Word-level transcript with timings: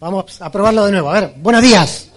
Vamos 0.00 0.40
a 0.40 0.50
probarlo 0.50 0.86
de 0.86 0.92
nuevo. 0.92 1.10
A 1.10 1.20
ver, 1.20 1.34
buenos 1.36 1.62
días. 1.62 2.08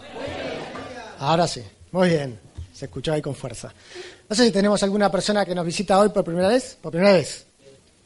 Ahora 1.19 1.45
sí, 1.45 1.61
muy 1.91 2.07
bien. 2.07 2.39
Se 2.73 2.85
escuchó 2.85 3.11
ahí 3.11 3.21
con 3.21 3.35
fuerza. 3.35 3.73
No 4.29 4.33
sé 4.33 4.45
si 4.45 4.51
tenemos 4.51 4.81
alguna 4.83 5.11
persona 5.11 5.45
que 5.45 5.53
nos 5.53 5.65
visita 5.65 5.99
hoy 5.99 6.07
por 6.07 6.23
primera 6.23 6.47
vez. 6.47 6.77
¿Por 6.81 6.93
primera 6.93 7.11
vez? 7.11 7.45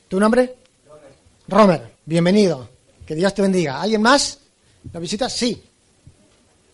¿Tu 0.08 0.20
nombre? 0.20 0.56
Romer. 1.48 1.94
Bienvenido. 2.04 2.68
Que 3.06 3.14
Dios 3.14 3.32
te 3.36 3.44
bendiga. 3.44 3.80
¿Alguien 3.80 4.02
más? 4.02 4.40
¿Nos 4.92 5.00
visita? 5.00 5.30
Sí. 5.30 5.64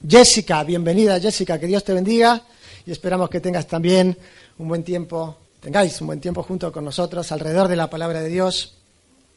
Jessica, 0.07 0.63
bienvenida 0.63 1.20
Jessica, 1.20 1.59
que 1.59 1.67
Dios 1.67 1.83
te 1.83 1.93
bendiga 1.93 2.41
y 2.85 2.91
esperamos 2.91 3.29
que 3.29 3.41
tengas 3.41 3.67
también 3.67 4.17
un 4.57 4.67
buen 4.67 4.83
tiempo, 4.83 5.38
tengáis 5.59 5.99
un 5.99 6.07
buen 6.07 6.21
tiempo 6.21 6.43
junto 6.43 6.71
con 6.71 6.85
nosotros 6.85 7.29
alrededor 7.33 7.67
de 7.67 7.75
la 7.75 7.89
palabra 7.89 8.21
de 8.21 8.29
Dios. 8.29 8.75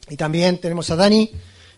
Y 0.09 0.15
también 0.15 0.59
tenemos 0.59 0.89
a 0.89 0.95
Dani, 0.95 1.31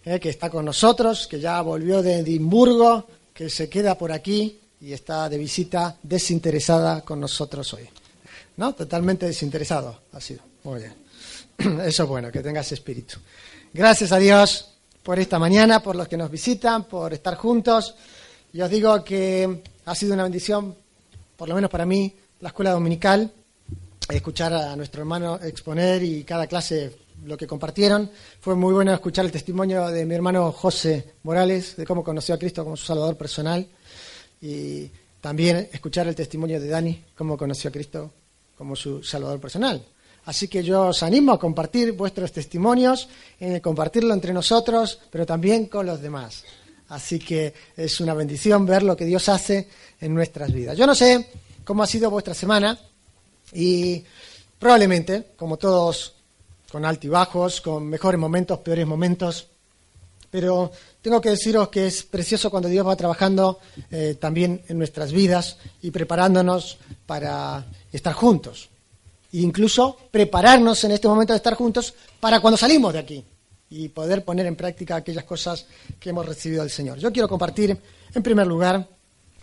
eh, 0.10 0.20
que 0.20 0.30
está 0.30 0.50
con 0.50 0.66
nosotros, 0.66 1.28
que 1.28 1.40
ya 1.40 1.62
volvió 1.62 2.02
de 2.02 2.22
Edimburgo, 2.22 3.06
que 3.32 3.48
se 3.48 3.70
queda 3.70 3.96
por 3.96 4.12
aquí 4.12 4.60
y 4.82 4.92
está 4.92 5.30
de 5.30 5.38
visita 5.38 5.98
desinteresada 6.02 7.02
con 7.02 7.20
nosotros 7.20 7.72
hoy. 7.76 7.88
¿No? 8.58 8.74
Totalmente 8.74 9.28
desinteresado 9.28 10.02
ha 10.12 10.20
sido. 10.20 10.42
Muy 10.64 10.80
bien. 10.80 10.96
Eso 11.86 12.04
es 12.04 12.10
bueno, 12.10 12.32
que 12.32 12.42
tengas 12.42 12.72
espíritu. 12.72 13.20
Gracias 13.72 14.12
a 14.12 14.18
Dios 14.18 14.72
por 15.04 15.20
esta 15.20 15.38
mañana, 15.38 15.84
por 15.84 15.96
los 15.96 16.08
que 16.08 16.18
nos 16.18 16.32
visitan, 16.32 16.86
por 16.86 17.14
estar 17.14 17.36
juntos. 17.36 17.94
Y 18.52 18.62
os 18.62 18.70
digo 18.72 19.04
que 19.04 19.62
ha 19.86 19.94
sido 19.94 20.16
una 20.16 20.24
bendición, 20.24 20.76
por 21.38 21.48
lo 21.48 21.54
menos 21.54 21.70
para 21.70 21.86
mí, 21.86 22.12
la 22.40 22.50
escuela 22.50 22.72
dominical, 22.72 23.32
escuchar 24.10 24.54
a 24.54 24.76
nuestro 24.76 25.02
hermano 25.02 25.40
exponer 25.40 26.02
y 26.02 26.24
cada 26.24 26.48
clase 26.48 26.98
lo 27.26 27.38
que 27.38 27.48
compartieron. 27.48 28.10
Fue 28.40 28.56
muy 28.56 28.74
bueno 28.74 28.94
escuchar 28.94 29.26
el 29.26 29.32
testimonio 29.32 29.88
de 29.88 30.06
mi 30.06 30.16
hermano 30.16 30.52
José 30.52 31.14
Morales, 31.24 31.76
de 31.76 31.86
cómo 31.86 32.04
conoció 32.04 32.36
a 32.36 32.38
Cristo 32.38 32.64
como 32.64 32.78
su 32.78 32.86
Salvador 32.86 33.18
personal. 33.18 33.68
Y 34.42 34.90
también 35.22 35.70
escuchar 35.72 36.08
el 36.08 36.16
testimonio 36.16 36.60
de 36.60 36.68
Dani, 36.68 37.06
cómo 37.16 37.38
conoció 37.38 37.70
a 37.70 37.74
Cristo 37.74 38.12
como 38.58 38.76
su 38.76 39.04
Salvador 39.04 39.40
personal. 39.40 39.84
Así 40.26 40.48
que 40.48 40.64
yo 40.64 40.88
os 40.88 41.02
animo 41.02 41.32
a 41.32 41.40
compartir 41.40 41.94
vuestros 41.94 42.32
testimonios, 42.32 43.08
en 43.40 43.60
compartirlo 43.62 44.14
entre 44.14 44.34
nosotros, 44.34 45.00
pero 45.10 45.26
también 45.26 45.66
con 45.66 45.86
los 45.86 46.02
demás. 46.02 46.44
Así 46.90 47.20
que 47.20 47.54
es 47.76 48.00
una 48.00 48.14
bendición 48.14 48.66
ver 48.66 48.84
lo 48.84 48.98
que 48.98 49.06
Dios 49.06 49.30
hace 49.30 49.68
en 50.00 50.14
nuestras 50.14 50.52
vidas. 50.52 50.78
Yo 50.78 50.86
no 50.86 50.96
sé 50.96 51.30
cómo 51.64 51.84
ha 51.84 51.88
sido 51.88 52.10
vuestra 52.10 52.34
semana 52.34 52.78
y 53.54 54.04
probablemente, 54.58 55.28
como 55.36 55.58
todos, 55.58 56.16
con 56.70 56.86
altibajos, 56.86 57.62
con 57.62 57.88
mejores 57.88 58.20
momentos, 58.20 58.60
peores 58.60 58.88
momentos, 58.88 59.48
pero 60.32 60.72
tengo 61.02 61.20
que 61.22 61.32
deciros 61.32 61.70
que 61.70 61.88
es 61.88 62.04
precioso 62.04 62.52
cuando 62.52 62.70
Dios 62.70 62.86
va 62.86 62.96
trabajando 62.96 63.60
eh, 63.92 64.16
también 64.20 64.62
en 64.68 64.78
nuestras 64.78 65.12
vidas 65.12 65.58
y 65.82 65.92
preparándonos 65.92 66.78
para 67.06 67.66
estar 67.92 68.14
juntos. 68.14 68.70
E 69.32 69.40
incluso 69.40 69.98
prepararnos 70.12 70.84
en 70.84 70.92
este 70.92 71.08
momento 71.08 71.34
de 71.34 71.38
estar 71.38 71.56
juntos 71.56 71.94
para 72.20 72.40
cuando 72.40 72.58
salimos 72.58 72.94
de 72.94 73.00
aquí 73.00 73.26
y 73.70 73.90
poder 73.90 74.24
poner 74.24 74.46
en 74.46 74.56
práctica 74.56 74.96
aquellas 74.96 75.24
cosas 75.24 75.66
que 76.00 76.10
hemos 76.10 76.26
recibido 76.26 76.62
del 76.62 76.72
Señor. 76.72 76.98
Yo 76.98 77.12
quiero 77.12 77.30
compartir, 77.30 77.78
en 78.14 78.24
primer 78.24 78.48
lugar, 78.48 78.88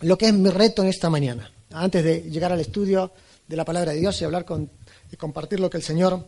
lo 0.01 0.17
que 0.17 0.27
es 0.27 0.33
mi 0.33 0.49
reto 0.49 0.83
en 0.83 0.89
esta 0.89 1.09
mañana. 1.09 1.49
Antes 1.71 2.03
de 2.03 2.21
llegar 2.21 2.51
al 2.51 2.59
estudio 2.59 3.11
de 3.47 3.55
la 3.55 3.65
palabra 3.65 3.93
de 3.93 3.99
Dios 3.99 4.21
y 4.21 4.25
hablar 4.25 4.45
con, 4.45 4.69
y 5.11 5.15
compartir 5.15 5.59
lo 5.59 5.69
que 5.69 5.77
el 5.77 5.83
Señor 5.83 6.23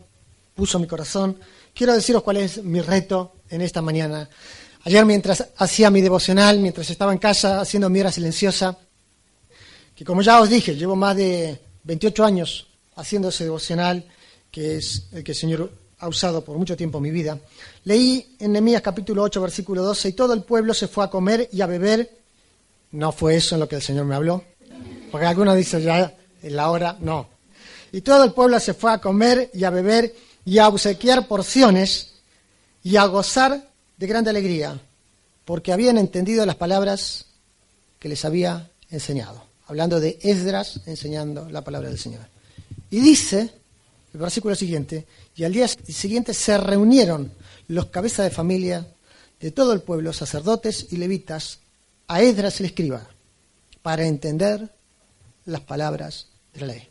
puso 0.59 0.77
en 0.77 0.81
mi 0.81 0.88
corazón, 0.89 1.39
quiero 1.73 1.93
deciros 1.93 2.21
cuál 2.21 2.35
es 2.35 2.61
mi 2.61 2.81
reto 2.81 3.35
en 3.49 3.61
esta 3.61 3.81
mañana. 3.81 4.29
Ayer 4.83 5.05
mientras 5.05 5.47
hacía 5.55 5.89
mi 5.89 6.02
devocional, 6.02 6.59
mientras 6.59 6.89
estaba 6.89 7.13
en 7.13 7.17
casa 7.17 7.61
haciendo 7.61 7.89
mi 7.89 8.02
hora 8.02 8.11
silenciosa, 8.11 8.77
que 9.95 10.03
como 10.03 10.21
ya 10.21 10.41
os 10.41 10.49
dije, 10.49 10.75
llevo 10.75 10.97
más 10.97 11.15
de 11.15 11.61
28 11.83 12.25
años 12.25 12.67
haciendo 12.98 13.30
ese 13.30 13.45
devocional, 13.45 14.05
que 14.52 14.75
es 14.75 15.08
el 15.14 15.23
que 15.23 15.31
el 15.31 15.37
Señor 15.37 15.71
ha 15.98 16.09
usado 16.09 16.43
por 16.43 16.58
mucho 16.58 16.75
tiempo 16.75 16.99
mi 16.99 17.09
vida, 17.09 17.39
leí 17.86 18.36
en 18.37 18.52
Nehemías 18.52 18.81
capítulo 18.81 19.23
8, 19.23 19.42
versículo 19.42 19.81
12, 19.81 20.09
y 20.09 20.11
todo 20.11 20.33
el 20.33 20.43
pueblo 20.43 20.73
se 20.73 20.89
fue 20.89 21.05
a 21.05 21.09
comer 21.09 21.48
y 21.53 21.61
a 21.61 21.67
beber. 21.67 22.19
No 22.92 23.14
fue 23.14 23.37
eso 23.37 23.55
en 23.55 23.61
lo 23.61 23.69
que 23.69 23.77
el 23.77 23.81
Señor 23.81 24.03
me 24.03 24.15
habló, 24.15 24.43
porque 25.09 25.25
algunos 25.25 25.55
dicen 25.55 25.83
ya 25.83 26.14
en 26.43 26.55
la 26.58 26.69
hora, 26.69 26.98
no. 26.99 27.30
Y 27.93 28.02
todo 28.02 28.25
el 28.25 28.33
pueblo 28.33 28.59
se 28.59 28.73
fue 28.73 28.92
a 28.92 28.99
comer 28.99 29.49
y 29.53 29.64
a 29.64 29.69
beber 29.69 30.14
y 30.49 30.58
a 30.58 30.67
obsequiar 30.67 31.27
porciones 31.27 32.14
y 32.82 32.95
a 32.95 33.05
gozar 33.05 33.70
de 33.98 34.08
grande 34.08 34.32
alegría, 34.32 34.82
porque 35.45 35.71
habían 35.71 35.99
entendido 35.99 36.43
las 36.43 36.55
palabras 36.55 37.26
que 37.99 38.10
les 38.10 38.26
había 38.26 38.71
enseñado, 38.89 39.43
hablando 39.67 39.99
de 39.99 40.17
Esdras 40.23 40.82
enseñando 40.87 41.48
la 41.52 41.64
palabra 41.64 41.89
del 41.89 41.99
Señor. 41.99 42.21
Y 42.89 42.99
dice, 42.99 43.52
el 44.11 44.20
versículo 44.20 44.55
siguiente, 44.55 45.05
y 45.36 45.43
al 45.43 45.54
día 45.54 45.67
siguiente 45.67 46.33
se 46.33 46.58
reunieron 46.58 47.31
los 47.67 47.86
cabezas 47.86 48.26
de 48.26 48.31
familia 48.31 48.87
de 49.39 49.52
todo 49.52 49.71
el 49.71 49.81
pueblo, 49.81 50.14
sacerdotes 50.14 50.87
y 50.89 50.98
levitas, 50.98 51.60
a 52.08 52.23
Esdras 52.23 52.60
el 52.60 52.66
escriba, 52.66 53.08
para 53.83 54.04
entender 54.04 54.67
las 55.45 55.61
palabras 55.61 56.26
de 56.55 56.61
la 56.61 56.67
ley. 56.73 56.89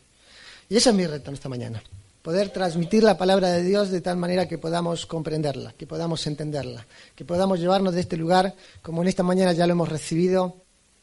Y 0.69 0.77
ese 0.77 0.91
es 0.91 0.95
mi 0.95 1.05
reto 1.05 1.29
esta 1.29 1.49
mañana, 1.49 1.83
poder 2.29 2.49
transmitir 2.49 3.01
la 3.01 3.17
palabra 3.17 3.49
de 3.49 3.63
Dios 3.63 3.89
de 3.89 4.01
tal 4.01 4.15
manera 4.15 4.47
que 4.47 4.59
podamos 4.59 5.07
comprenderla, 5.07 5.73
que 5.75 5.87
podamos 5.87 6.27
entenderla, 6.27 6.85
que 7.15 7.25
podamos 7.25 7.59
llevarnos 7.59 7.95
de 7.95 8.01
este 8.01 8.17
lugar, 8.17 8.53
como 8.83 9.01
en 9.01 9.07
esta 9.07 9.23
mañana 9.23 9.51
ya 9.51 9.65
lo 9.65 9.71
hemos 9.71 9.89
recibido, 9.89 10.57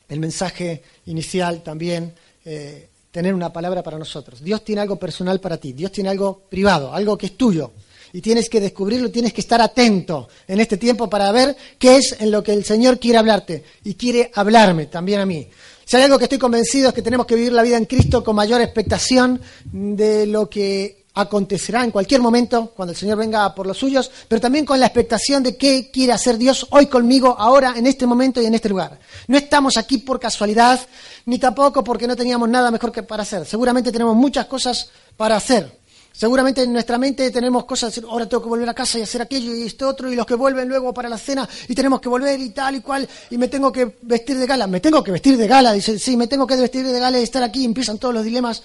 el 0.09 0.21
mensaje 0.21 0.85
inicial 1.07 1.65
también, 1.65 2.15
eh, 2.45 2.91
tener 3.11 3.35
una 3.35 3.53
palabra 3.53 3.83
para 3.83 3.99
nosotros. 3.99 4.41
Dios 4.41 4.63
tiene 4.63 4.83
algo 4.83 5.01
personal 5.01 5.41
para 5.41 5.57
ti, 5.57 5.73
Dios 5.73 5.91
tiene 5.91 6.11
algo 6.11 6.43
privado, 6.49 6.95
algo 6.95 7.19
que 7.19 7.27
es 7.27 7.37
tuyo. 7.37 7.73
Y 8.13 8.21
tienes 8.21 8.49
que 8.49 8.61
descubrirlo, 8.61 9.11
tienes 9.11 9.33
que 9.33 9.41
estar 9.41 9.61
atento 9.61 10.29
en 10.47 10.61
este 10.61 10.77
tiempo 10.77 11.11
para 11.11 11.33
ver 11.33 11.57
qué 11.77 11.97
es 11.97 12.17
en 12.21 12.31
lo 12.31 12.41
que 12.41 12.53
el 12.53 12.65
Señor 12.65 13.01
quiere 13.01 13.19
hablarte 13.19 13.65
y 13.83 13.95
quiere 13.95 14.31
hablarme 14.33 14.87
también 14.87 15.19
a 15.19 15.27
mí. 15.27 15.49
Si 15.85 15.97
hay 15.97 16.05
algo 16.05 16.19
que 16.19 16.25
estoy 16.27 16.39
convencido 16.39 16.91
es 16.91 16.95
que 16.95 17.03
tenemos 17.03 17.27
que 17.27 17.35
vivir 17.35 17.53
la 17.53 17.65
vida 17.65 17.77
en 17.77 17.85
Cristo 17.85 18.23
con 18.23 18.37
mayor 18.37 18.61
expectación 18.61 19.41
de 19.73 20.27
lo 20.27 20.49
que 20.49 21.06
acontecerá 21.17 21.83
en 21.83 21.91
cualquier 21.91 22.21
momento 22.21 22.73
cuando 22.77 22.93
el 22.93 22.99
Señor 22.99 23.19
venga 23.19 23.55
por 23.55 23.67
los 23.67 23.79
suyos, 23.79 24.11
pero 24.29 24.41
también 24.41 24.65
con 24.65 24.79
la 24.79 24.87
expectación 24.87 25.43
de 25.43 25.57
qué 25.57 25.91
quiere 25.91 26.13
hacer 26.13 26.37
Dios 26.37 26.67
hoy 26.71 26.87
conmigo, 26.87 27.35
ahora, 27.39 27.75
en 27.77 27.87
este 27.87 28.07
momento 28.07 28.41
y 28.41 28.47
en 28.47 28.55
este 28.55 28.69
lugar. 28.69 28.99
No 29.27 29.37
estamos 29.39 29.79
aquí 29.79 29.99
por 29.99 30.21
casualidad, 30.21 30.79
ni 31.25 31.39
tampoco 31.39 31.83
porque 31.83 32.07
no 32.07 32.15
teníamos 32.15 32.49
nada 32.49 32.71
mejor 32.71 32.93
que 32.93 33.03
para 33.03 33.23
hacer. 33.23 33.47
Seguramente 33.47 33.91
tenemos 33.91 34.15
muchas 34.15 34.47
cosas 34.47 34.91
para 35.17 35.37
hacer. 35.37 35.81
Seguramente 36.13 36.63
en 36.63 36.73
nuestra 36.73 36.99
mente 36.99 37.31
tenemos 37.31 37.65
cosas, 37.65 37.99
ahora 38.09 38.27
tengo 38.27 38.43
que 38.43 38.49
volver 38.49 38.69
a 38.69 38.75
casa 38.75 38.99
y 38.99 39.03
hacer 39.03 39.21
aquello 39.21 39.55
y 39.55 39.63
esto 39.63 39.89
otro, 39.89 40.13
y 40.13 40.17
los 40.17 40.27
que 40.27 40.35
vuelven 40.35 40.69
luego 40.69 40.93
para 40.93 41.09
la 41.09 41.19
cena, 41.19 41.49
y 41.69 41.75
tenemos 41.75 42.01
que 42.01 42.09
volver 42.09 42.39
y 42.41 42.51
tal 42.51 42.77
y 42.77 42.81
cual, 42.81 43.09
y 43.31 43.39
me 43.39 43.49
tengo 43.49 43.73
que 43.73 43.97
vestir 44.03 44.37
de 44.39 44.47
gala. 44.47 44.67
Me 44.67 44.81
tengo 44.81 45.03
que 45.03 45.13
vestir 45.13 45.37
de 45.39 45.47
gala, 45.47 45.73
dice, 45.73 45.99
sí, 45.99 46.17
me 46.17 46.27
tengo 46.27 46.47
que 46.47 46.57
vestir 46.57 46.87
de 46.87 47.01
gala 47.01 47.19
y 47.19 47.23
estar 47.23 47.43
aquí, 47.43 47.65
empiezan 47.65 47.99
todos 47.99 48.15
los 48.15 48.25
dilemas. 48.25 48.63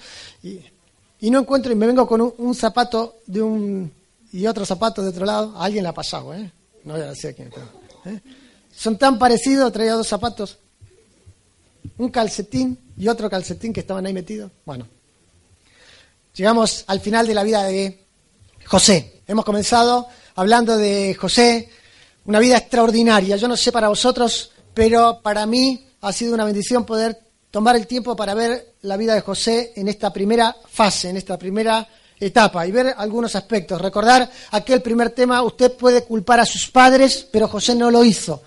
Y 1.22 1.30
no 1.30 1.38
encuentro 1.38 1.70
y 1.70 1.76
me 1.76 1.86
vengo 1.86 2.04
con 2.06 2.34
un, 2.36 2.54
zapato 2.54 3.20
de 3.26 3.40
un 3.40 3.92
y 4.32 4.44
otro 4.44 4.66
zapato 4.66 5.02
de 5.02 5.10
otro 5.10 5.24
lado. 5.24 5.56
A 5.56 5.66
alguien 5.66 5.84
le 5.84 5.88
ha 5.88 5.94
pasado, 5.94 6.34
¿eh? 6.34 6.50
No 6.82 6.94
voy 6.94 7.02
a 7.02 7.10
decir 7.10 7.32
quién. 7.36 7.48
¿eh? 8.06 8.20
Son 8.74 8.98
tan 8.98 9.20
parecidos, 9.20 9.72
traía 9.72 9.92
dos 9.92 10.08
zapatos. 10.08 10.58
Un 11.96 12.10
calcetín 12.10 12.76
y 12.96 13.06
otro 13.06 13.30
calcetín 13.30 13.72
que 13.72 13.80
estaban 13.80 14.04
ahí 14.04 14.12
metidos. 14.12 14.50
Bueno, 14.64 14.88
llegamos 16.34 16.82
al 16.88 16.98
final 16.98 17.24
de 17.24 17.34
la 17.34 17.44
vida 17.44 17.62
de 17.62 18.04
José. 18.66 19.22
Hemos 19.28 19.44
comenzado 19.44 20.08
hablando 20.34 20.76
de 20.76 21.14
José, 21.14 21.70
una 22.24 22.40
vida 22.40 22.56
extraordinaria. 22.58 23.36
Yo 23.36 23.46
no 23.46 23.56
sé 23.56 23.70
para 23.70 23.88
vosotros, 23.88 24.50
pero 24.74 25.20
para 25.22 25.46
mí 25.46 25.86
ha 26.00 26.12
sido 26.12 26.34
una 26.34 26.44
bendición 26.44 26.84
poder 26.84 27.20
tomar 27.52 27.76
el 27.76 27.86
tiempo 27.86 28.16
para 28.16 28.34
ver 28.34 28.74
la 28.82 28.96
vida 28.96 29.14
de 29.14 29.20
José 29.20 29.74
en 29.76 29.86
esta 29.86 30.12
primera 30.12 30.56
fase, 30.68 31.10
en 31.10 31.18
esta 31.18 31.38
primera 31.38 31.86
etapa 32.18 32.66
y 32.66 32.72
ver 32.72 32.94
algunos 32.96 33.36
aspectos. 33.36 33.80
Recordar 33.80 34.28
aquel 34.52 34.80
primer 34.80 35.10
tema, 35.10 35.42
usted 35.42 35.72
puede 35.72 36.02
culpar 36.02 36.40
a 36.40 36.46
sus 36.46 36.70
padres, 36.70 37.28
pero 37.30 37.46
José 37.46 37.74
no 37.74 37.90
lo 37.90 38.04
hizo. 38.04 38.42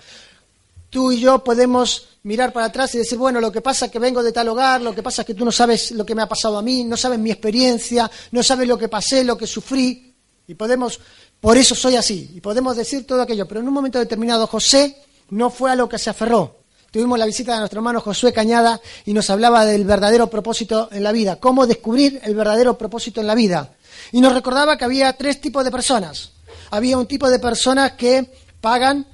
Tú 0.90 1.12
y 1.12 1.20
yo 1.20 1.44
podemos 1.44 2.08
mirar 2.24 2.52
para 2.52 2.66
atrás 2.66 2.96
y 2.96 2.98
decir, 2.98 3.16
bueno, 3.16 3.40
lo 3.40 3.52
que 3.52 3.60
pasa 3.60 3.86
es 3.86 3.92
que 3.92 4.00
vengo 4.00 4.24
de 4.24 4.32
tal 4.32 4.48
hogar, 4.48 4.82
lo 4.82 4.92
que 4.92 5.04
pasa 5.04 5.22
es 5.22 5.26
que 5.26 5.34
tú 5.34 5.44
no 5.44 5.52
sabes 5.52 5.92
lo 5.92 6.04
que 6.04 6.16
me 6.16 6.22
ha 6.22 6.28
pasado 6.28 6.58
a 6.58 6.62
mí, 6.62 6.82
no 6.82 6.96
sabes 6.96 7.20
mi 7.20 7.30
experiencia, 7.30 8.10
no 8.32 8.42
sabes 8.42 8.66
lo 8.66 8.76
que 8.76 8.88
pasé, 8.88 9.22
lo 9.22 9.38
que 9.38 9.46
sufrí, 9.46 10.12
y 10.48 10.54
podemos, 10.54 10.98
por 11.40 11.56
eso 11.56 11.76
soy 11.76 11.94
así, 11.94 12.32
y 12.34 12.40
podemos 12.40 12.76
decir 12.76 13.06
todo 13.06 13.22
aquello, 13.22 13.46
pero 13.46 13.60
en 13.60 13.68
un 13.68 13.74
momento 13.74 14.00
determinado 14.00 14.48
José 14.48 14.96
no 15.30 15.50
fue 15.50 15.70
a 15.70 15.76
lo 15.76 15.88
que 15.88 15.98
se 15.98 16.10
aferró, 16.10 16.65
Tuvimos 16.96 17.18
la 17.18 17.26
visita 17.26 17.52
de 17.52 17.58
nuestro 17.58 17.80
hermano 17.80 18.00
Josué 18.00 18.32
Cañada 18.32 18.80
y 19.04 19.12
nos 19.12 19.28
hablaba 19.28 19.66
del 19.66 19.84
verdadero 19.84 20.30
propósito 20.30 20.88
en 20.90 21.02
la 21.02 21.12
vida, 21.12 21.36
cómo 21.36 21.66
descubrir 21.66 22.22
el 22.24 22.34
verdadero 22.34 22.78
propósito 22.78 23.20
en 23.20 23.26
la 23.26 23.34
vida. 23.34 23.74
Y 24.12 24.22
nos 24.22 24.32
recordaba 24.32 24.78
que 24.78 24.86
había 24.86 25.12
tres 25.12 25.38
tipos 25.38 25.62
de 25.62 25.70
personas. 25.70 26.32
Había 26.70 26.96
un 26.96 27.04
tipo 27.04 27.28
de 27.28 27.38
personas 27.38 27.92
que 27.92 28.32
pagan 28.62 29.06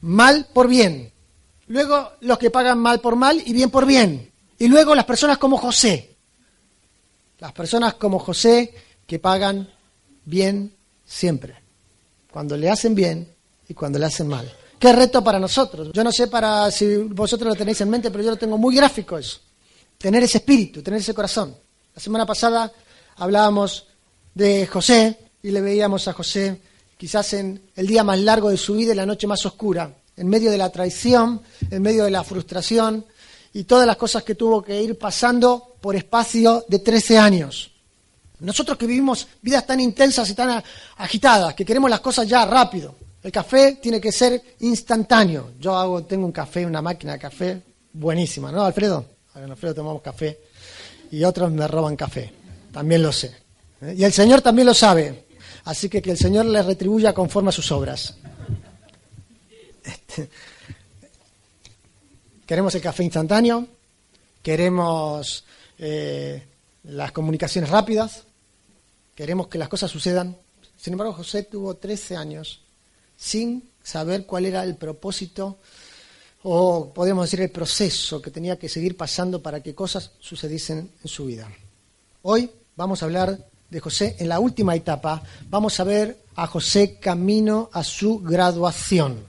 mal 0.00 0.48
por 0.52 0.66
bien. 0.66 1.12
Luego 1.68 2.10
los 2.22 2.38
que 2.38 2.50
pagan 2.50 2.80
mal 2.80 2.98
por 3.00 3.14
mal 3.14 3.40
y 3.46 3.52
bien 3.52 3.70
por 3.70 3.86
bien. 3.86 4.32
Y 4.58 4.66
luego 4.66 4.96
las 4.96 5.04
personas 5.04 5.38
como 5.38 5.58
José. 5.58 6.16
Las 7.38 7.52
personas 7.52 7.94
como 7.94 8.18
José 8.18 8.74
que 9.06 9.20
pagan 9.20 9.72
bien 10.24 10.74
siempre. 11.06 11.54
Cuando 12.32 12.56
le 12.56 12.68
hacen 12.68 12.96
bien 12.96 13.32
y 13.68 13.74
cuando 13.74 14.00
le 14.00 14.06
hacen 14.06 14.26
mal. 14.26 14.52
Qué 14.78 14.92
reto 14.92 15.24
para 15.24 15.40
nosotros. 15.40 15.90
Yo 15.92 16.04
no 16.04 16.12
sé 16.12 16.28
para 16.28 16.70
si 16.70 16.96
vosotros 16.96 17.48
lo 17.50 17.56
tenéis 17.56 17.80
en 17.80 17.90
mente, 17.90 18.10
pero 18.10 18.22
yo 18.22 18.30
lo 18.30 18.36
tengo 18.36 18.56
muy 18.56 18.76
gráfico 18.76 19.18
eso. 19.18 19.38
Tener 19.96 20.22
ese 20.22 20.38
espíritu, 20.38 20.82
tener 20.82 21.00
ese 21.00 21.14
corazón. 21.14 21.54
La 21.94 22.00
semana 22.00 22.24
pasada 22.24 22.72
hablábamos 23.16 23.86
de 24.34 24.66
José 24.66 25.18
y 25.42 25.50
le 25.50 25.60
veíamos 25.60 26.06
a 26.06 26.12
José 26.12 26.60
quizás 26.96 27.32
en 27.32 27.60
el 27.74 27.86
día 27.86 28.04
más 28.04 28.18
largo 28.20 28.50
de 28.50 28.56
su 28.56 28.74
vida 28.74 28.92
y 28.92 28.96
la 28.96 29.06
noche 29.06 29.26
más 29.26 29.44
oscura, 29.46 29.92
en 30.16 30.28
medio 30.28 30.50
de 30.50 30.58
la 30.58 30.70
traición, 30.70 31.42
en 31.70 31.82
medio 31.82 32.04
de 32.04 32.10
la 32.10 32.22
frustración 32.22 33.04
y 33.52 33.64
todas 33.64 33.86
las 33.86 33.96
cosas 33.96 34.22
que 34.22 34.36
tuvo 34.36 34.62
que 34.62 34.80
ir 34.80 34.96
pasando 34.96 35.74
por 35.80 35.96
espacio 35.96 36.64
de 36.68 36.78
13 36.78 37.18
años. 37.18 37.70
Nosotros 38.40 38.78
que 38.78 38.86
vivimos 38.86 39.26
vidas 39.42 39.66
tan 39.66 39.80
intensas 39.80 40.30
y 40.30 40.34
tan 40.34 40.62
agitadas, 40.98 41.54
que 41.54 41.64
queremos 41.64 41.90
las 41.90 42.00
cosas 42.00 42.28
ya 42.28 42.44
rápido, 42.44 42.94
el 43.22 43.32
café 43.32 43.78
tiene 43.82 44.00
que 44.00 44.12
ser 44.12 44.40
instantáneo. 44.60 45.52
Yo 45.58 45.76
hago, 45.76 46.04
tengo 46.04 46.24
un 46.24 46.32
café, 46.32 46.64
una 46.64 46.80
máquina 46.80 47.14
de 47.14 47.18
café 47.18 47.62
buenísima, 47.92 48.52
¿no, 48.52 48.64
Alfredo? 48.64 49.04
En 49.34 49.50
Alfredo 49.50 49.74
tomamos 49.74 50.02
café 50.02 50.40
y 51.10 51.24
otros 51.24 51.50
me 51.50 51.66
roban 51.66 51.96
café. 51.96 52.32
También 52.72 53.02
lo 53.02 53.12
sé. 53.12 53.34
Y 53.96 54.04
el 54.04 54.12
Señor 54.12 54.40
también 54.40 54.66
lo 54.66 54.74
sabe. 54.74 55.26
Así 55.64 55.88
que 55.88 56.00
que 56.00 56.10
el 56.10 56.18
Señor 56.18 56.46
les 56.46 56.64
retribuya 56.64 57.12
conforme 57.12 57.50
a 57.50 57.52
sus 57.52 57.70
obras. 57.72 58.16
Este, 59.84 60.28
queremos 62.46 62.74
el 62.74 62.82
café 62.82 63.04
instantáneo, 63.04 63.66
queremos 64.42 65.44
eh, 65.78 66.42
las 66.84 67.12
comunicaciones 67.12 67.70
rápidas, 67.70 68.24
queremos 69.14 69.48
que 69.48 69.58
las 69.58 69.68
cosas 69.68 69.90
sucedan. 69.90 70.36
Sin 70.76 70.94
embargo, 70.94 71.12
José 71.14 71.44
tuvo 71.44 71.76
13 71.76 72.16
años 72.16 72.62
sin 73.18 73.68
saber 73.82 74.24
cuál 74.24 74.46
era 74.46 74.62
el 74.62 74.76
propósito 74.76 75.58
o 76.44 76.92
podemos 76.94 77.26
decir 77.26 77.40
el 77.40 77.50
proceso 77.50 78.22
que 78.22 78.30
tenía 78.30 78.58
que 78.58 78.68
seguir 78.68 78.96
pasando 78.96 79.42
para 79.42 79.60
que 79.60 79.74
cosas 79.74 80.12
sucediesen 80.20 80.92
en 81.02 81.08
su 81.08 81.26
vida. 81.26 81.48
Hoy 82.22 82.48
vamos 82.76 83.02
a 83.02 83.06
hablar 83.06 83.36
de 83.68 83.80
José 83.80 84.16
en 84.20 84.28
la 84.28 84.38
última 84.38 84.76
etapa. 84.76 85.20
Vamos 85.50 85.78
a 85.80 85.84
ver 85.84 86.16
a 86.36 86.46
José 86.46 86.98
camino 87.00 87.68
a 87.72 87.82
su 87.82 88.20
graduación. 88.20 89.26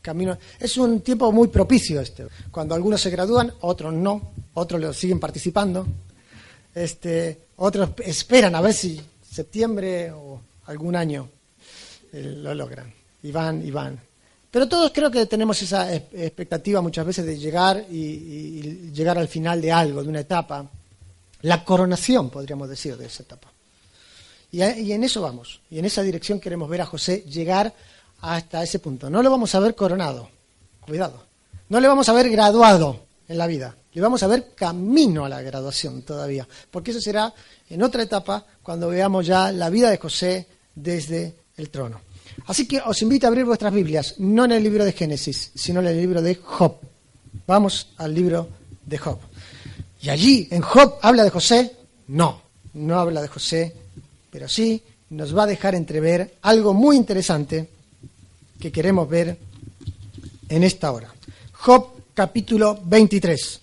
Camino... 0.00 0.38
Es 0.60 0.76
un 0.76 1.00
tiempo 1.00 1.30
muy 1.32 1.48
propicio 1.48 2.00
este. 2.00 2.26
Cuando 2.50 2.76
algunos 2.76 3.00
se 3.00 3.10
gradúan, 3.10 3.52
otros 3.62 3.92
no, 3.92 4.32
otros 4.54 4.80
lo 4.80 4.92
siguen 4.92 5.18
participando. 5.18 5.86
Este, 6.74 7.46
otros 7.56 7.90
esperan 8.04 8.54
a 8.54 8.60
ver 8.60 8.72
si 8.72 9.00
septiembre 9.28 10.12
o 10.12 10.40
algún 10.66 10.94
año 10.94 11.28
eh, 12.12 12.22
lo 12.22 12.54
logran 12.54 13.01
y 13.22 13.32
van 13.32 13.66
y 13.66 13.70
van. 13.70 13.98
Pero 14.50 14.68
todos 14.68 14.92
creo 14.92 15.10
que 15.10 15.24
tenemos 15.24 15.60
esa 15.62 15.94
expectativa 15.94 16.82
muchas 16.82 17.06
veces 17.06 17.24
de 17.24 17.38
llegar 17.38 17.86
y, 17.90 18.90
llegar 18.92 19.16
al 19.16 19.28
final 19.28 19.62
de 19.62 19.72
algo, 19.72 20.02
de 20.02 20.08
una 20.10 20.20
etapa. 20.20 20.68
La 21.40 21.64
coronación, 21.64 22.28
podríamos 22.28 22.68
decir, 22.68 22.96
de 22.96 23.06
esa 23.06 23.22
etapa. 23.22 23.48
Y, 24.50 24.62
y, 24.62 24.92
en 24.92 25.04
eso 25.04 25.22
vamos. 25.22 25.60
Y 25.70 25.78
en 25.78 25.86
esa 25.86 26.02
dirección 26.02 26.38
queremos 26.38 26.68
ver 26.68 26.82
a 26.82 26.86
José 26.86 27.24
llegar 27.26 27.72
hasta 28.20 28.62
ese 28.62 28.78
punto. 28.78 29.08
No 29.08 29.22
lo 29.22 29.30
vamos 29.30 29.54
a 29.54 29.60
ver 29.60 29.74
coronado. 29.74 30.28
Cuidado. 30.82 31.24
No 31.70 31.80
le 31.80 31.88
vamos 31.88 32.08
a 32.10 32.12
ver 32.12 32.28
graduado 32.28 33.06
en 33.28 33.38
la 33.38 33.46
vida. 33.46 33.74
Le 33.94 34.02
vamos 34.02 34.22
a 34.22 34.26
ver 34.26 34.54
camino 34.54 35.24
a 35.24 35.30
la 35.30 35.40
graduación 35.40 36.02
todavía. 36.02 36.46
Porque 36.70 36.90
eso 36.90 37.00
será 37.00 37.32
en 37.70 37.82
otra 37.82 38.02
etapa 38.02 38.44
cuando 38.62 38.88
veamos 38.88 39.26
ya 39.26 39.50
la 39.50 39.70
vida 39.70 39.90
de 39.90 39.96
José 39.96 40.46
desde 40.74 41.34
el 41.56 41.70
trono. 41.70 42.11
Así 42.46 42.66
que 42.66 42.80
os 42.80 43.00
invito 43.02 43.26
a 43.26 43.28
abrir 43.28 43.44
vuestras 43.44 43.72
Biblias, 43.72 44.16
no 44.18 44.44
en 44.44 44.52
el 44.52 44.62
libro 44.62 44.84
de 44.84 44.92
Génesis, 44.92 45.50
sino 45.54 45.80
en 45.80 45.86
el 45.86 45.96
libro 45.96 46.22
de 46.22 46.34
Job. 46.36 46.76
Vamos 47.46 47.88
al 47.96 48.14
libro 48.14 48.48
de 48.84 48.98
Job. 48.98 49.18
Y 50.00 50.10
allí, 50.10 50.48
en 50.50 50.62
Job, 50.62 50.98
¿habla 51.02 51.24
de 51.24 51.30
José? 51.30 51.76
No, 52.08 52.42
no 52.74 52.98
habla 52.98 53.22
de 53.22 53.28
José, 53.28 53.74
pero 54.30 54.48
sí 54.48 54.82
nos 55.10 55.36
va 55.36 55.44
a 55.44 55.46
dejar 55.46 55.74
entrever 55.74 56.36
algo 56.42 56.74
muy 56.74 56.96
interesante 56.96 57.68
que 58.58 58.72
queremos 58.72 59.08
ver 59.08 59.38
en 60.48 60.64
esta 60.64 60.90
hora. 60.90 61.12
Job 61.52 61.88
capítulo 62.14 62.80
23. 62.84 63.60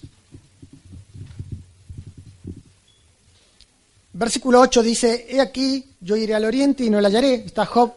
Versículo 4.13 4.59
8 4.61 4.83
dice, 4.83 5.27
He 5.29 5.39
aquí, 5.39 5.85
yo 6.01 6.15
iré 6.15 6.35
al 6.35 6.45
oriente 6.45 6.83
y 6.83 6.89
no 6.89 6.99
la 6.99 7.07
hallaré. 7.07 7.35
Está 7.35 7.65
Job 7.65 7.93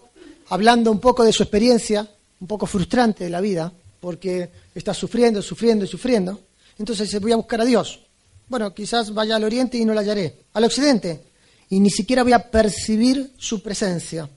hablando 0.53 0.93
un 0.93 1.01
poco 1.01 1.25
de 1.25 1.33
su 1.33 1.43
experiencia, 1.43 2.07
un 2.39 2.47
poco 2.47 2.67
frustrante 2.67 3.25
de 3.25 3.31
la 3.31 3.41
vida, 3.41 3.73
porque 4.01 4.51
está 4.75 4.93
sufriendo, 4.93 5.41
sufriendo 5.41 5.87
y 5.87 5.89
sufriendo. 5.89 6.41
Entonces 6.79 7.09
dice, 7.09 7.21
voy 7.21 7.33
a 7.33 7.37
buscar 7.37 7.63
a 7.63 7.65
Dios. 7.65 8.01
Bueno, 8.49 8.75
quizás 8.75 9.15
vaya 9.15 9.37
al 9.37 9.45
oriente 9.45 9.79
y 9.79 9.87
no 9.87 9.95
la 9.95 10.03
hallaré. 10.03 10.41
Al 10.53 10.65
occidente, 10.65 11.25
y 11.71 11.81
ni 11.81 11.89
siquiera 11.89 12.23
voy 12.23 12.35
a 12.35 12.51
percibir 12.51 13.33
su 13.39 13.63
presencia. 13.63 14.29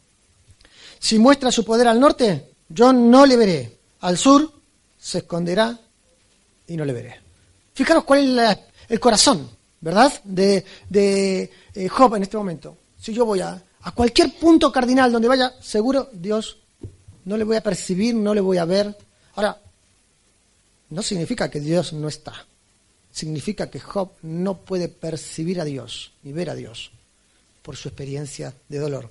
Si 0.99 1.19
muestra 1.19 1.51
su 1.51 1.65
poder 1.65 1.89
al 1.89 1.99
norte, 1.99 2.51
yo 2.69 2.93
no 2.93 3.25
le 3.25 3.35
veré. 3.35 3.77
Al 3.99 4.17
sur, 4.17 4.53
se 4.97 5.17
esconderá 5.17 5.77
y 6.65 6.77
no 6.77 6.85
le 6.85 6.93
veré. 6.93 7.21
Fijaros 7.73 8.05
cuál 8.05 8.39
es 8.39 8.57
el 8.87 9.01
corazón, 9.01 9.49
¿verdad? 9.81 10.13
De, 10.23 10.63
eh, 10.93 11.89
Job 11.89 12.15
en 12.15 12.23
este 12.23 12.37
momento. 12.37 12.77
Si 12.97 13.13
yo 13.13 13.25
voy 13.25 13.41
a, 13.41 13.61
a 13.85 13.91
cualquier 13.91 14.33
punto 14.33 14.71
cardinal 14.71 15.11
donde 15.11 15.27
vaya, 15.27 15.53
seguro 15.61 16.09
Dios 16.11 16.57
no 17.25 17.37
le 17.37 17.43
voy 17.43 17.55
a 17.55 17.61
percibir, 17.61 18.15
no 18.15 18.33
le 18.33 18.41
voy 18.41 18.57
a 18.57 18.65
ver. 18.65 18.97
Ahora, 19.35 19.59
no 20.89 21.01
significa 21.03 21.51
que 21.51 21.59
Dios 21.59 21.93
no 21.93 22.07
está. 22.07 22.33
Significa 23.11 23.69
que 23.69 23.79
Job 23.79 24.09
no 24.23 24.57
puede 24.57 24.89
percibir 24.89 25.61
a 25.61 25.65
Dios 25.65 26.11
ni 26.23 26.31
ver 26.31 26.49
a 26.49 26.55
Dios 26.55 26.89
por 27.61 27.77
su 27.77 27.87
experiencia 27.87 28.55
de 28.67 28.79
dolor. 28.79 29.07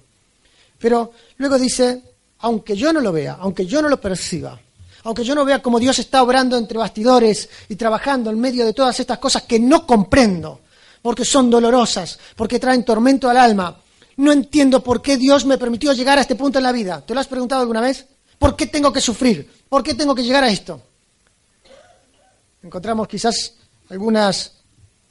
Pero 0.80 1.12
luego 1.38 1.56
dice, 1.56 2.02
aunque 2.40 2.76
yo 2.76 2.92
no 2.92 3.00
lo 3.00 3.12
vea, 3.12 3.36
aunque 3.38 3.66
yo 3.66 3.80
no 3.80 3.88
lo 3.88 4.00
perciba, 4.00 4.60
aunque 5.04 5.22
yo 5.22 5.36
no 5.36 5.44
vea 5.44 5.62
cómo 5.62 5.78
Dios 5.78 6.00
está 6.00 6.20
obrando 6.20 6.58
entre 6.58 6.78
bastidores 6.78 7.48
y 7.68 7.76
trabajando 7.76 8.28
en 8.28 8.40
medio 8.40 8.66
de 8.66 8.72
todas 8.72 8.98
estas 8.98 9.18
cosas 9.18 9.44
que 9.44 9.60
no 9.60 9.86
comprendo, 9.86 10.62
porque 11.00 11.24
son 11.24 11.48
dolorosas, 11.48 12.18
porque 12.34 12.58
traen 12.58 12.84
tormento 12.84 13.30
al 13.30 13.36
alma, 13.36 13.83
no 14.16 14.32
entiendo 14.32 14.82
por 14.82 15.02
qué 15.02 15.16
Dios 15.16 15.44
me 15.44 15.58
permitió 15.58 15.92
llegar 15.92 16.18
a 16.18 16.22
este 16.22 16.36
punto 16.36 16.58
en 16.58 16.64
la 16.64 16.72
vida. 16.72 17.04
¿Te 17.04 17.14
lo 17.14 17.20
has 17.20 17.26
preguntado 17.26 17.62
alguna 17.62 17.80
vez? 17.80 18.06
¿Por 18.38 18.56
qué 18.56 18.66
tengo 18.66 18.92
que 18.92 19.00
sufrir? 19.00 19.50
¿Por 19.68 19.82
qué 19.82 19.94
tengo 19.94 20.14
que 20.14 20.22
llegar 20.22 20.44
a 20.44 20.50
esto? 20.50 20.80
Encontramos 22.62 23.08
quizás 23.08 23.54
algunas 23.88 24.52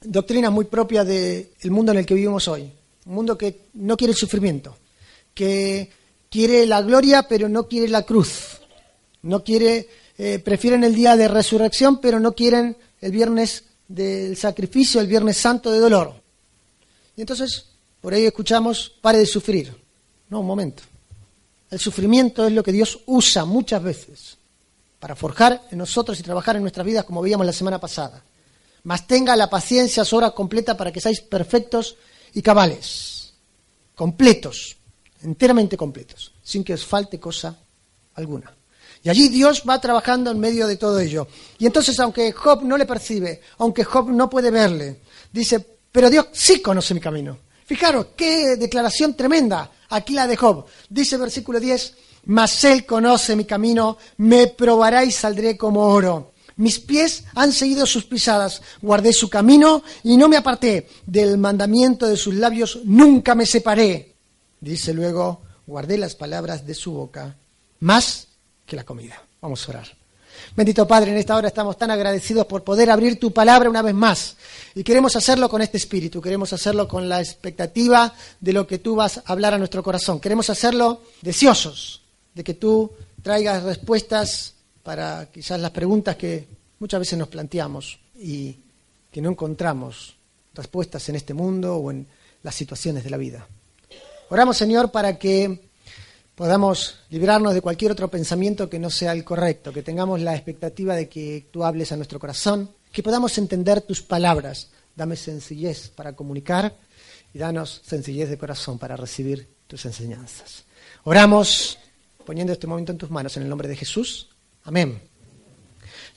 doctrinas 0.01 0.51
muy 0.51 0.65
propias 0.65 1.05
del 1.07 1.72
mundo 1.72 1.91
en 1.91 2.00
el 2.00 2.05
que 2.05 2.13
vivimos 2.13 2.48
hoy. 2.48 2.72
Un 3.05 3.13
mundo 3.13 3.38
que 3.38 3.67
no 3.74 3.98
quiere 3.98 4.12
el 4.12 4.17
sufrimiento, 4.17 4.77
que 5.33 5.91
quiere 6.29 6.65
la 6.65 6.81
gloria 6.81 7.27
pero 7.27 7.50
no 7.50 7.67
quiere 7.67 7.89
la 7.89 8.03
cruz. 8.03 8.60
No 9.22 9.43
quiere, 9.43 9.88
eh, 10.17 10.39
prefieren 10.39 10.83
el 10.83 10.95
día 10.95 11.15
de 11.15 11.27
resurrección 11.27 12.00
pero 12.01 12.19
no 12.19 12.33
quieren 12.33 12.75
el 13.01 13.12
viernes 13.12 13.65
del 13.88 14.36
sacrificio, 14.38 15.00
el 15.00 15.07
viernes 15.07 15.38
santo 15.38 15.72
de 15.72 15.79
dolor. 15.79 16.13
Y 17.15 17.22
entonces 17.22 17.72
por 18.03 18.13
ahí 18.13 18.25
escuchamos, 18.25 18.91
pare 19.00 19.17
de 19.17 19.25
sufrir. 19.25 19.74
No, 20.27 20.41
un 20.41 20.45
momento. 20.45 20.83
El 21.72 21.79
sufrimiento 21.79 22.45
es 22.45 22.51
lo 22.51 22.62
que 22.62 22.74
Dios 22.74 23.00
usa 23.05 23.45
muchas 23.45 23.81
veces 23.81 24.38
para 25.00 25.15
forjar 25.15 25.62
en 25.72 25.77
nosotros 25.77 26.19
y 26.19 26.24
trabajar 26.24 26.57
en 26.57 26.63
nuestras 26.63 26.86
vidas 26.86 27.05
como 27.05 27.22
veíamos 27.22 27.45
la 27.45 27.53
semana 27.53 27.79
pasada. 27.79 28.22
Mas 28.83 29.07
tenga 29.07 29.38
la 29.38 29.50
paciencia 29.50 30.03
su 30.03 30.17
hora 30.17 30.31
completa 30.31 30.75
para 30.75 30.91
que 30.91 31.00
seáis 31.00 31.22
perfectos 31.22 31.95
y 32.33 32.41
cabales, 32.41 33.36
completos, 33.95 34.75
enteramente 35.22 35.77
completos, 35.77 36.33
sin 36.43 36.62
que 36.62 36.74
os 36.74 36.86
falte 36.86 37.22
cosa 37.22 37.57
alguna. 38.15 38.53
Y 39.01 39.07
allí 39.07 39.29
Dios 39.29 39.63
va 39.67 39.79
trabajando 39.79 40.29
en 40.29 40.41
medio 40.41 40.67
de 40.67 40.75
todo 40.75 41.00
ello. 41.00 41.25
Y 41.57 41.65
entonces, 41.67 41.98
aunque 42.01 42.33
Job 42.33 42.63
no 42.63 42.77
le 42.77 42.86
percibe, 42.86 43.39
aunque 43.60 43.86
Job 43.86 44.10
no 44.10 44.29
puede 44.29 44.51
verle, 44.51 45.00
dice, 45.31 45.65
pero 45.89 46.10
Dios 46.10 46.27
sí 46.33 46.62
conoce 46.62 46.93
mi 46.93 47.00
camino. 47.00 47.52
Fijaros, 47.65 48.08
qué 48.15 48.55
declaración 48.58 49.15
tremenda. 49.15 49.72
Aquí 49.89 50.13
la 50.13 50.27
de 50.27 50.38
Job. 50.38 50.65
Dice 50.89 51.17
versículo 51.17 51.60
10, 51.60 51.96
mas 52.25 52.63
él 52.63 52.86
conoce 52.86 53.36
mi 53.36 53.46
camino, 53.46 53.98
me 54.17 54.48
probará 54.48 55.03
y 55.03 55.12
saldré 55.12 55.58
como 55.58 55.82
oro. 55.82 56.34
Mis 56.55 56.79
pies 56.79 57.24
han 57.36 57.51
seguido 57.51 57.86
sus 57.86 58.05
pisadas, 58.05 58.62
guardé 58.82 59.12
su 59.12 59.29
camino 59.29 59.84
y 60.03 60.17
no 60.17 60.29
me 60.29 60.38
aparté 60.38 60.88
del 61.05 61.38
mandamiento 61.38 62.08
de 62.08 62.17
sus 62.17 62.36
labios, 62.36 62.79
nunca 62.86 63.34
me 63.34 63.46
separé. 63.46 64.15
Dice 64.60 64.93
luego, 64.93 65.41
guardé 65.65 65.98
las 65.98 66.15
palabras 66.15 66.65
de 66.65 66.75
su 66.75 66.93
boca 66.93 67.36
más 67.79 68.27
que 68.65 68.75
la 68.75 68.84
comida. 68.84 69.22
Vamos 69.41 69.67
a 69.67 69.72
orar. 69.72 70.02
Bendito 70.55 70.88
Padre, 70.88 71.12
en 71.12 71.17
esta 71.17 71.35
hora 71.35 71.47
estamos 71.47 71.77
tan 71.77 71.91
agradecidos 71.91 72.45
por 72.45 72.63
poder 72.63 72.89
abrir 72.91 73.19
tu 73.19 73.31
palabra 73.31 73.69
una 73.69 73.81
vez 73.81 73.93
más. 73.93 74.38
Y 74.75 74.83
queremos 74.83 75.15
hacerlo 75.15 75.50
con 75.50 75.62
este 75.62 75.77
espíritu, 75.77 76.21
queremos 76.21 76.53
hacerlo 76.53 76.88
con 76.88 77.09
la 77.09 77.19
expectativa 77.19 78.13
de 78.39 78.53
lo 78.53 78.67
que 78.67 78.79
tú 78.79 78.95
vas 78.95 79.17
a 79.17 79.23
hablar 79.25 79.53
a 79.53 79.57
nuestro 79.57 79.81
corazón. 79.81 80.19
Queremos 80.19 80.50
hacerlo 80.50 81.01
deseosos 81.21 82.01
de 82.33 82.43
que 82.43 82.53
tú 82.53 82.91
traigas 83.21 83.63
respuestas 83.63 84.53
para 84.83 85.27
quizás 85.31 85.59
las 85.59 85.71
preguntas 85.71 86.15
que 86.17 86.47
muchas 86.79 87.00
veces 87.00 87.17
nos 87.17 87.29
planteamos 87.29 88.00
y 88.15 88.57
que 89.12 89.21
no 89.21 89.29
encontramos 89.29 90.15
respuestas 90.53 91.07
en 91.09 91.15
este 91.15 91.33
mundo 91.33 91.77
o 91.77 91.91
en 91.91 92.05
las 92.43 92.55
situaciones 92.55 93.03
de 93.03 93.09
la 93.09 93.17
vida. 93.17 93.47
Oramos, 94.29 94.57
Señor, 94.57 94.91
para 94.91 95.17
que 95.17 95.69
podamos 96.35 96.99
librarnos 97.09 97.53
de 97.53 97.61
cualquier 97.61 97.91
otro 97.91 98.09
pensamiento 98.09 98.69
que 98.69 98.79
no 98.79 98.89
sea 98.89 99.11
el 99.11 99.23
correcto, 99.23 99.71
que 99.71 99.83
tengamos 99.83 100.21
la 100.21 100.35
expectativa 100.35 100.95
de 100.95 101.07
que 101.07 101.47
tú 101.51 101.63
hables 101.63 101.91
a 101.91 101.95
nuestro 101.95 102.19
corazón, 102.19 102.69
que 102.91 103.03
podamos 103.03 103.37
entender 103.37 103.81
tus 103.81 104.01
palabras. 104.01 104.69
Dame 104.95 105.15
sencillez 105.15 105.89
para 105.89 106.13
comunicar 106.13 106.75
y 107.33 107.39
danos 107.39 107.81
sencillez 107.85 108.29
de 108.29 108.37
corazón 108.37 108.77
para 108.77 108.95
recibir 108.95 109.47
tus 109.67 109.85
enseñanzas. 109.85 110.65
Oramos 111.03 111.77
poniendo 112.25 112.53
este 112.53 112.67
momento 112.67 112.91
en 112.91 112.97
tus 112.97 113.09
manos 113.09 113.35
en 113.37 113.43
el 113.43 113.49
nombre 113.49 113.67
de 113.67 113.75
Jesús. 113.75 114.29
Amén. 114.63 115.01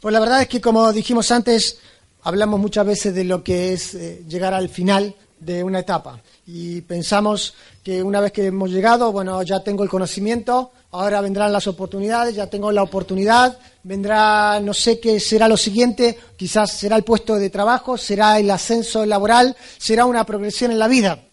Pues 0.00 0.12
la 0.12 0.20
verdad 0.20 0.42
es 0.42 0.49
que 0.49 0.61
como 0.61 0.92
dijimos 0.92 1.30
antes, 1.30 1.78
hablamos 2.23 2.61
muchas 2.61 2.87
veces 2.87 3.14
de 3.14 3.25
lo 3.25 3.42
que 3.42 3.73
es 3.73 3.94
eh, 3.94 4.25
llegar 4.28 4.54
al 4.54 4.68
final 4.68 5.14
de 5.40 5.64
una 5.64 5.80
etapa 5.80 6.23
y 6.47 6.81
pensamos 6.83 7.55
que 7.83 8.03
una 8.03 8.21
vez 8.21 8.31
que 8.31 8.47
hemos 8.47 8.71
llegado, 8.71 9.11
bueno, 9.11 9.43
ya 9.43 9.61
tengo 9.61 9.83
el 9.83 9.91
conocimiento, 9.91 10.71
ahora 10.93 11.21
vendrán 11.21 11.53
las 11.53 11.67
oportunidades, 11.67 12.37
ya 12.37 12.47
tengo 12.47 12.71
la 12.71 12.85
oportunidad, 12.85 13.59
vendrá, 13.83 14.61
no 14.61 14.73
sé 14.73 15.00
qué 15.00 15.19
será 15.19 15.49
lo 15.49 15.57
siguiente, 15.57 16.17
quizás 16.37 16.71
será 16.71 16.97
el 16.97 17.03
puesto 17.03 17.35
de 17.35 17.50
trabajo, 17.50 17.99
será 17.99 18.38
el 18.38 18.50
ascenso 18.50 19.05
laboral, 19.05 19.57
será 19.76 20.07
una 20.07 20.25
progresión 20.25 20.71
en 20.71 20.79
la 20.79 20.88
vida. 20.88 21.25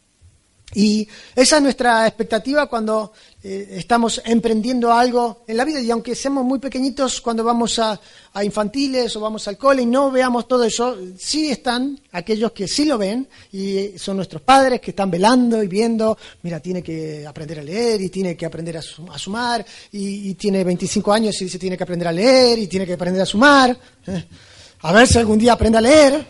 Y 0.76 1.08
esa 1.36 1.58
es 1.58 1.64
nuestra 1.64 2.08
expectativa 2.08 2.68
cuando 2.68 3.14
eh, 3.44 3.76
estamos 3.78 4.22
emprendiendo 4.24 4.92
algo 4.94 5.44
en 5.48 5.58
la 5.58 5.66
vida. 5.66 5.82
Y 5.82 5.92
aunque 5.92 6.16
seamos 6.16 6.46
muy 6.46 6.60
pequeñitos 6.60 7.20
cuando 7.22 7.44
vamos 7.44 7.78
a, 7.80 8.00
infantiles 8.42 9.16
o 9.16 9.20
vamos 9.20 9.48
al 9.48 9.58
cole 9.58 9.84
y 9.84 9.86
no 9.86 10.10
veamos 10.10 10.48
todo 10.48 10.64
eso, 10.64 10.98
sí 11.18 11.52
están 11.52 12.00
aquellos 12.14 12.52
que 12.52 12.68
sí 12.68 12.86
lo 12.86 12.98
ven 12.98 13.28
y 13.52 13.98
son 13.98 14.18
nuestros 14.18 14.42
padres 14.42 14.82
que 14.82 14.92
están 14.92 15.12
velando 15.12 15.62
y 15.62 15.68
viendo, 15.68 16.18
mira, 16.42 16.60
tiene 16.60 16.82
que 16.82 17.28
aprender 17.28 17.60
a 17.60 17.64
leer 17.64 18.02
y 18.02 18.10
tiene 18.10 18.36
que 18.36 18.46
aprender 18.46 18.78
a, 18.78 18.82
sumar 18.82 19.64
y, 19.92 20.34
tiene 20.34 20.64
25 20.64 21.14
años 21.14 21.40
y 21.42 21.46
dice 21.46 21.60
tiene 21.60 21.78
que 21.78 21.84
aprender 21.84 22.08
a 22.08 22.12
leer 22.12 22.58
y 22.58 22.68
tiene 22.68 22.88
que 22.88 22.94
aprender 22.94 23.22
a 23.22 23.26
sumar. 23.26 23.78
Eh, 24.08 24.26
a 24.82 24.92
ver 24.92 25.08
si 25.08 25.18
algún 25.18 25.38
día 25.38 25.54
aprende 25.54 25.78
a 25.78 25.82
leer. 25.82 26.26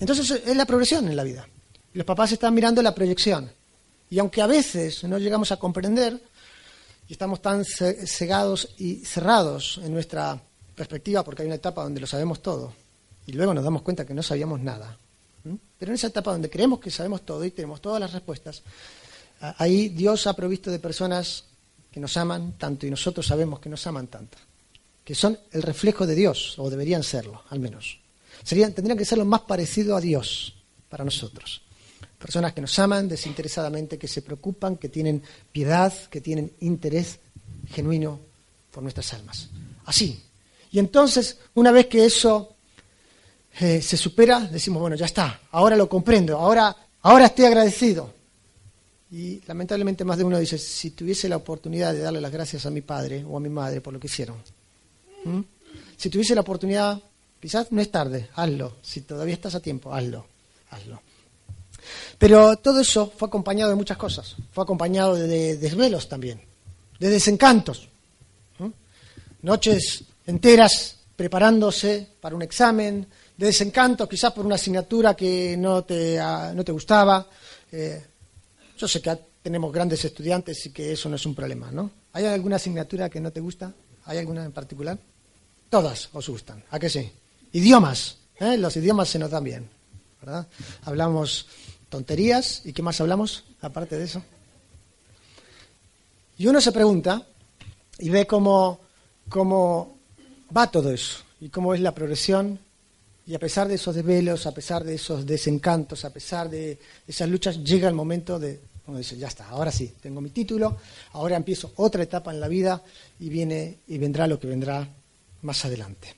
Entonces 0.00 0.42
es 0.44 0.56
la 0.56 0.66
progresión 0.66 1.08
en 1.08 1.16
la 1.16 1.22
vida. 1.22 1.46
Los 1.94 2.04
papás 2.04 2.32
están 2.32 2.52
mirando 2.52 2.82
la 2.82 2.94
proyección. 2.94 3.50
Y 4.10 4.18
aunque 4.18 4.42
a 4.42 4.48
veces 4.48 5.04
no 5.04 5.16
llegamos 5.16 5.52
a 5.52 5.56
comprender 5.56 6.20
y 7.08 7.12
estamos 7.12 7.40
tan 7.40 7.64
cegados 7.64 8.68
y 8.78 8.96
cerrados 9.04 9.80
en 9.82 9.94
nuestra 9.94 10.40
perspectiva, 10.74 11.22
porque 11.22 11.42
hay 11.42 11.46
una 11.46 11.54
etapa 11.54 11.84
donde 11.84 12.00
lo 12.00 12.06
sabemos 12.06 12.42
todo, 12.42 12.72
y 13.26 13.32
luego 13.32 13.54
nos 13.54 13.62
damos 13.62 13.82
cuenta 13.82 14.04
que 14.04 14.12
no 14.12 14.22
sabíamos 14.22 14.60
nada. 14.60 14.98
Pero 15.78 15.92
en 15.92 15.94
esa 15.94 16.08
etapa 16.08 16.32
donde 16.32 16.50
creemos 16.50 16.80
que 16.80 16.90
sabemos 16.90 17.22
todo 17.22 17.44
y 17.44 17.52
tenemos 17.52 17.80
todas 17.80 18.00
las 18.00 18.12
respuestas, 18.12 18.62
ahí 19.58 19.90
Dios 19.90 20.26
ha 20.26 20.32
provisto 20.34 20.70
de 20.70 20.80
personas 20.80 21.44
que 21.92 22.00
nos 22.00 22.16
aman 22.16 22.54
tanto 22.58 22.86
y 22.86 22.90
nosotros 22.90 23.24
sabemos 23.24 23.60
que 23.60 23.68
nos 23.68 23.86
aman 23.86 24.08
tanto, 24.08 24.36
que 25.04 25.14
son 25.14 25.38
el 25.52 25.62
reflejo 25.62 26.06
de 26.06 26.16
Dios, 26.16 26.58
o 26.58 26.68
deberían 26.68 27.04
serlo, 27.04 27.42
al 27.50 27.60
menos. 27.60 28.00
Serían, 28.42 28.72
tendrían 28.72 28.98
que 28.98 29.04
ser 29.04 29.18
lo 29.18 29.24
más 29.24 29.42
parecido 29.42 29.94
a 29.94 30.00
Dios 30.00 30.54
para 30.88 31.04
nosotros 31.04 31.63
personas 32.24 32.54
que 32.54 32.62
nos 32.62 32.78
aman 32.78 33.06
desinteresadamente, 33.06 33.98
que 33.98 34.08
se 34.08 34.22
preocupan, 34.22 34.78
que 34.78 34.88
tienen 34.88 35.22
piedad, 35.52 35.92
que 36.08 36.22
tienen 36.22 36.54
interés 36.60 37.18
genuino 37.68 38.18
por 38.70 38.82
nuestras 38.82 39.12
almas. 39.12 39.50
Así. 39.84 40.22
Y 40.70 40.78
entonces, 40.78 41.36
una 41.52 41.70
vez 41.70 41.84
que 41.84 42.06
eso 42.06 42.56
eh, 43.60 43.82
se 43.82 43.98
supera, 43.98 44.40
decimos, 44.40 44.80
bueno, 44.80 44.96
ya 44.96 45.04
está, 45.04 45.38
ahora 45.50 45.76
lo 45.76 45.86
comprendo, 45.86 46.38
ahora, 46.38 46.74
ahora 47.02 47.26
estoy 47.26 47.44
agradecido. 47.44 48.10
Y 49.10 49.42
lamentablemente 49.46 50.02
más 50.02 50.16
de 50.16 50.24
uno 50.24 50.38
dice, 50.38 50.56
si 50.56 50.92
tuviese 50.92 51.28
la 51.28 51.36
oportunidad 51.36 51.92
de 51.92 52.00
darle 52.00 52.22
las 52.22 52.32
gracias 52.32 52.64
a 52.64 52.70
mi 52.70 52.80
padre 52.80 53.22
o 53.22 53.36
a 53.36 53.40
mi 53.40 53.50
madre 53.50 53.82
por 53.82 53.92
lo 53.92 54.00
que 54.00 54.06
hicieron. 54.06 54.38
Si 55.98 56.08
tuviese 56.08 56.34
la 56.34 56.40
oportunidad, 56.40 57.02
quizás 57.38 57.70
no 57.70 57.82
es 57.82 57.90
tarde, 57.90 58.30
hazlo. 58.34 58.76
Si 58.80 59.02
todavía 59.02 59.34
estás 59.34 59.54
a 59.54 59.60
tiempo, 59.60 59.92
hazlo, 59.92 60.24
hazlo. 60.70 61.02
Pero 62.18 62.56
todo 62.56 62.80
eso 62.80 63.12
fue 63.16 63.28
acompañado 63.28 63.70
de 63.70 63.76
muchas 63.76 63.96
cosas. 63.96 64.36
Fue 64.52 64.64
acompañado 64.64 65.14
de 65.14 65.56
desvelos 65.56 66.08
también, 66.08 66.40
de 66.98 67.10
desencantos. 67.10 67.88
Noches 69.42 70.04
enteras 70.26 70.96
preparándose 71.16 72.08
para 72.20 72.34
un 72.34 72.42
examen, 72.42 73.06
de 73.36 73.46
desencantos 73.46 74.08
quizás 74.08 74.32
por 74.32 74.46
una 74.46 74.54
asignatura 74.54 75.14
que 75.14 75.56
no 75.56 75.84
te, 75.84 76.18
ah, 76.18 76.52
no 76.54 76.64
te 76.64 76.72
gustaba. 76.72 77.26
Eh, 77.70 78.02
yo 78.78 78.88
sé 78.88 79.00
que 79.00 79.16
tenemos 79.42 79.72
grandes 79.72 80.04
estudiantes 80.04 80.64
y 80.66 80.70
que 80.70 80.92
eso 80.92 81.08
no 81.08 81.16
es 81.16 81.26
un 81.26 81.34
problema, 81.34 81.70
¿no? 81.70 81.90
¿Hay 82.14 82.24
alguna 82.26 82.56
asignatura 82.56 83.10
que 83.10 83.20
no 83.20 83.30
te 83.30 83.40
gusta? 83.40 83.72
¿Hay 84.06 84.18
alguna 84.18 84.44
en 84.44 84.52
particular? 84.52 84.98
Todas 85.68 86.08
os 86.12 86.28
gustan, 86.28 86.62
¿a 86.70 86.78
qué 86.78 86.88
sí? 86.88 87.10
Idiomas, 87.52 88.16
¿eh? 88.38 88.56
los 88.56 88.76
idiomas 88.76 89.08
se 89.08 89.18
nos 89.18 89.30
dan 89.30 89.44
bien, 89.44 89.68
¿verdad? 90.20 90.46
Hablamos 90.84 91.46
tonterías. 91.94 92.62
¿Y 92.64 92.72
qué 92.72 92.82
más 92.82 93.00
hablamos 93.00 93.44
aparte 93.60 93.96
de 93.96 94.04
eso? 94.04 94.20
Y 96.36 96.48
uno 96.48 96.60
se 96.60 96.72
pregunta 96.72 97.24
y 98.00 98.10
ve 98.10 98.26
cómo, 98.26 98.80
cómo 99.28 99.96
va 100.54 100.68
todo 100.72 100.92
eso 100.92 101.18
y 101.40 101.50
cómo 101.50 101.72
es 101.72 101.80
la 101.80 101.94
progresión. 101.94 102.58
Y 103.28 103.36
a 103.36 103.38
pesar 103.38 103.68
de 103.68 103.76
esos 103.76 103.94
desvelos, 103.94 104.44
a 104.46 104.52
pesar 104.52 104.82
de 104.82 104.96
esos 104.96 105.24
desencantos, 105.24 106.04
a 106.04 106.10
pesar 106.10 106.50
de 106.50 106.80
esas 107.06 107.28
luchas, 107.28 107.62
llega 107.62 107.88
el 107.88 107.94
momento 107.94 108.40
de, 108.40 108.60
uno 108.88 108.98
dice, 108.98 109.16
ya 109.16 109.28
está, 109.28 109.48
ahora 109.48 109.70
sí, 109.70 109.94
tengo 110.02 110.20
mi 110.20 110.30
título, 110.30 110.76
ahora 111.12 111.36
empiezo 111.36 111.74
otra 111.76 112.02
etapa 112.02 112.32
en 112.32 112.40
la 112.40 112.48
vida 112.48 112.82
y 113.20 113.28
viene 113.28 113.78
y 113.86 113.98
vendrá 113.98 114.26
lo 114.26 114.40
que 114.40 114.48
vendrá 114.48 114.86
más 115.42 115.64
adelante. 115.64 116.12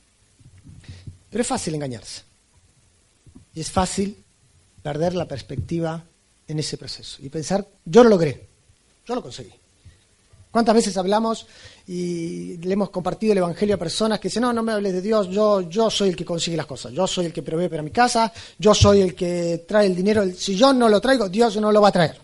Pero 1.28 1.42
es 1.42 1.47
fácil 1.47 1.75
engañarse. 1.75 2.23
Y 3.54 3.61
es 3.61 3.71
fácil 3.71 4.25
perder 4.87 5.16
la 5.16 5.26
perspectiva 5.26 6.00
en 6.47 6.61
ese 6.61 6.78
proceso 6.78 7.16
y 7.21 7.28
pensar, 7.28 7.66
yo 7.85 8.05
lo 8.05 8.11
logré, 8.11 8.47
yo 9.05 9.16
lo 9.16 9.21
conseguí. 9.21 9.50
¿Cuántas 10.52 10.76
veces 10.76 10.97
hablamos 10.97 11.45
y 11.88 12.57
le 12.59 12.73
hemos 12.73 12.90
compartido 12.90 13.33
el 13.33 13.38
Evangelio 13.38 13.75
a 13.75 13.78
personas 13.78 14.21
que 14.21 14.28
dicen, 14.28 14.43
no, 14.43 14.52
no 14.52 14.62
me 14.62 14.71
hables 14.71 14.93
de 14.93 15.02
Dios, 15.02 15.28
yo, 15.28 15.62
yo 15.62 15.90
soy 15.90 16.11
el 16.11 16.16
que 16.16 16.25
consigue 16.25 16.57
las 16.57 16.66
cosas, 16.66 16.93
yo 16.93 17.05
soy 17.09 17.26
el 17.26 17.33
que 17.33 17.43
provee 17.43 17.69
para 17.69 17.83
mi 17.83 17.90
casa, 17.90 18.33
yo 18.61 18.73
soy 18.75 19.00
el 19.00 19.16
que 19.16 19.64
trae 19.66 19.87
el 19.87 19.97
dinero, 19.97 20.25
si 20.33 20.55
yo 20.55 20.73
no 20.73 20.88
lo 20.88 21.00
traigo, 21.00 21.28
Dios 21.28 21.57
no 21.57 21.73
lo 21.73 21.81
va 21.81 21.88
a 21.88 21.93
traer. 21.93 22.21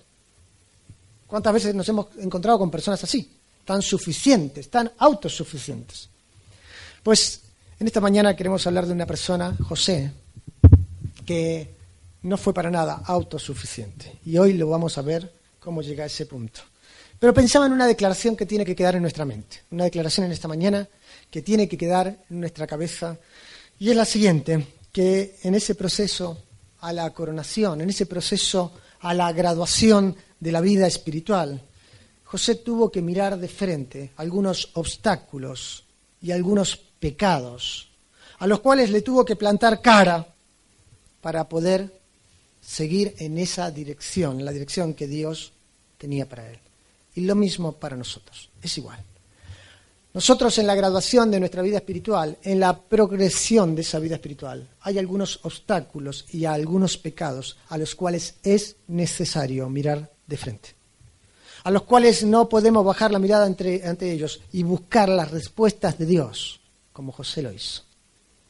¿Cuántas 1.26 1.52
veces 1.52 1.74
nos 1.74 1.88
hemos 1.88 2.06
encontrado 2.18 2.60
con 2.60 2.70
personas 2.70 3.02
así, 3.02 3.28
tan 3.64 3.82
suficientes, 3.82 4.70
tan 4.70 4.88
autosuficientes? 4.98 6.08
Pues 7.02 7.40
en 7.80 7.88
esta 7.88 8.00
mañana 8.00 8.36
queremos 8.36 8.64
hablar 8.68 8.86
de 8.86 8.92
una 8.92 9.04
persona, 9.04 9.56
José, 9.66 10.12
que 11.26 11.81
no 12.22 12.36
fue 12.36 12.54
para 12.54 12.70
nada 12.70 13.02
autosuficiente. 13.04 14.18
Y 14.24 14.38
hoy 14.38 14.54
lo 14.54 14.68
vamos 14.68 14.98
a 14.98 15.02
ver 15.02 15.32
cómo 15.58 15.82
llega 15.82 16.04
a 16.04 16.06
ese 16.06 16.26
punto. 16.26 16.60
Pero 17.18 17.34
pensaba 17.34 17.66
en 17.66 17.72
una 17.72 17.86
declaración 17.86 18.36
que 18.36 18.46
tiene 18.46 18.64
que 18.64 18.74
quedar 18.74 18.96
en 18.96 19.02
nuestra 19.02 19.24
mente, 19.24 19.62
una 19.70 19.84
declaración 19.84 20.26
en 20.26 20.32
esta 20.32 20.48
mañana 20.48 20.88
que 21.30 21.42
tiene 21.42 21.68
que 21.68 21.78
quedar 21.78 22.08
en 22.28 22.40
nuestra 22.40 22.66
cabeza, 22.66 23.16
y 23.78 23.90
es 23.90 23.96
la 23.96 24.04
siguiente, 24.04 24.66
que 24.92 25.36
en 25.42 25.54
ese 25.54 25.74
proceso 25.74 26.38
a 26.80 26.92
la 26.92 27.08
coronación, 27.10 27.80
en 27.80 27.90
ese 27.90 28.06
proceso 28.06 28.72
a 29.00 29.14
la 29.14 29.32
graduación 29.32 30.16
de 30.40 30.52
la 30.52 30.60
vida 30.60 30.86
espiritual, 30.86 31.62
José 32.24 32.56
tuvo 32.56 32.90
que 32.90 33.02
mirar 33.02 33.38
de 33.38 33.48
frente 33.48 34.12
algunos 34.16 34.70
obstáculos 34.74 35.84
y 36.20 36.32
algunos 36.32 36.76
pecados, 36.76 37.90
a 38.38 38.46
los 38.46 38.60
cuales 38.60 38.90
le 38.90 39.02
tuvo 39.02 39.24
que 39.24 39.36
plantar 39.36 39.80
cara 39.80 40.26
para 41.20 41.48
poder 41.48 42.01
seguir 42.62 43.14
en 43.18 43.36
esa 43.36 43.70
dirección, 43.70 44.38
en 44.38 44.46
la 44.46 44.52
dirección 44.52 44.94
que 44.94 45.06
Dios 45.06 45.52
tenía 45.98 46.28
para 46.28 46.48
él. 46.48 46.58
Y 47.14 47.22
lo 47.22 47.34
mismo 47.34 47.72
para 47.72 47.96
nosotros, 47.96 48.48
es 48.62 48.78
igual. 48.78 49.04
Nosotros 50.14 50.58
en 50.58 50.66
la 50.66 50.74
graduación 50.74 51.30
de 51.30 51.40
nuestra 51.40 51.62
vida 51.62 51.78
espiritual, 51.78 52.36
en 52.42 52.60
la 52.60 52.78
progresión 52.78 53.74
de 53.74 53.80
esa 53.80 53.98
vida 53.98 54.16
espiritual, 54.16 54.68
hay 54.82 54.98
algunos 54.98 55.40
obstáculos 55.42 56.26
y 56.30 56.44
algunos 56.44 56.98
pecados 56.98 57.56
a 57.68 57.78
los 57.78 57.94
cuales 57.94 58.34
es 58.42 58.76
necesario 58.88 59.68
mirar 59.70 60.12
de 60.26 60.36
frente, 60.36 60.74
a 61.64 61.70
los 61.70 61.82
cuales 61.82 62.24
no 62.24 62.46
podemos 62.48 62.84
bajar 62.84 63.10
la 63.10 63.18
mirada 63.18 63.46
ante 63.46 64.12
ellos 64.12 64.42
y 64.52 64.62
buscar 64.62 65.08
las 65.08 65.30
respuestas 65.30 65.98
de 65.98 66.04
Dios, 66.04 66.60
como 66.92 67.12
José 67.12 67.40
lo 67.40 67.50
hizo. 67.50 67.82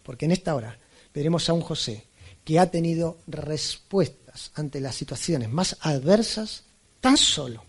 Porque 0.03 0.25
en 0.25 0.33
esta 0.33 0.57
hora 0.57 0.77
veremos 1.15 1.49
a 1.49 1.53
un 1.53 1.61
José 1.61 2.07
que 2.45 2.59
ha 2.59 2.71
tenido 2.71 3.19
respuestas 3.27 4.51
ante 4.55 4.81
las 4.81 4.95
situaciones 4.95 5.51
más 5.51 5.77
adversas 5.81 6.65
tan 7.01 7.17
solo 7.17 7.65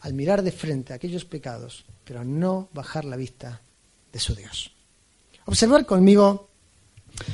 al 0.00 0.14
mirar 0.14 0.42
de 0.42 0.52
frente 0.52 0.92
a 0.92 0.96
aquellos 0.96 1.24
pecados, 1.24 1.84
pero 2.04 2.24
no 2.24 2.68
bajar 2.72 3.04
la 3.04 3.16
vista 3.16 3.60
de 4.12 4.18
su 4.18 4.34
Dios. 4.34 4.72
Observar 5.44 5.86
conmigo 5.86 6.48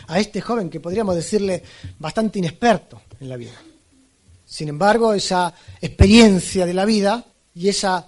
a 0.06 0.18
este 0.18 0.40
joven 0.40 0.68
que 0.68 0.80
podríamos 0.80 1.14
decirle 1.14 1.62
bastante 1.98 2.38
inexperto 2.38 3.02
en 3.20 3.28
la 3.28 3.36
vida. 3.36 3.54
Sin 4.44 4.68
embargo, 4.68 5.14
esa 5.14 5.54
experiencia 5.80 6.66
de 6.66 6.74
la 6.74 6.84
vida 6.84 7.24
y 7.54 7.68
esa 7.68 8.06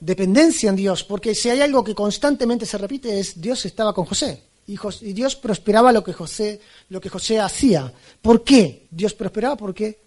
dependencia 0.00 0.70
en 0.70 0.76
Dios, 0.76 1.04
porque 1.04 1.34
si 1.34 1.48
hay 1.48 1.60
algo 1.60 1.82
que 1.82 1.94
constantemente 1.94 2.66
se 2.66 2.78
repite 2.78 3.18
es 3.18 3.40
Dios 3.40 3.64
estaba 3.64 3.94
con 3.94 4.04
José 4.04 4.42
y, 4.66 5.12
Dios 5.12 5.36
prosperaba 5.36 5.92
lo 5.92 6.02
que 6.02 6.12
José 6.12 6.60
lo 6.88 7.00
que 7.00 7.08
José 7.08 7.40
hacía. 7.40 7.92
¿Por 8.22 8.42
qué 8.42 8.86
Dios 8.90 9.14
prosperaba? 9.14 9.56
Porque 9.56 9.98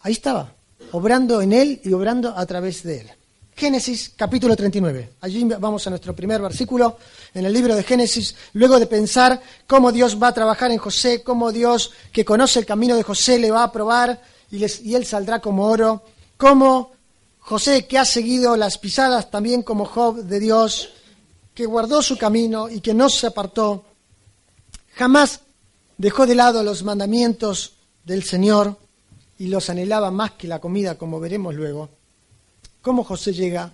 ahí 0.00 0.12
estaba, 0.12 0.52
obrando 0.92 1.42
en 1.42 1.52
él 1.52 1.80
y 1.84 1.92
obrando 1.92 2.36
a 2.36 2.46
través 2.46 2.82
de 2.82 3.00
él. 3.00 3.10
Génesis 3.56 4.12
capítulo 4.16 4.56
39. 4.56 5.10
Allí 5.20 5.44
vamos 5.44 5.86
a 5.86 5.90
nuestro 5.90 6.14
primer 6.14 6.42
versículo 6.42 6.98
en 7.32 7.46
el 7.46 7.52
libro 7.52 7.76
de 7.76 7.84
Génesis, 7.84 8.34
luego 8.54 8.80
de 8.80 8.86
pensar 8.86 9.40
cómo 9.66 9.92
Dios 9.92 10.20
va 10.20 10.28
a 10.28 10.34
trabajar 10.34 10.72
en 10.72 10.78
José, 10.78 11.22
cómo 11.22 11.52
Dios 11.52 11.92
que 12.12 12.24
conoce 12.24 12.58
el 12.58 12.66
camino 12.66 12.96
de 12.96 13.04
José 13.04 13.38
le 13.38 13.52
va 13.52 13.62
a 13.62 13.72
probar 13.72 14.20
y, 14.50 14.64
y 14.82 14.94
él 14.94 15.06
saldrá 15.06 15.40
como 15.40 15.66
oro, 15.66 16.02
cómo 16.36 16.92
José 17.38 17.86
que 17.86 17.98
ha 17.98 18.04
seguido 18.04 18.56
las 18.56 18.78
pisadas 18.78 19.30
también 19.30 19.62
como 19.62 19.84
Job 19.84 20.24
de 20.24 20.40
Dios, 20.40 20.90
que 21.54 21.66
guardó 21.66 22.02
su 22.02 22.18
camino 22.18 22.68
y 22.68 22.80
que 22.80 22.94
no 22.94 23.08
se 23.08 23.28
apartó, 23.28 23.84
jamás 24.94 25.40
dejó 25.98 26.26
de 26.26 26.34
lado 26.34 26.62
los 26.62 26.82
mandamientos 26.82 27.74
del 28.04 28.22
Señor 28.22 28.76
y 29.38 29.48
los 29.48 29.70
anhelaba 29.70 30.10
más 30.10 30.32
que 30.32 30.48
la 30.48 30.60
comida, 30.60 30.96
como 30.96 31.20
veremos 31.20 31.54
luego 31.54 31.90
cómo 32.84 33.02
José 33.02 33.32
llega 33.32 33.72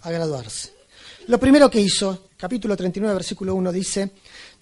a 0.00 0.10
graduarse. 0.10 0.72
Lo 1.26 1.38
primero 1.38 1.70
que 1.70 1.80
hizo, 1.80 2.28
capítulo 2.38 2.74
39, 2.74 3.14
versículo 3.14 3.54
1, 3.54 3.70
dice, 3.70 4.12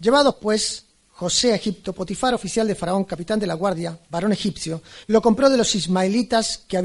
llevados 0.00 0.35
pues 0.43 0.85
José 1.12 1.53
a 1.53 1.55
Egipto, 1.55 1.93
Potifar, 1.93 2.35
oficial 2.35 2.67
de 2.67 2.75
Faraón, 2.75 3.05
capitán 3.05 3.38
de 3.38 3.47
la 3.47 3.55
guardia, 3.55 3.97
varón 4.11 4.33
egipcio, 4.33 4.83
lo 5.07 5.23
compró 5.23 5.49
de 5.49 5.57
los 5.57 5.73
ismaelitas 5.76 6.65
que, 6.67 6.79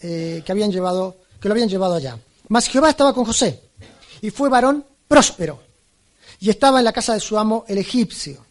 eh, 0.00 0.42
que, 0.44 0.52
habían 0.52 0.72
llevado, 0.72 1.18
que 1.38 1.48
lo 1.48 1.52
habían 1.52 1.68
llevado 1.68 1.94
allá. 1.94 2.18
Mas 2.48 2.68
Jehová 2.68 2.88
estaba 2.88 3.12
con 3.12 3.26
José, 3.26 3.60
y 4.22 4.30
fue 4.30 4.48
varón 4.48 4.82
próspero, 5.06 5.60
y 6.40 6.48
estaba 6.48 6.78
en 6.78 6.86
la 6.86 6.92
casa 6.94 7.12
de 7.12 7.20
su 7.20 7.36
amo 7.36 7.66
el 7.68 7.76
egipcio. 7.76 8.45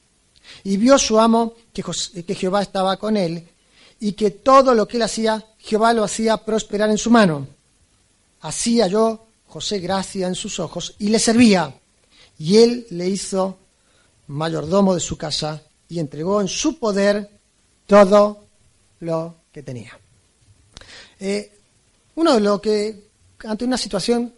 Y 0.64 0.78
vio 0.78 0.98
su 0.98 1.20
amo 1.20 1.54
que, 1.74 1.84
que 2.24 2.36
Jehová 2.36 2.62
estaba 2.62 2.98
con 2.98 3.18
él, 3.18 3.48
y 4.00 4.14
que 4.14 4.32
todo 4.32 4.74
lo 4.74 4.88
que 4.88 4.98
él 4.98 5.04
hacía, 5.04 5.44
Jehová 5.58 5.94
lo 5.94 6.04
hacía 6.04 6.38
prosperar 6.38 6.90
en 6.90 6.98
su 6.98 7.10
mano. 7.10 7.48
Así 8.42 8.82
halló 8.82 9.26
José 9.48 9.80
gracia 9.80 10.28
en 10.28 10.36
sus 10.36 10.60
ojos 10.60 10.96
y 11.00 11.10
le 11.10 11.20
servía. 11.20 11.74
Y 12.38 12.58
él 12.58 12.88
le 12.90 13.08
hizo 13.08 13.58
mayordomo 14.28 14.94
de 14.94 15.00
su 15.00 15.18
casa 15.18 15.62
y 15.88 16.00
entregó 16.00 16.42
en 16.42 16.48
su 16.48 16.78
poder 16.78 17.30
todo 17.88 18.44
lo 19.00 19.36
que 19.52 19.64
tenía. 19.64 19.98
Eh, 21.20 21.52
uno 22.16 22.34
de 22.34 22.40
lo 22.42 22.60
que, 22.60 23.08
ante 23.46 23.66
una 23.66 23.78
situación 23.78 24.34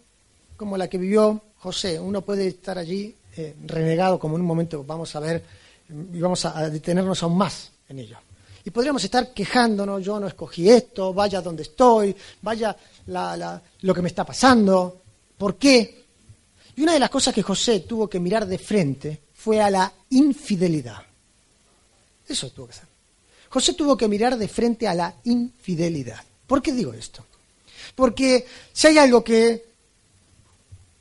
como 0.55 0.77
la 0.77 0.87
que 0.87 0.97
vivió 0.97 1.41
José, 1.57 1.99
uno 1.99 2.21
puede 2.21 2.47
estar 2.47 2.77
allí 2.77 3.15
eh, 3.35 3.55
renegado, 3.65 4.19
como 4.19 4.35
en 4.35 4.41
un 4.41 4.47
momento 4.47 4.83
vamos 4.83 5.15
a 5.15 5.19
ver, 5.19 5.43
y 5.89 6.20
vamos 6.20 6.46
a 6.46 6.70
detenernos 6.70 7.22
aún 7.24 7.38
más 7.38 7.72
en 7.90 8.00
ello. 8.00 8.18
Y 8.66 8.70
podríamos 8.70 9.03
estar 9.03 9.33
quejándonos, 9.33 10.03
yo 10.03 10.20
no 10.20 10.27
escogí 10.27 10.70
esto, 10.70 11.14
vaya 11.14 11.42
donde 11.42 11.64
estoy, 11.64 12.16
vaya 12.42 12.75
lo 13.81 13.94
que 13.94 14.01
me 14.01 14.09
está 14.09 14.25
pasando, 14.25 15.01
¿por 15.38 15.55
qué? 15.55 16.05
Y 16.75 16.81
una 16.81 16.94
de 16.94 17.00
las 17.00 17.09
cosas 17.09 17.33
que 17.33 17.42
José 17.42 17.79
tuvo 17.81 18.09
que 18.09 18.20
mirar 18.20 18.46
de 18.46 18.57
frente 18.57 19.22
fue 19.33 19.61
a 19.61 19.70
la 19.70 19.92
infidelidad. 20.09 21.01
Eso 22.27 22.50
tuvo 22.51 22.68
que 22.68 22.74
hacer. 22.74 22.88
José 23.50 23.74
tuvo 23.74 23.96
que 23.96 24.09
mirar 24.09 24.38
de 24.38 24.50
frente 24.50 24.88
a 24.88 24.94
la 24.94 25.16
infidelidad. 25.24 26.22
¿Por 26.46 26.61
qué 26.61 26.74
digo 26.74 26.94
esto? 26.94 27.25
Porque 27.96 28.46
si 28.74 28.88
hay 28.88 28.98
algo 28.98 29.24
que 29.24 29.66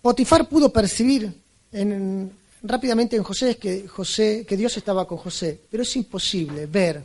Potifar 0.00 0.48
pudo 0.48 0.72
percibir 0.72 1.34
rápidamente 2.66 3.16
en 3.16 3.22
José 3.22 3.50
es 3.50 3.56
que 3.56 3.88
José, 3.88 4.44
que 4.46 4.56
Dios 4.56 4.76
estaba 4.76 5.06
con 5.06 5.18
José, 5.18 5.60
pero 5.70 5.82
es 5.82 5.96
imposible 5.96 6.66
ver 6.66 7.02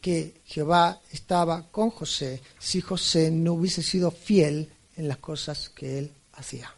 que 0.00 0.40
Jehová 0.44 1.00
estaba 1.10 1.66
con 1.70 1.90
José 1.90 2.40
si 2.58 2.80
José 2.80 3.30
no 3.30 3.54
hubiese 3.54 3.82
sido 3.82 4.10
fiel 4.10 4.68
en 4.96 5.08
las 5.08 5.18
cosas 5.18 5.70
que 5.70 5.98
él 5.98 6.10
hacía. 6.34 6.72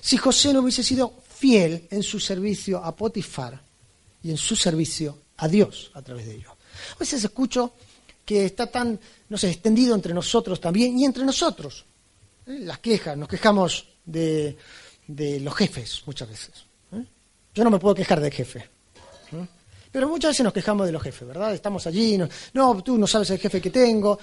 Si 0.00 0.16
José 0.16 0.52
no 0.52 0.60
hubiese 0.60 0.82
sido 0.82 1.14
fiel 1.34 1.86
en 1.90 2.02
su 2.02 2.20
servicio 2.20 2.82
a 2.84 2.94
Potifar 2.94 3.60
y 4.22 4.30
en 4.30 4.36
su 4.36 4.56
servicio 4.56 5.18
a 5.38 5.48
Dios 5.48 5.90
a 5.94 6.02
través 6.02 6.26
de 6.26 6.36
ello. 6.36 6.50
A 6.50 6.98
veces 6.98 7.24
escucho 7.24 7.72
que 8.24 8.44
está 8.44 8.66
tan, 8.66 8.98
no 9.28 9.36
sé, 9.36 9.50
extendido 9.50 9.94
entre 9.94 10.14
nosotros 10.14 10.60
también 10.60 10.98
y 10.98 11.04
entre 11.04 11.24
nosotros. 11.24 11.84
¿eh? 12.46 12.58
Las 12.60 12.78
quejas, 12.78 13.16
nos 13.16 13.28
quejamos 13.28 13.88
de, 14.04 14.56
los 15.08 15.54
jefes 15.54 16.02
muchas 16.06 16.28
veces. 16.28 16.52
Yo 17.54 17.64
no 17.64 17.70
me 17.70 17.78
puedo 17.78 17.94
quejar 17.94 18.20
del 18.20 18.32
jefe. 18.32 18.68
Pero 19.92 20.08
muchas 20.08 20.30
veces 20.30 20.44
nos 20.44 20.52
quejamos 20.52 20.86
de 20.86 20.92
los 20.92 21.02
jefes, 21.02 21.26
¿verdad? 21.26 21.52
Estamos 21.52 21.86
allí, 21.86 22.18
no, 22.52 22.82
tú 22.82 22.96
no 22.96 23.06
sabes 23.06 23.30
el 23.30 23.38
jefe 23.38 23.60
que 23.60 23.70
tengo. 23.70 24.18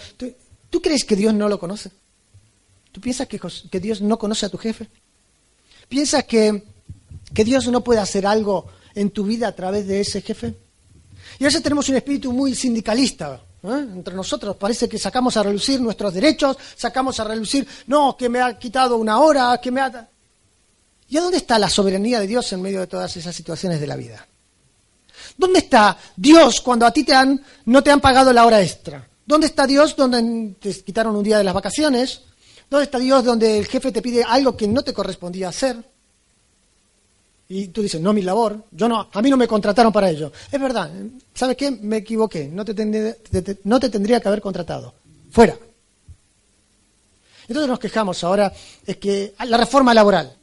¿Tú, 0.69 0.81
crees 0.81 1.03
que 1.03 1.15
Dios 1.15 1.33
no 1.33 1.49
lo 1.49 1.59
conoce? 1.59 1.91
¿Tú 2.91 3.01
piensas 3.01 3.27
que, 3.27 3.79
Dios 3.79 4.01
no 4.01 4.17
conoce 4.17 4.45
a 4.45 4.49
tu 4.49 4.57
jefe? 4.57 4.87
¿Piensas 5.89 6.23
que, 6.23 6.63
que 7.33 7.43
Dios 7.43 7.67
no 7.67 7.83
puede 7.83 7.99
hacer 7.99 8.25
algo 8.25 8.67
en 8.95 9.09
tu 9.11 9.25
vida 9.25 9.49
a 9.49 9.51
través 9.51 9.87
de 9.87 9.99
ese 9.99 10.21
jefe? 10.21 10.55
Y 11.39 11.43
a 11.43 11.47
veces 11.47 11.61
tenemos 11.61 11.89
un 11.89 11.97
espíritu 11.97 12.31
muy 12.31 12.55
sindicalista, 12.55 13.41
entre 13.63 14.15
nosotros. 14.15 14.55
Parece 14.55 14.87
que 14.87 14.97
sacamos 14.97 15.35
a 15.35 15.43
relucir 15.43 15.81
nuestros 15.81 16.13
derechos, 16.13 16.57
sacamos 16.75 17.19
a 17.19 17.25
relucir, 17.25 17.67
no, 17.87 18.15
que 18.15 18.29
me 18.29 18.39
ha 18.39 18.57
quitado 18.57 18.97
una 18.97 19.19
hora, 19.19 19.59
que 19.61 19.71
me 19.71 19.81
ha... 19.81 20.09
¿Y 21.09 21.17
a 21.17 21.21
dónde 21.21 21.37
está 21.37 21.57
la 21.57 21.69
soberanía 21.69 22.19
de 22.19 22.27
Dios 22.27 22.51
en 22.53 22.61
medio 22.61 22.81
de 22.81 22.87
todas 22.87 23.15
esas 23.15 23.35
situaciones 23.35 23.79
de 23.79 23.87
la 23.87 23.95
vida? 23.95 24.27
¿Dónde 25.37 25.59
está 25.59 25.97
Dios 26.15 26.61
cuando 26.61 26.85
a 26.85 26.91
ti 26.91 27.03
te 27.03 27.13
han, 27.13 27.41
no 27.65 27.83
te 27.83 27.91
han 27.91 28.01
pagado 28.01 28.33
la 28.33 28.45
hora 28.45 28.61
extra? 28.61 29.07
¿Dónde 29.25 29.47
está 29.47 29.67
Dios 29.67 29.95
donde 29.95 30.55
te 30.59 30.73
quitaron 30.83 31.15
un 31.15 31.23
día 31.23 31.37
de 31.37 31.43
las 31.43 31.53
vacaciones? 31.53 32.21
¿Dónde 32.69 32.85
está 32.85 32.99
Dios 32.99 33.23
donde 33.23 33.59
el 33.59 33.67
jefe 33.67 33.91
te 33.91 34.01
pide 34.01 34.23
algo 34.23 34.55
que 34.57 34.67
no 34.67 34.83
te 34.83 34.93
correspondía 34.93 35.49
hacer? 35.49 35.77
Y 37.49 37.67
tú 37.67 37.81
dices, 37.81 38.01
no, 38.01 38.11
mi 38.11 38.21
labor, 38.21 38.65
yo 38.71 38.89
no, 38.89 39.07
a 39.11 39.21
mí 39.21 39.29
no 39.29 39.37
me 39.37 39.47
contrataron 39.47 39.93
para 39.93 40.09
ello. 40.09 40.33
Es 40.51 40.59
verdad, 40.59 40.91
¿sabes 41.33 41.55
qué? 41.55 41.71
Me 41.71 41.97
equivoqué, 41.97 42.49
no 42.49 42.65
te, 42.65 42.73
tendría, 42.73 43.15
no 43.63 43.79
te 43.79 43.89
tendría 43.89 44.19
que 44.19 44.27
haber 44.27 44.41
contratado. 44.41 44.93
Fuera. 45.31 45.57
Entonces 47.47 47.69
nos 47.69 47.79
quejamos 47.79 48.21
ahora, 48.25 48.51
es 48.85 48.97
que 48.97 49.33
la 49.45 49.57
reforma 49.57 49.93
laboral. 49.93 50.35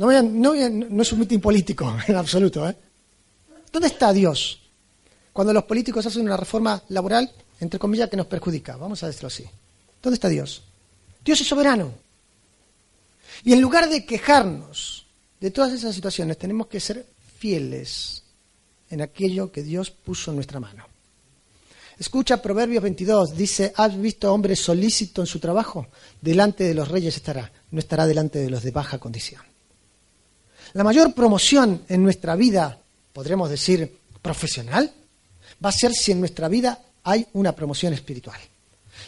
No, 0.00 0.10
es 0.54 1.12
un 1.12 1.18
mitin 1.18 1.42
político, 1.42 1.94
en 2.08 2.16
absoluto, 2.16 2.66
¿eh? 2.66 2.74
¿Dónde 3.70 3.88
está 3.88 4.14
Dios? 4.14 4.62
Cuando 5.30 5.52
los 5.52 5.64
políticos 5.64 6.06
hacen 6.06 6.22
una 6.22 6.38
reforma 6.38 6.82
laboral, 6.88 7.30
entre 7.60 7.78
comillas, 7.78 8.08
que 8.08 8.16
nos 8.16 8.26
perjudica. 8.26 8.78
Vamos 8.78 9.02
a 9.02 9.08
decirlo 9.08 9.26
así. 9.26 9.44
¿Dónde 10.02 10.14
está 10.14 10.30
Dios? 10.30 10.62
Dios 11.22 11.42
es 11.42 11.46
soberano. 11.46 11.92
Y 13.44 13.52
en 13.52 13.60
lugar 13.60 13.90
de 13.90 14.06
quejarnos 14.06 15.06
de 15.38 15.50
todas 15.50 15.74
esas 15.74 15.94
situaciones, 15.94 16.38
tenemos 16.38 16.66
que 16.68 16.80
ser 16.80 17.04
fieles 17.38 18.22
en 18.88 19.02
aquello 19.02 19.52
que 19.52 19.62
Dios 19.62 19.90
puso 19.90 20.30
en 20.30 20.36
nuestra 20.36 20.60
mano. 20.60 20.86
Escucha 21.98 22.40
Proverbios 22.40 22.82
22, 22.82 23.36
dice, 23.36 23.74
¿has 23.76 24.00
visto 24.00 24.32
hombre 24.32 24.56
solícito 24.56 25.20
en 25.20 25.26
su 25.26 25.38
trabajo? 25.38 25.88
Delante 26.22 26.64
de 26.64 26.72
los 26.72 26.88
reyes 26.88 27.16
estará, 27.16 27.52
no 27.70 27.78
estará 27.78 28.06
delante 28.06 28.38
de 28.38 28.48
los 28.48 28.62
de 28.62 28.70
baja 28.70 28.98
condición. 28.98 29.49
La 30.74 30.84
mayor 30.84 31.12
promoción 31.14 31.84
en 31.88 32.02
nuestra 32.02 32.36
vida 32.36 32.78
podremos 33.12 33.50
decir, 33.50 33.98
profesional, 34.22 34.92
va 35.64 35.68
a 35.70 35.72
ser 35.72 35.92
si 35.92 36.12
en 36.12 36.20
nuestra 36.20 36.48
vida 36.48 36.78
hay 37.04 37.26
una 37.32 37.52
promoción 37.52 37.92
espiritual. 37.92 38.38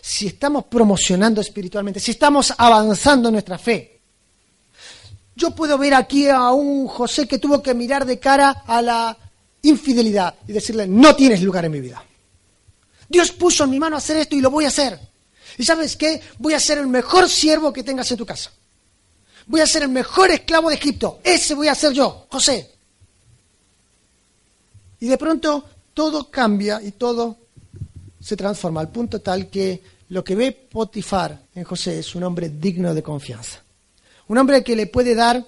Si 0.01 0.27
estamos 0.27 0.64
promocionando 0.64 1.40
espiritualmente, 1.40 2.01
si 2.01 2.12
estamos 2.12 2.53
avanzando 2.57 3.29
en 3.29 3.35
nuestra 3.35 3.59
fe. 3.59 4.01
Yo 5.37 5.53
puedo 5.53 5.79
ver 5.79 5.94
aquí 5.94 6.29
a 6.29 6.51
un 6.51 6.87
José 6.88 7.27
que 7.27 7.38
tuvo 7.38 7.62
que 7.62 7.75
mirar 7.75 8.05
de 8.05 8.18
cara 8.18 8.64
a 8.66 8.83
la 8.83 9.16
infidelidad 9.62 10.35
y 10.46 10.53
decirle, 10.53 10.87
no 10.87 11.14
tienes 11.14 11.42
lugar 11.42 11.64
en 11.64 11.72
mi 11.72 11.81
vida. 11.81 12.03
Dios 13.09 13.31
puso 13.33 13.64
en 13.64 13.70
mi 13.70 13.79
mano 13.79 13.96
hacer 13.96 14.16
esto 14.16 14.35
y 14.35 14.40
lo 14.40 14.51
voy 14.51 14.64
a 14.64 14.68
hacer. 14.68 14.98
¿Y 15.59 15.64
sabes 15.64 15.96
qué? 15.96 16.20
Voy 16.38 16.55
a 16.55 16.61
ser 16.61 16.79
el 16.79 16.87
mejor 16.87 17.29
siervo 17.29 17.72
que 17.72 17.83
tengas 17.83 18.11
en 18.11 18.18
tu 18.18 18.27
casa. 18.27 18.51
Voy 19.46 19.61
a 19.61 19.66
ser 19.66 19.83
el 19.83 19.88
mejor 19.88 20.31
esclavo 20.31 20.68
de 20.68 20.76
Egipto. 20.76 21.20
Ese 21.22 21.55
voy 21.55 21.68
a 21.68 21.74
ser 21.74 21.92
yo, 21.92 22.26
José. 22.31 22.70
Y 25.00 25.07
de 25.07 25.18
pronto 25.18 25.64
todo 25.94 26.31
cambia 26.31 26.81
y 26.83 26.92
todo 26.92 27.37
se 28.20 28.37
transforma 28.37 28.81
al 28.81 28.90
punto 28.90 29.20
tal 29.20 29.50
que 29.50 29.83
lo 30.11 30.22
que 30.22 30.35
ve 30.35 30.52
Potifar 30.52 31.40
en 31.55 31.64
José 31.64 31.98
es 31.98 32.14
un 32.14 32.22
hombre 32.22 32.50
digno 32.50 32.94
de 32.94 33.02
confianza. 33.02 33.62
Un 34.28 34.38
hombre 34.38 34.62
que 34.62 34.76
le 34.76 34.87
puede 34.87 35.14
dar 35.14 35.44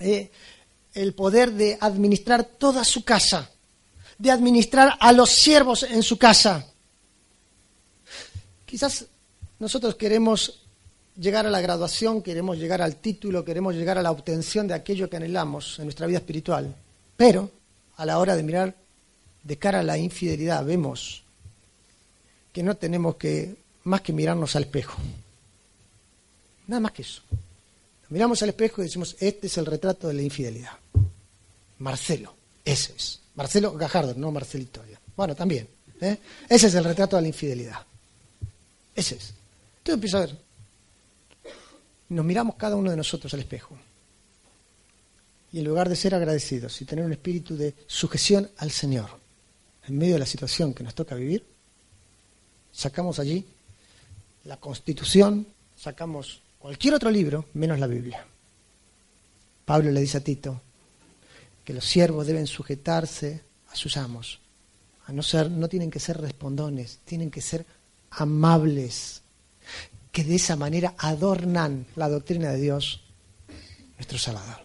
eh, 0.00 0.30
el 0.94 1.14
poder 1.14 1.52
de 1.52 1.76
administrar 1.80 2.44
toda 2.44 2.84
su 2.84 3.04
casa, 3.04 3.50
de 4.18 4.30
administrar 4.30 4.96
a 5.00 5.12
los 5.12 5.30
siervos 5.30 5.82
en 5.82 6.02
su 6.02 6.16
casa. 6.16 6.66
Quizás 8.64 9.06
nosotros 9.58 9.94
queremos 9.96 10.65
llegar 11.18 11.46
a 11.46 11.50
la 11.50 11.60
graduación, 11.60 12.22
queremos 12.22 12.58
llegar 12.58 12.82
al 12.82 12.96
título, 12.96 13.44
queremos 13.44 13.74
llegar 13.74 13.98
a 13.98 14.02
la 14.02 14.10
obtención 14.10 14.66
de 14.68 14.74
aquello 14.74 15.08
que 15.08 15.16
anhelamos 15.16 15.78
en 15.78 15.86
nuestra 15.86 16.06
vida 16.06 16.18
espiritual, 16.18 16.74
pero 17.16 17.50
a 17.96 18.06
la 18.06 18.18
hora 18.18 18.36
de 18.36 18.42
mirar 18.42 18.74
de 19.42 19.58
cara 19.58 19.80
a 19.80 19.82
la 19.82 19.96
infidelidad 19.96 20.64
vemos 20.64 21.22
que 22.52 22.62
no 22.62 22.76
tenemos 22.76 23.16
que 23.16 23.56
más 23.84 24.00
que 24.00 24.12
mirarnos 24.12 24.56
al 24.56 24.64
espejo. 24.64 25.00
Nada 26.66 26.80
más 26.80 26.92
que 26.92 27.02
eso. 27.02 27.22
Miramos 28.08 28.42
al 28.42 28.50
espejo 28.50 28.82
y 28.82 28.86
decimos, 28.86 29.16
este 29.20 29.46
es 29.46 29.58
el 29.58 29.66
retrato 29.66 30.08
de 30.08 30.14
la 30.14 30.22
infidelidad. 30.22 30.72
Marcelo, 31.78 32.34
ese 32.64 32.94
es. 32.96 33.20
Marcelo 33.34 33.72
Gajardo, 33.74 34.14
no 34.16 34.32
Marcelito. 34.32 34.82
Bueno, 35.16 35.34
también. 35.34 35.68
¿eh? 36.00 36.18
Ese 36.48 36.68
es 36.68 36.74
el 36.74 36.84
retrato 36.84 37.16
de 37.16 37.22
la 37.22 37.28
infidelidad. 37.28 37.78
Ese 38.94 39.16
es. 39.16 39.34
Entonces 39.78 39.94
empiezo 39.94 40.16
a 40.18 40.20
ver. 40.20 40.45
Nos 42.08 42.24
miramos 42.24 42.56
cada 42.56 42.76
uno 42.76 42.90
de 42.90 42.96
nosotros 42.96 43.32
al 43.34 43.40
espejo. 43.40 43.76
Y 45.52 45.58
en 45.58 45.64
lugar 45.64 45.88
de 45.88 45.96
ser 45.96 46.14
agradecidos 46.14 46.80
y 46.80 46.84
tener 46.84 47.04
un 47.04 47.12
espíritu 47.12 47.56
de 47.56 47.74
sujeción 47.86 48.50
al 48.58 48.70
Señor, 48.70 49.08
en 49.86 49.98
medio 49.98 50.14
de 50.14 50.20
la 50.20 50.26
situación 50.26 50.74
que 50.74 50.84
nos 50.84 50.94
toca 50.94 51.14
vivir, 51.14 51.44
sacamos 52.72 53.18
allí 53.18 53.46
la 54.44 54.58
Constitución, 54.58 55.46
sacamos 55.76 56.42
cualquier 56.58 56.94
otro 56.94 57.10
libro 57.10 57.46
menos 57.54 57.78
la 57.78 57.86
Biblia. 57.86 58.24
Pablo 59.64 59.90
le 59.90 60.00
dice 60.00 60.18
a 60.18 60.20
Tito 60.20 60.60
que 61.64 61.74
los 61.74 61.84
siervos 61.84 62.26
deben 62.26 62.46
sujetarse 62.46 63.42
a 63.68 63.76
sus 63.76 63.96
amos, 63.96 64.40
a 65.06 65.12
no 65.12 65.22
ser, 65.22 65.50
no 65.50 65.68
tienen 65.68 65.90
que 65.90 66.00
ser 66.00 66.20
respondones, 66.20 67.00
tienen 67.04 67.30
que 67.30 67.40
ser 67.40 67.66
amables, 68.10 69.22
que 70.16 70.24
de 70.24 70.36
esa 70.36 70.56
manera 70.56 70.94
adornan 70.96 71.84
la 71.94 72.08
doctrina 72.08 72.50
de 72.50 72.58
Dios, 72.58 73.02
nuestro 73.98 74.16
Salvador. 74.16 74.62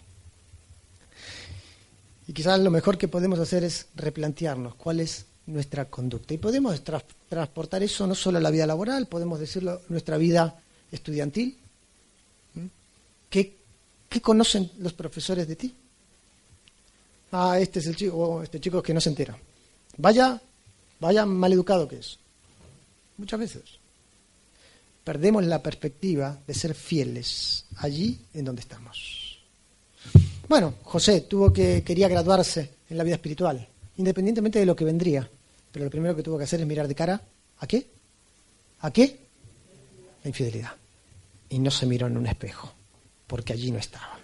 Y 2.25 2.31
quizás 2.31 2.57
lo 2.61 2.71
mejor 2.71 2.97
que 2.97 3.09
podemos 3.09 3.37
hacer 3.37 3.65
es 3.65 3.87
replantearnos 3.95 4.75
cuál 4.75 5.01
es 5.01 5.25
nuestra 5.47 5.89
conducta. 5.89 6.33
Y 6.33 6.37
podemos 6.37 6.81
transportar 7.27 7.83
eso 7.83 8.07
no 8.07 8.15
solo 8.15 8.37
a 8.37 8.41
la 8.41 8.49
vida 8.49 8.65
laboral, 8.65 9.07
podemos 9.07 9.41
decirlo 9.41 9.81
nuestra 9.89 10.17
vida 10.17 10.57
estudiantil. 10.89 11.57
¿Qué, 13.29 13.57
¿Qué, 14.07 14.21
conocen 14.21 14.71
los 14.77 14.93
profesores 14.93 15.49
de 15.49 15.57
ti? 15.57 15.75
Ah, 17.33 17.59
este 17.59 17.79
es 17.79 17.87
el 17.87 17.97
chico, 17.97 18.15
oh, 18.15 18.41
este 18.41 18.61
chico 18.61 18.81
que 18.81 18.93
no 18.93 19.01
se 19.01 19.09
entera. 19.09 19.37
Vaya, 19.97 20.41
vaya 21.01 21.25
maleducado 21.25 21.89
que 21.89 21.97
es. 21.97 22.19
Muchas 23.17 23.37
veces. 23.37 23.80
Perdemos 25.03 25.43
la 25.45 25.63
perspectiva 25.63 26.39
de 26.45 26.53
ser 26.53 26.75
fieles 26.75 27.65
allí 27.77 28.19
en 28.33 28.45
donde 28.45 28.61
estamos. 28.61 29.39
Bueno, 30.47 30.75
José 30.83 31.21
tuvo 31.21 31.51
que, 31.51 31.83
quería 31.83 32.07
graduarse 32.07 32.69
en 32.89 32.97
la 32.97 33.03
vida 33.03 33.15
espiritual, 33.15 33.67
independientemente 33.97 34.59
de 34.59 34.65
lo 34.65 34.75
que 34.75 34.85
vendría. 34.85 35.27
Pero 35.71 35.85
lo 35.85 35.91
primero 35.91 36.15
que 36.15 36.23
tuvo 36.23 36.37
que 36.37 36.43
hacer 36.43 36.59
es 36.59 36.67
mirar 36.67 36.87
de 36.87 36.95
cara 36.95 37.21
a 37.59 37.67
qué? 37.67 37.87
¿A 38.81 38.91
qué? 38.91 39.17
La 40.23 40.29
infidelidad. 40.29 40.71
Y 41.49 41.59
no 41.59 41.71
se 41.71 41.85
miró 41.85 42.07
en 42.07 42.17
un 42.17 42.27
espejo, 42.27 42.71
porque 43.27 43.53
allí 43.53 43.71
no 43.71 43.79
estaba. 43.79 44.19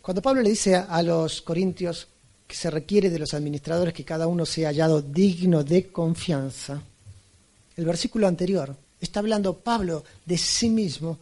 Cuando 0.00 0.22
Pablo 0.22 0.40
le 0.40 0.50
dice 0.50 0.76
a 0.76 1.02
los 1.02 1.42
corintios 1.42 2.08
que 2.46 2.56
se 2.56 2.70
requiere 2.70 3.10
de 3.10 3.18
los 3.18 3.34
administradores 3.34 3.92
que 3.92 4.04
cada 4.04 4.26
uno 4.26 4.46
sea 4.46 4.70
hallado 4.70 5.02
digno 5.02 5.64
de 5.64 5.88
confianza, 5.88 6.80
el 7.76 7.84
versículo 7.84 8.26
anterior 8.26 8.74
está 9.00 9.20
hablando 9.20 9.58
Pablo 9.58 10.04
de 10.24 10.38
sí 10.38 10.70
mismo. 10.70 11.18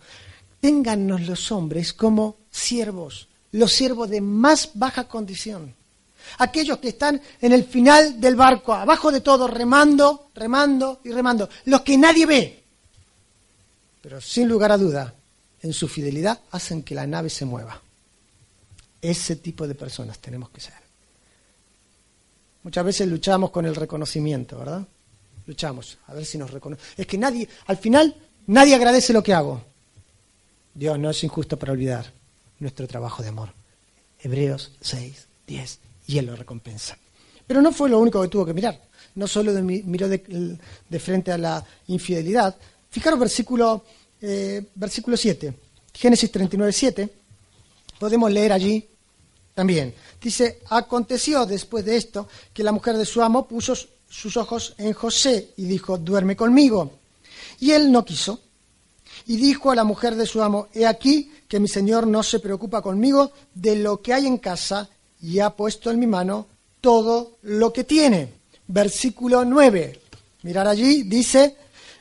Téngannos 0.60 1.22
los 1.22 1.52
hombres 1.52 1.92
como 1.92 2.36
siervos, 2.50 3.28
los 3.52 3.72
siervos 3.72 4.10
de 4.10 4.20
más 4.20 4.70
baja 4.74 5.08
condición 5.08 5.74
aquellos 6.38 6.78
que 6.78 6.88
están 6.88 7.20
en 7.40 7.52
el 7.52 7.64
final 7.64 8.20
del 8.20 8.36
barco, 8.36 8.74
abajo 8.74 9.12
de 9.12 9.20
todo, 9.20 9.46
remando, 9.46 10.30
remando 10.34 11.00
y 11.04 11.12
remando, 11.12 11.48
los 11.66 11.80
que 11.82 11.96
nadie 11.96 12.26
ve. 12.26 12.62
Pero 14.02 14.20
sin 14.20 14.48
lugar 14.48 14.72
a 14.72 14.78
duda, 14.78 15.14
en 15.62 15.72
su 15.72 15.88
fidelidad 15.88 16.40
hacen 16.50 16.82
que 16.82 16.94
la 16.94 17.06
nave 17.06 17.30
se 17.30 17.44
mueva. 17.44 17.80
Ese 19.00 19.36
tipo 19.36 19.66
de 19.66 19.74
personas 19.74 20.18
tenemos 20.18 20.50
que 20.50 20.60
ser. 20.60 20.74
Muchas 22.62 22.84
veces 22.84 23.08
luchamos 23.08 23.50
con 23.50 23.64
el 23.66 23.74
reconocimiento, 23.74 24.58
¿verdad? 24.58 24.82
Luchamos, 25.46 25.98
a 26.06 26.14
ver 26.14 26.24
si 26.24 26.38
nos 26.38 26.50
reconoce. 26.50 26.82
Es 26.96 27.06
que 27.06 27.18
nadie, 27.18 27.48
al 27.66 27.76
final, 27.76 28.14
nadie 28.46 28.74
agradece 28.74 29.12
lo 29.12 29.22
que 29.22 29.32
hago. 29.32 29.62
Dios 30.74 30.98
no 30.98 31.10
es 31.10 31.24
injusto 31.24 31.56
para 31.56 31.72
olvidar 31.72 32.12
nuestro 32.58 32.86
trabajo 32.86 33.22
de 33.22 33.28
amor. 33.28 33.50
Hebreos 34.20 34.72
6, 34.80 35.26
10 35.46 35.78
y 36.08 36.18
Él 36.18 36.26
lo 36.26 36.36
recompensa. 36.36 36.98
Pero 37.46 37.62
no 37.62 37.72
fue 37.72 37.88
lo 37.88 37.98
único 37.98 38.20
que 38.20 38.28
tuvo 38.28 38.44
que 38.44 38.54
mirar. 38.54 38.80
No 39.14 39.26
solo 39.28 39.52
miró 39.62 40.08
de, 40.08 40.58
frente 40.98 41.32
a 41.32 41.38
la 41.38 41.64
infidelidad. 41.86 42.56
Fijaros 42.90 43.18
versículo, 43.18 43.84
eh, 44.20 44.62
versículo 44.74 45.16
7, 45.16 45.54
Génesis 45.94 46.30
39, 46.30 46.72
7. 46.72 47.08
Podemos 47.98 48.30
leer 48.30 48.52
allí 48.52 48.86
también. 49.54 49.94
Dice, 50.20 50.60
aconteció 50.68 51.46
después 51.46 51.84
de 51.84 51.96
esto 51.96 52.28
que 52.52 52.62
la 52.62 52.72
mujer 52.72 52.96
de 52.96 53.06
su 53.06 53.22
amo 53.22 53.46
puso 53.46 53.74
sus 54.08 54.36
ojos 54.36 54.74
en 54.78 54.92
José 54.92 55.50
y 55.56 55.64
dijo, 55.64 55.98
duerme 55.98 56.36
conmigo. 56.36 56.92
Y 57.60 57.72
él 57.72 57.90
no 57.90 58.04
quiso. 58.04 58.40
Y 59.26 59.36
dijo 59.36 59.70
a 59.70 59.74
la 59.74 59.84
mujer 59.84 60.14
de 60.14 60.26
su 60.26 60.42
amo, 60.42 60.68
he 60.72 60.86
aquí 60.86 61.32
que 61.48 61.60
mi 61.60 61.68
señor 61.68 62.06
no 62.06 62.22
se 62.22 62.40
preocupa 62.40 62.82
conmigo 62.82 63.32
de 63.54 63.76
lo 63.76 64.00
que 64.00 64.12
hay 64.12 64.26
en 64.26 64.38
casa 64.38 64.88
y 65.20 65.40
ha 65.40 65.50
puesto 65.50 65.90
en 65.90 65.98
mi 65.98 66.06
mano 66.06 66.46
todo 66.80 67.38
lo 67.42 67.72
que 67.72 67.84
tiene. 67.84 68.34
Versículo 68.68 69.44
9. 69.44 70.00
Mirar 70.42 70.68
allí, 70.68 71.02
dice, 71.02 71.56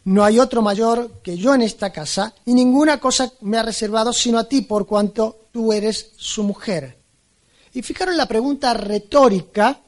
no 0.06 0.24
hay 0.24 0.40
otro 0.40 0.62
mayor 0.62 1.22
que 1.24 1.36
yo 1.36 1.56
en 1.56 1.64
esta 1.64 1.92
casa, 1.92 2.34
y 2.46 2.54
ninguna 2.54 3.00
cosa 3.00 3.32
me 3.42 3.58
ha 3.58 3.64
reservado 3.64 4.14
sino 4.14 4.38
a 4.38 4.48
ti, 4.48 4.62
por 4.62 4.86
cuanto 4.86 5.48
tú 5.52 5.74
eres 5.74 6.12
su 6.18 6.44
mujer. 6.44 6.98
Y 7.74 7.82
fijaron 7.82 8.16
la 8.16 8.28
pregunta 8.28 8.74
retórica 8.74 9.82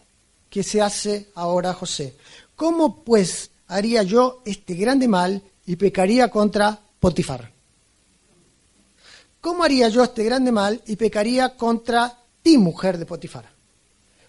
que 0.50 0.64
se 0.64 0.82
hace 0.82 1.30
ahora 1.36 1.74
José. 1.74 2.16
¿Cómo 2.56 3.04
pues 3.04 3.52
haría 3.68 4.04
yo 4.04 4.42
este 4.46 4.76
grande 4.76 5.08
mal 5.08 5.42
y 5.66 5.76
pecaría 5.76 6.30
contra 6.30 6.80
Potifar? 7.00 7.52
¿Cómo 9.42 9.64
haría 9.64 9.90
yo 9.90 10.04
este 10.04 10.24
grande 10.24 10.52
mal 10.52 10.82
y 10.88 10.96
pecaría 10.96 11.56
contra 11.56 12.18
mujer 12.56 12.98
de 12.98 13.06
Potifar. 13.06 13.50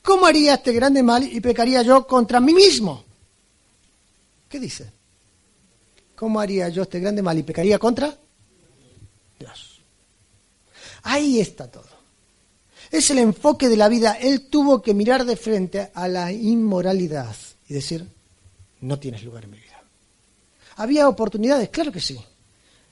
¿Cómo 0.02 0.26
haría 0.26 0.54
este 0.54 0.72
grande 0.72 1.04
mal 1.04 1.22
y 1.22 1.40
pecaría 1.40 1.82
yo 1.82 2.06
contra 2.06 2.40
mí 2.40 2.52
mismo? 2.52 3.04
¿Qué 4.48 4.58
dice? 4.58 4.90
¿Cómo 6.16 6.40
haría 6.40 6.68
yo 6.70 6.82
este 6.82 6.98
grande 6.98 7.22
mal 7.22 7.38
y 7.38 7.44
pecaría 7.44 7.78
contra 7.78 8.12
Dios? 9.38 9.80
Ahí 11.02 11.40
está 11.40 11.70
todo. 11.70 11.97
Es 12.90 13.10
el 13.10 13.18
enfoque 13.18 13.68
de 13.68 13.76
la 13.76 13.88
vida. 13.88 14.12
Él 14.20 14.46
tuvo 14.48 14.82
que 14.82 14.94
mirar 14.94 15.24
de 15.24 15.36
frente 15.36 15.90
a 15.94 16.08
la 16.08 16.32
inmoralidad 16.32 17.34
y 17.68 17.74
decir, 17.74 18.06
no 18.80 18.98
tienes 18.98 19.22
lugar 19.24 19.44
en 19.44 19.50
mi 19.50 19.58
vida. 19.58 19.82
¿Había 20.76 21.08
oportunidades? 21.08 21.68
Claro 21.70 21.92
que 21.92 22.00
sí. 22.00 22.18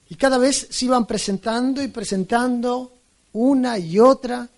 Y 0.08 0.16
cada 0.16 0.38
vez 0.38 0.68
se 0.70 0.84
iban 0.84 1.06
presentando 1.06 1.82
y 1.82 1.88
presentando 1.88 2.92
una 3.32 3.78
y 3.78 3.98
otra 3.98 4.48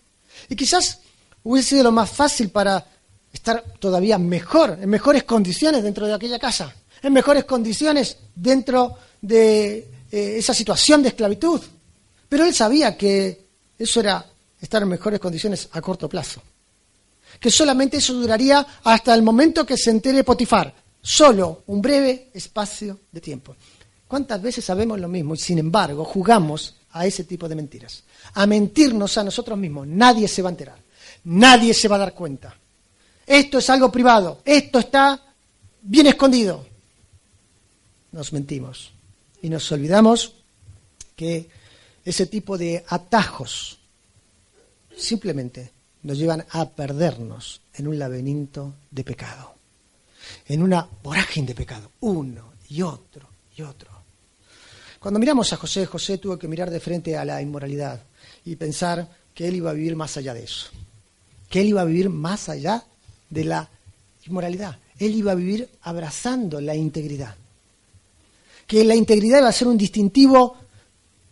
y 0.49 0.57
quizás 0.57 1.01
hubiese 1.43 1.71
sido 1.71 1.85
lo 1.85 1.93
más 1.93 2.11
fácil 2.11 2.51
para 2.51 2.85
estar 3.33 3.63
todavía 3.79 4.19
mejor, 4.19 4.79
en 4.81 4.89
mejores 4.89 5.25
condiciones 5.25 5.83
dentro 5.83 6.07
de 6.07 6.15
aquella 6.15 6.39
casa, 6.39 6.75
en 7.03 7.13
mejores 7.13 7.45
condiciones 7.45 8.17
dentro 8.35 8.97
de 9.21 9.79
eh, 10.11 10.35
esa 10.39 10.55
situación 10.55 11.03
de 11.03 11.11
esclavitud. 11.11 11.61
Pero 12.29 12.45
él 12.45 12.55
sabía 12.55 12.97
que 12.97 13.47
eso 13.79 14.01
era 14.01 14.25
estar 14.61 14.83
en 14.83 14.89
mejores 14.89 15.21
condiciones 15.21 15.69
a 15.73 15.81
corto 15.81 16.09
plazo. 16.09 16.43
Que 17.39 17.51
solamente 17.51 17.99
eso 17.99 18.15
duraría 18.15 18.67
hasta 18.85 19.15
el 19.15 19.23
momento 19.23 19.65
que 19.65 19.77
se 19.77 19.91
entere 19.91 20.25
Potifar. 20.25 20.75
Solo 21.01 21.63
un 21.67 21.81
breve 21.81 22.31
espacio 22.35 23.01
de 23.13 23.21
tiempo. 23.21 23.55
¿Cuántas 24.07 24.41
veces 24.43 24.65
sabemos 24.65 24.99
lo 24.99 25.09
mismo 25.09 25.35
y 25.35 25.39
sin 25.39 25.59
embargo 25.59 26.05
jugamos 26.05 26.77
a 26.93 27.07
ese 27.07 27.25
tipo 27.25 27.49
de 27.49 27.55
mentiras? 27.55 28.03
a 28.35 28.47
mentirnos 28.47 29.19
a 29.19 29.25
nosotros 29.25 29.59
mismos. 29.59 29.87
Nadie 29.87 30.29
se 30.29 30.43
va 30.43 30.49
a 30.49 30.53
enterar. 30.53 30.79
Nadie 31.25 31.75
se 31.75 31.89
va 31.89 31.97
a 31.97 32.01
dar 32.01 32.15
cuenta. 32.15 32.55
esto 33.27 33.59
es 33.59 33.69
algo 33.69 33.93
privado, 33.93 34.41
esto 34.45 34.79
está 34.79 35.21
bien 35.83 36.07
escondido. 36.07 36.67
Nos 38.13 38.33
mentimos 38.33 38.91
y 39.43 39.51
nos 39.51 39.71
olvidamos 39.71 40.33
que 41.15 41.51
ese 42.05 42.27
tipo 42.27 42.57
de 42.57 42.85
atajos 42.89 43.78
simplemente 44.99 45.73
nos 46.03 46.19
llevan 46.19 46.45
a 46.51 46.69
perdernos 46.69 47.61
en 47.75 47.89
un 47.89 47.99
laberinto 47.99 48.75
de 48.91 49.05
pecado, 49.05 49.55
en 50.47 50.63
una 50.63 50.87
vorágine 51.03 51.47
de 51.47 51.55
pecado, 51.55 51.91
uno 52.01 52.53
y 52.69 52.83
otro 52.83 53.29
y 53.57 53.63
otro. 53.63 53.91
Cuando 54.99 55.21
miramos 55.21 55.53
a 55.53 55.57
José, 55.57 55.87
José 55.87 56.19
tuvo 56.19 56.39
que 56.39 56.49
mirar 56.49 56.71
de 56.71 56.81
frente 56.81 57.17
a 57.17 57.25
la 57.25 57.41
inmoralidad 57.41 58.03
y 58.45 58.57
pensar 58.57 59.09
que 59.35 59.47
él 59.47 59.57
iba 59.57 59.71
a 59.71 59.75
vivir 59.75 59.95
más 59.95 60.17
allá 60.17 60.35
de 60.35 60.45
eso, 60.45 60.71
que 61.49 61.61
él 61.61 61.69
iba 61.69 61.83
a 61.83 61.87
vivir 61.87 62.11
más 62.11 62.49
allá 62.49 62.85
de 63.31 63.45
la 63.45 63.69
inmoralidad, 64.27 64.79
él 64.99 65.15
iba 65.15 65.33
a 65.33 65.37
vivir 65.37 65.69
abrazando 65.83 66.61
la 66.61 66.75
integridad, 66.75 67.37
que 68.67 68.85
la 68.85 68.97
integridad 68.97 69.39
iba 69.39 69.49
a 69.49 69.53
ser 69.53 69.69
un 69.69 69.79
distintivo 69.79 70.57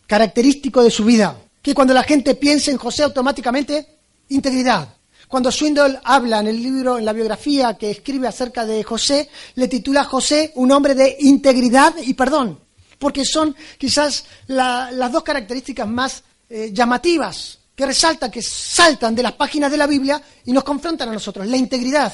característico 0.07 0.83
de 0.83 0.91
su 0.91 1.05
vida, 1.05 1.37
que 1.67 1.75
cuando 1.75 1.93
la 1.93 2.05
gente 2.05 2.37
piensa 2.37 2.71
en 2.71 2.77
José 2.77 3.03
automáticamente, 3.03 3.89
integridad. 4.29 4.89
Cuando 5.27 5.51
Swindle 5.51 5.99
habla 6.05 6.39
en 6.39 6.47
el 6.47 6.63
libro, 6.63 6.97
en 6.97 7.05
la 7.05 7.13
biografía 7.13 7.75
que 7.75 7.91
escribe 7.91 8.29
acerca 8.29 8.65
de 8.65 8.85
José, 8.85 9.29
le 9.57 9.67
titula 9.67 10.05
José 10.05 10.53
un 10.55 10.71
hombre 10.71 10.95
de 10.95 11.17
integridad 11.19 11.93
y 12.01 12.15
perdón 12.15 12.61
porque 13.01 13.25
son 13.25 13.57
quizás 13.77 14.27
las 14.47 15.11
dos 15.11 15.25
características 15.25 15.89
más 15.89 16.23
eh, 16.49 16.71
llamativas, 16.73 17.59
que 17.75 17.85
resaltan, 17.85 18.31
que 18.31 18.43
saltan 18.43 19.17
de 19.17 19.25
las 19.25 19.33
páginas 19.33 19.69
de 19.69 19.77
la 19.77 19.89
Biblia 19.89 20.23
y 20.45 20.53
nos 20.53 20.63
confrontan 20.63 21.09
a 21.09 21.15
nosotros, 21.15 21.49
la 21.49 21.57
integridad. 21.57 22.13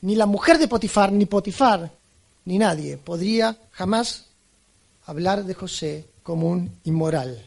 Ni 0.00 0.14
la 0.14 0.24
mujer 0.24 0.56
de 0.56 0.68
Potifar, 0.68 1.12
ni 1.12 1.26
Potifar, 1.26 1.92
ni 2.46 2.56
nadie 2.56 2.96
podría 2.96 3.58
jamás 3.72 4.24
hablar 5.04 5.44
de 5.44 5.52
José 5.52 6.08
como 6.22 6.48
un 6.48 6.80
inmoral, 6.84 7.46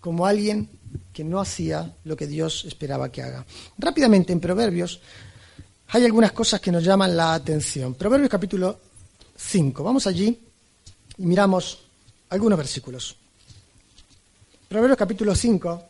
como 0.00 0.26
alguien 0.26 0.68
que 1.12 1.22
no 1.22 1.40
hacía 1.40 1.94
lo 2.04 2.16
que 2.16 2.26
Dios 2.26 2.64
esperaba 2.64 3.12
que 3.12 3.22
haga. 3.22 3.44
Rápidamente, 3.78 4.32
en 4.32 4.40
Proverbios 4.40 5.00
hay 5.88 6.04
algunas 6.04 6.32
cosas 6.32 6.60
que 6.60 6.72
nos 6.72 6.84
llaman 6.84 7.16
la 7.16 7.34
atención. 7.34 7.94
Proverbios 7.94 8.30
capítulo 8.30 8.80
5. 9.36 9.82
Vamos 9.82 10.06
allí 10.06 10.38
y 11.18 11.26
miramos 11.26 11.78
algunos 12.30 12.56
versículos. 12.56 13.16
Proverbios 14.68 14.98
capítulo 14.98 15.34
5 15.34 15.84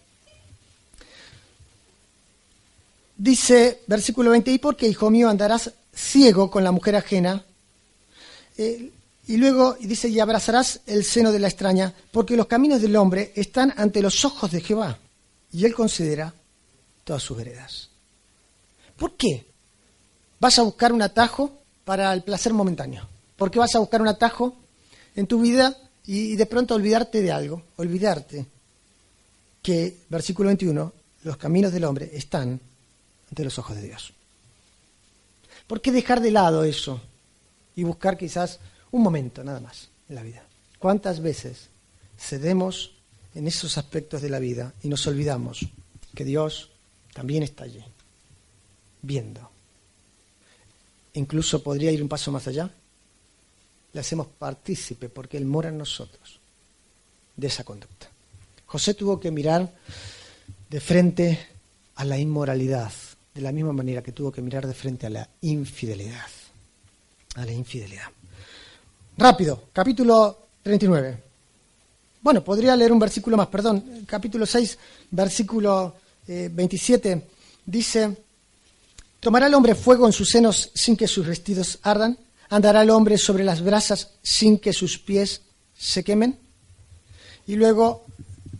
dice, 3.20 3.82
versículo 3.86 4.30
20, 4.30 4.50
¿y 4.50 4.58
por 4.58 4.76
qué, 4.76 4.88
hijo 4.88 5.10
mío, 5.10 5.28
andarás 5.28 5.70
ciego 5.94 6.50
con 6.50 6.64
la 6.64 6.72
mujer 6.72 6.96
ajena? 6.96 7.44
Eh, 8.56 8.90
y 9.26 9.36
luego 9.36 9.76
dice, 9.80 10.08
y 10.08 10.18
abrazarás 10.18 10.80
el 10.86 11.04
seno 11.04 11.32
de 11.32 11.38
la 11.38 11.48
extraña, 11.48 11.94
porque 12.10 12.36
los 12.36 12.46
caminos 12.46 12.80
del 12.80 12.96
hombre 12.96 13.32
están 13.34 13.72
ante 13.76 14.02
los 14.02 14.24
ojos 14.24 14.50
de 14.50 14.60
Jehová, 14.60 14.98
y 15.52 15.64
él 15.64 15.74
considera 15.74 16.32
todas 17.04 17.22
sus 17.22 17.36
veredas. 17.36 17.88
¿Por 18.96 19.14
qué? 19.16 19.46
Vas 20.38 20.58
a 20.58 20.62
buscar 20.62 20.92
un 20.92 21.02
atajo 21.02 21.52
para 21.84 22.12
el 22.12 22.22
placer 22.22 22.52
momentáneo. 22.52 23.08
¿Por 23.36 23.50
qué 23.50 23.58
vas 23.58 23.74
a 23.74 23.78
buscar 23.78 24.02
un 24.02 24.08
atajo 24.08 24.54
en 25.16 25.26
tu 25.26 25.40
vida 25.40 25.76
y, 26.06 26.36
de 26.36 26.46
pronto 26.46 26.74
olvidarte 26.74 27.22
de 27.22 27.32
algo, 27.32 27.62
olvidarte 27.76 28.46
que, 29.62 29.98
versículo 30.08 30.48
21, 30.48 30.92
los 31.22 31.36
caminos 31.36 31.72
del 31.72 31.84
hombre 31.84 32.10
están 32.14 32.60
ante 33.28 33.44
los 33.44 33.58
ojos 33.58 33.76
de 33.76 33.82
Dios. 33.82 34.12
¿Por 35.66 35.80
qué 35.80 35.92
dejar 35.92 36.20
de 36.20 36.30
lado 36.30 36.64
eso 36.64 37.00
y 37.76 37.84
buscar 37.84 38.16
quizás 38.16 38.58
un 38.92 39.02
momento 39.02 39.44
nada 39.44 39.60
más 39.60 39.88
en 40.08 40.14
la 40.14 40.22
vida? 40.22 40.44
¿Cuántas 40.78 41.20
veces 41.20 41.68
cedemos 42.18 42.92
en 43.34 43.46
esos 43.46 43.78
aspectos 43.78 44.22
de 44.22 44.30
la 44.30 44.38
vida 44.38 44.74
y 44.82 44.88
nos 44.88 45.06
olvidamos 45.06 45.66
que 46.14 46.24
Dios 46.24 46.70
también 47.12 47.42
está 47.42 47.64
allí, 47.64 47.84
viendo? 49.02 49.50
Incluso 51.14 51.62
podría 51.62 51.90
ir 51.90 52.02
un 52.02 52.08
paso 52.08 52.32
más 52.32 52.46
allá 52.46 52.70
le 53.92 54.00
hacemos 54.00 54.26
partícipe 54.26 55.08
porque 55.08 55.36
Él 55.36 55.46
mora 55.46 55.68
en 55.68 55.78
nosotros 55.78 56.40
de 57.36 57.46
esa 57.46 57.64
conducta. 57.64 58.08
José 58.66 58.94
tuvo 58.94 59.18
que 59.18 59.30
mirar 59.30 59.72
de 60.68 60.80
frente 60.80 61.38
a 61.96 62.04
la 62.04 62.18
inmoralidad, 62.18 62.92
de 63.34 63.40
la 63.40 63.52
misma 63.52 63.72
manera 63.72 64.02
que 64.02 64.12
tuvo 64.12 64.30
que 64.30 64.42
mirar 64.42 64.66
de 64.66 64.74
frente 64.74 65.06
a 65.06 65.10
la 65.10 65.28
infidelidad. 65.40 66.26
A 67.34 67.44
la 67.44 67.52
infidelidad. 67.52 68.08
Rápido, 69.20 69.64
capítulo 69.74 70.46
39. 70.62 71.22
Bueno, 72.22 72.42
podría 72.42 72.74
leer 72.74 72.90
un 72.90 72.98
versículo 72.98 73.36
más, 73.36 73.48
perdón. 73.48 74.06
Capítulo 74.06 74.46
6, 74.46 74.78
versículo 75.10 75.94
27, 76.26 77.12
eh, 77.12 77.22
dice, 77.66 78.16
¿tomará 79.20 79.46
el 79.46 79.52
hombre 79.52 79.74
fuego 79.74 80.06
en 80.06 80.14
sus 80.14 80.30
senos 80.30 80.70
sin 80.72 80.96
que 80.96 81.06
sus 81.06 81.26
vestidos 81.26 81.80
ardan? 81.82 82.16
¿Andará 82.48 82.80
el 82.80 82.88
hombre 82.88 83.18
sobre 83.18 83.44
las 83.44 83.60
brasas 83.60 84.12
sin 84.22 84.58
que 84.58 84.72
sus 84.72 84.98
pies 84.98 85.42
se 85.78 86.02
quemen? 86.02 86.38
Y 87.46 87.56
luego 87.56 88.06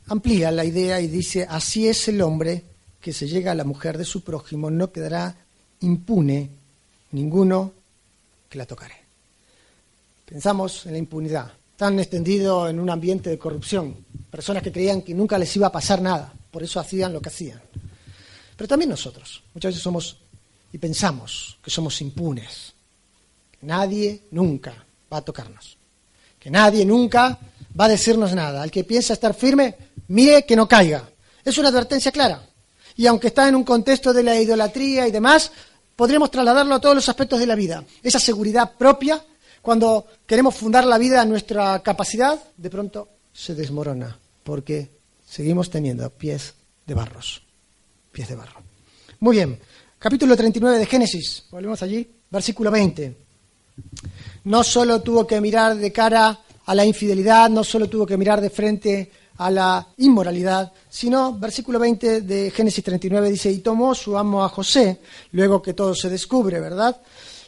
amplía 0.09 0.51
la 0.51 0.67
idea 0.67 1.01
y 1.01 1.07
dice, 1.07 1.47
así 1.49 1.89
es 1.89 2.07
el 2.09 2.21
hombre 2.21 2.65
que 3.01 3.15
se 3.15 3.27
llega 3.27 3.53
a 3.53 3.55
la 3.55 3.65
mujer 3.65 3.97
de 3.97 4.05
su 4.05 4.23
prójimo, 4.23 4.71
no 4.71 4.93
quedará 4.93 5.37
impune 5.81 6.51
ninguno 7.13 7.73
que 8.51 8.59
la 8.59 8.67
tocare. 8.67 9.00
Pensamos 10.31 10.87
en 10.87 10.93
la 10.93 10.99
impunidad, 10.99 11.53
tan 11.77 11.99
extendido 11.99 12.69
en 12.69 12.81
un 12.81 12.89
ambiente 12.89 13.29
de 13.29 13.39
corrupción, 13.39 14.07
personas 14.31 14.63
que 14.63 14.73
creían 14.73 15.03
que 15.03 15.13
nunca 15.13 15.37
les 15.37 15.55
iba 15.57 15.67
a 15.67 15.73
pasar 15.73 16.01
nada, 16.01 16.33
por 16.51 16.63
eso 16.63 16.81
hacían 16.81 17.13
lo 17.13 17.21
que 17.21 17.29
hacían. 17.29 17.61
Pero 18.57 18.69
también 18.69 18.91
nosotros, 18.91 19.43
muchas 19.53 19.71
veces 19.71 19.83
somos 19.83 20.17
y 20.73 20.79
pensamos 20.79 21.59
que 21.63 21.71
somos 21.71 22.01
impunes, 22.01 22.73
Nadie 23.63 24.23
nunca 24.31 24.73
va 25.13 25.19
a 25.19 25.23
tocarnos. 25.23 25.77
Que 26.39 26.51
nadie 26.51 26.87
nunca 26.87 27.39
va 27.79 27.85
a 27.85 27.89
decirnos 27.89 28.35
nada. 28.35 28.63
Al 28.63 28.71
que 28.71 28.85
piensa 28.85 29.13
estar 29.13 29.35
firme, 29.35 29.77
mire 30.09 30.47
que 30.47 30.57
no 30.57 30.67
caiga. 30.67 31.09
Es 31.45 31.59
una 31.59 31.69
advertencia 31.69 32.11
clara. 32.13 32.43
Y 32.97 33.07
aunque 33.07 33.29
está 33.29 33.49
en 33.49 33.57
un 33.57 33.65
contexto 33.65 34.13
de 34.13 34.23
la 34.23 34.41
idolatría 34.41 35.07
y 35.07 35.11
demás, 35.11 35.53
podremos 35.95 36.31
trasladarlo 36.31 36.75
a 36.75 36.81
todos 36.81 36.95
los 36.95 37.09
aspectos 37.09 37.39
de 37.39 37.47
la 37.47 37.55
vida. 37.55 37.85
Esa 38.03 38.19
seguridad 38.19 38.73
propia, 38.79 39.23
cuando 39.63 40.07
queremos 40.27 40.55
fundar 40.55 40.85
la 40.85 40.99
vida 40.99 41.23
en 41.23 41.29
nuestra 41.29 41.83
capacidad, 41.83 42.39
de 42.57 42.71
pronto 42.71 43.09
se 43.33 43.55
desmorona, 43.55 44.19
porque 44.43 44.91
seguimos 45.27 45.71
teniendo 45.71 46.09
pies 46.11 46.55
de 46.87 46.95
barros. 46.95 47.43
Pies 48.13 48.29
de 48.29 48.37
barro. 48.37 48.61
Muy 49.21 49.37
bien. 49.37 49.59
Capítulo 49.99 50.37
39 50.37 50.79
de 50.79 50.87
Génesis. 50.87 51.45
Volvemos 51.51 51.83
allí. 51.83 52.09
Versículo 52.31 52.71
20 52.71 53.31
no 54.45 54.63
solo 54.63 55.01
tuvo 55.01 55.27
que 55.27 55.41
mirar 55.41 55.77
de 55.77 55.93
cara 55.93 56.39
a 56.67 56.75
la 56.75 56.85
infidelidad, 56.85 57.51
no 57.51 57.65
solo 57.65 57.89
tuvo 57.89 58.07
que 58.07 58.17
mirar 58.17 58.41
de 58.41 58.51
frente 58.51 59.11
a 59.39 59.51
la 59.51 59.87
inmoralidad, 59.99 60.73
sino, 60.89 61.35
versículo 61.35 61.79
20 61.79 62.21
de 62.23 62.51
Génesis 62.51 62.85
39 62.85 63.31
dice, 63.31 63.51
y 63.51 63.59
tomó 63.59 63.95
su 63.95 64.17
amo 64.17 64.45
a 64.45 64.49
José, 64.49 65.01
luego 65.33 65.63
que 65.63 65.73
todo 65.73 65.95
se 65.95 66.11
descubre, 66.11 66.61
¿verdad? 66.61 67.01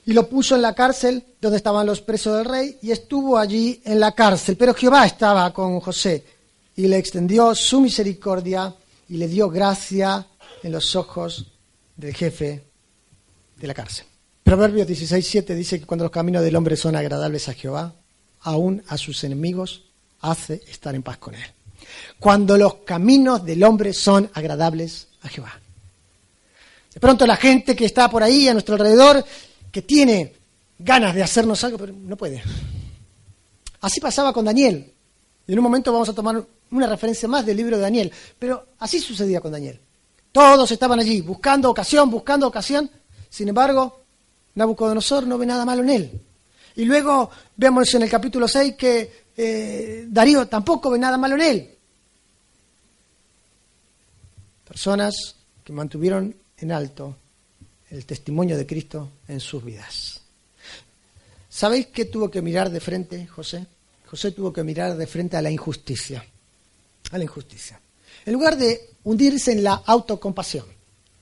Y 0.05 0.13
lo 0.13 0.29
puso 0.29 0.57
en 0.57 0.63
la 0.63 0.75
cárcel 0.75 1.25
donde 1.41 1.59
estaban 1.59 1.87
los 1.87 2.01
presos 2.01 2.37
del 2.37 2.47
rey 2.47 2.79
y 2.83 2.91
estuvo 2.91 3.39
allí 3.39 3.81
en 3.85 4.01
la 4.01 4.13
cárcel. 4.13 4.57
Pero 4.57 4.75
Jehová 4.75 5.07
estaba 5.07 5.53
con 5.53 5.79
José 5.81 6.25
y 6.77 6.89
le 6.89 6.99
extendió 6.99 7.55
su 7.55 7.81
misericordia 7.81 8.75
y 9.09 9.17
le 9.17 9.29
dio 9.29 9.49
gracia 9.49 10.27
en 10.63 10.73
los 10.73 10.97
ojos 10.97 11.47
del 11.97 12.15
jefe 12.15 12.65
de 13.57 13.67
la 13.67 13.75
cárcel. 13.75 14.07
Proverbios 14.43 14.89
16.7 14.89 15.55
dice 15.55 15.79
que 15.79 15.87
cuando 15.87 16.05
los 16.05 16.13
caminos 16.13 16.43
del 16.43 16.57
hombre 16.57 16.77
son 16.77 16.97
agradables 16.97 17.49
a 17.49 17.55
Jehová, 17.55 17.95
aún 18.41 18.83
a 18.89 18.99
sus 18.99 19.23
enemigos 19.25 19.85
hace 20.21 20.63
estar 20.69 20.95
en 20.95 21.03
paz 21.03 21.19
con 21.19 21.35
él. 21.35 21.45
Cuando 22.19 22.57
los 22.57 22.77
caminos 22.85 23.45
del 23.45 23.63
hombre 23.65 23.93
son 23.93 24.31
agradables 24.35 25.09
a 25.23 25.29
Jehová. 25.29 25.61
De 26.93 27.01
pronto 27.01 27.27
la 27.27 27.37
gente 27.37 27.75
que 27.75 27.87
está 27.87 28.11
por 28.11 28.23
ahí 28.23 28.49
a 28.49 28.53
nuestro 28.53 28.75
alrededor, 28.75 29.25
que 29.73 29.83
tiene 29.83 30.35
ganas 30.79 31.15
de 31.15 31.23
hacernos 31.23 31.65
algo, 31.65 31.79
pero 31.79 31.93
no 31.93 32.17
puede. 32.17 32.43
Así 33.81 34.01
pasaba 34.01 34.33
con 34.33 34.45
Daniel. 34.45 34.93
Y 35.47 35.53
en 35.53 35.59
un 35.59 35.63
momento 35.65 35.93
vamos 35.93 36.09
a 36.09 36.15
tomar 36.15 36.45
una 36.71 36.87
referencia 36.87 37.29
más 37.29 37.45
del 37.45 37.57
libro 37.57 37.77
de 37.77 37.83
Daniel. 37.83 38.13
Pero 38.39 38.67
así 38.79 39.01
sucedía 39.01 39.41
con 39.41 39.51
Daniel. 39.51 39.81
Todos 40.31 40.71
estaban 40.71 41.01
allí, 41.01 41.21
buscando 41.23 41.71
ocasión, 41.71 42.11
buscando 42.11 42.47
ocasión. 42.47 42.89
Sin 43.29 43.49
embargo, 43.49 44.03
Nabucodonosor 44.55 45.27
no 45.27 45.39
ve 45.39 45.47
nada 45.47 45.65
malo 45.65 45.83
en 45.83 45.91
él. 45.91 46.21
Y 46.77 46.85
luego 46.85 47.31
vemos 47.57 47.93
en 47.95 48.03
el 48.03 48.11
capítulo 48.11 48.47
6 48.47 48.75
que 48.77 49.25
eh, 49.37 50.07
Darío 50.09 50.47
tampoco 50.47 50.91
ve 50.91 50.99
nada 50.99 51.17
malo 51.19 51.35
en 51.37 51.41
él. 51.41 51.79
Personas 54.67 55.37
que 55.65 55.73
mantuvieron 55.73 56.35
en 56.57 56.73
alto 56.73 57.17
el 57.93 58.07
testimonio 58.07 58.57
de 58.57 58.67
Cristo 58.67 59.11
en 59.29 59.39
sus 59.39 59.63
vidas. 59.63 60.21
¿Sabéis 61.49 61.89
qué 61.89 62.07
tuvo 62.07 62.31
que 62.31 62.41
mirar 62.41 62.71
de 62.71 62.81
frente 62.81 63.27
José? 63.27 63.67
José 64.11 64.33
tuvo 64.33 64.53
que 64.53 64.65
mirar 64.65 64.97
de 64.97 65.07
frente 65.07 65.37
a 65.37 65.43
la 65.43 65.51
injusticia. 65.51 66.25
A 67.11 67.19
la 67.19 67.25
injusticia. 67.25 67.79
En 68.25 68.33
lugar 68.33 68.57
de 68.57 68.91
hundirse 69.05 69.53
en 69.53 69.63
la 69.63 69.83
autocompasión. 69.85 70.65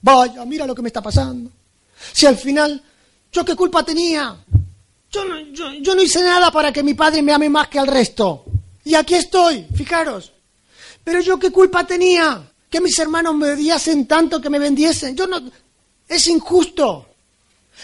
Vaya, 0.01 0.45
mira 0.45 0.67
lo 0.67 0.75
que 0.75 0.83
me 0.83 0.89
está 0.89 1.03
pasando. 1.03 1.51
Si 2.13 2.27
al 2.27 2.37
final, 2.37 2.83
¿yo 3.33 3.45
qué 3.45 3.57
culpa 3.57 3.85
tenía? 3.85 4.37
Yo 5.11 5.25
no, 5.25 5.41
yo, 5.83 5.95
no 5.97 6.03
hice 6.03 6.23
nada 6.23 6.53
para 6.53 6.73
que 6.73 6.85
mi 6.85 6.95
padre 6.95 7.21
me 7.21 7.33
ame 7.33 7.49
más 7.49 7.67
que 7.67 7.81
al 7.81 7.89
resto. 7.89 8.45
Y 8.85 8.95
aquí 8.95 9.17
estoy, 9.17 9.67
fijaros. 9.75 10.33
Pero 11.03 11.21
yo 11.21 11.37
qué 11.39 11.51
culpa 11.51 11.85
tenía 11.85 12.49
que 12.71 12.81
mis 12.81 12.97
hermanos 13.01 13.35
me 13.35 13.51
odiasen 13.51 14.07
tanto 14.07 14.41
que 14.41 14.49
me 14.49 14.61
vendiesen. 14.61 15.17
Yo 15.17 15.27
no. 15.27 15.41
Es 16.11 16.27
injusto. 16.27 17.07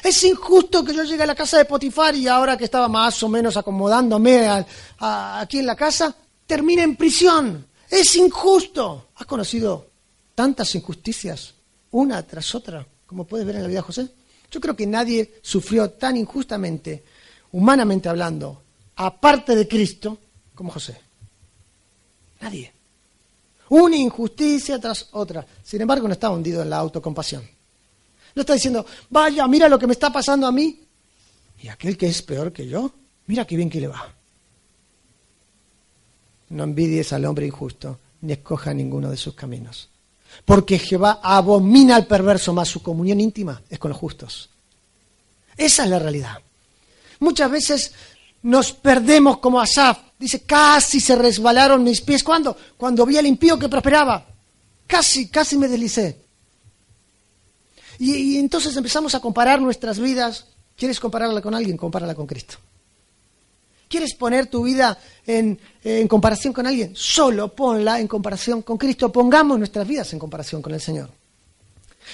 Es 0.03 0.25
injusto 0.25 0.85
que 0.85 0.93
yo 0.93 1.05
llegue 1.05 1.23
a 1.23 1.27
la 1.27 1.35
casa 1.37 1.59
de 1.59 1.65
Potifar 1.65 2.17
y 2.17 2.27
ahora 2.27 2.57
que 2.57 2.65
estaba 2.65 2.89
más 2.89 3.23
o 3.23 3.29
menos 3.29 3.57
acomodándome 3.57 4.49
aquí 4.99 5.61
en 5.61 5.67
la 5.67 5.77
casa, 5.77 6.13
termine 6.45 6.83
en 6.83 6.97
prisión. 6.97 7.65
Es 7.89 8.17
injusto. 8.17 9.11
¿Has 9.15 9.27
conocido 9.27 9.87
tantas 10.35 10.75
injusticias, 10.75 11.55
una 11.93 12.21
tras 12.25 12.53
otra, 12.57 12.85
como 13.07 13.25
puedes 13.25 13.47
ver 13.47 13.57
en 13.57 13.63
la 13.63 13.69
vida 13.69 13.79
de 13.79 13.87
José? 13.87 14.09
Yo 14.51 14.61
creo 14.61 14.75
que 14.75 14.89
nadie 14.89 15.39
sufrió 15.41 15.91
tan 15.91 16.17
injustamente, 16.17 17.05
humanamente 17.53 18.09
hablando, 18.09 18.61
aparte 18.97 19.55
de 19.55 19.69
Cristo, 19.69 20.19
como 20.53 20.73
José. 20.73 21.01
Nadie. 22.41 22.73
Una 23.69 23.97
injusticia 23.97 24.81
tras 24.81 25.11
otra. 25.13 25.47
Sin 25.63 25.81
embargo, 25.81 26.09
no 26.09 26.15
está 26.15 26.29
hundido 26.29 26.61
en 26.61 26.71
la 26.71 26.79
autocompasión. 26.79 27.56
No 28.37 28.43
está 28.43 28.53
diciendo, 28.53 28.85
vaya, 29.09 29.49
mira 29.49 29.67
lo 29.67 29.79
que 29.79 29.87
me 29.87 29.95
está 29.95 30.13
pasando 30.13 30.47
a 30.47 30.53
mí. 30.53 30.79
Y 31.63 31.69
aquel 31.69 31.97
que 31.97 32.07
es 32.07 32.21
peor 32.21 32.53
que 32.53 32.69
yo, 32.69 32.93
mira 33.27 33.47
qué 33.47 33.57
bien 33.57 33.71
que 33.71 33.81
le 33.81 33.89
va. 33.89 34.15
No 36.51 36.65
envidies 36.65 37.15
al 37.15 37.25
hombre 37.25 37.47
injusto, 37.47 37.99
ni 38.21 38.35
escoja 38.35 38.75
ninguno 38.75 39.11
de 39.11 39.17
sus 39.17 39.35
caminos. 39.35 39.89
Porque 40.45 40.79
Jehová 40.79 41.21
abomina 41.23 41.97
al 41.97 42.07
perverso, 42.07 42.53
más 42.53 42.69
su 42.69 42.83
comunión 42.83 43.21
íntima 43.21 43.63
es 43.71 43.79
con 43.79 43.89
los 43.89 43.99
justos. 43.99 44.51
Esa 45.57 45.85
es 45.85 45.91
la 45.91 45.99
realidad. 45.99 46.37
Muchas 47.21 47.51
veces 47.51 47.95
nos 48.43 48.73
perdemos 48.73 49.39
como 49.39 49.59
Asaf. 49.63 49.99
Dice, 50.19 50.43
casi 50.43 51.01
se 51.01 51.17
resbalaron 51.17 51.83
mis 51.83 52.03
pies. 52.03 52.23
¿Cuándo? 52.23 52.55
Cuando 52.77 53.07
vi 53.07 53.17
al 53.17 53.27
impío 53.27 53.59
que 53.59 53.71
prosperaba. 53.71 54.27
Casi, 54.87 55.29
casi 55.29 55.57
me 55.57 55.69
deslicé. 55.69 56.26
Y, 57.99 58.39
entonces 58.39 58.77
empezamos 58.77 59.15
a 59.15 59.21
comparar 59.21 59.61
nuestras 59.61 59.99
vidas. 59.99 60.47
¿Quieres 60.77 61.01
compararla 61.01 61.41
con 61.41 61.55
alguien? 61.55 61.77
Compárala 61.77 62.15
con 62.15 62.27
Cristo. 62.27 62.57
¿Quieres 63.89 64.15
poner 64.15 64.47
tu 64.47 64.65
vida 64.65 64.99
en, 65.27 65.59
en, 65.83 66.09
comparación 66.09 66.53
con 66.53 66.67
alguien? 66.67 66.93
Solo 66.95 67.55
ponla 67.55 68.01
en 68.01 68.09
comparación 68.09 68.63
con 68.63 68.77
Cristo. 68.77 69.13
Pongamos 69.13 69.59
nuestras 69.59 69.87
vidas 69.87 70.13
en 70.13 70.19
comparación 70.19 70.61
con 70.61 70.75
el 70.75 70.81
Señor. 70.81 71.09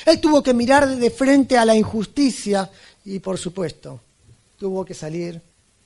Él 0.06 0.20
tuvo 0.20 0.42
que 0.42 0.54
mirar 0.54 0.88
de 0.88 1.10
frente 1.10 1.56
a 1.56 1.64
la 1.64 1.74
injusticia 1.74 2.70
y, 3.04 3.18
por 3.18 3.38
supuesto, 3.38 4.00
tuvo 4.58 4.84
que 4.84 4.94
salir 4.94 5.40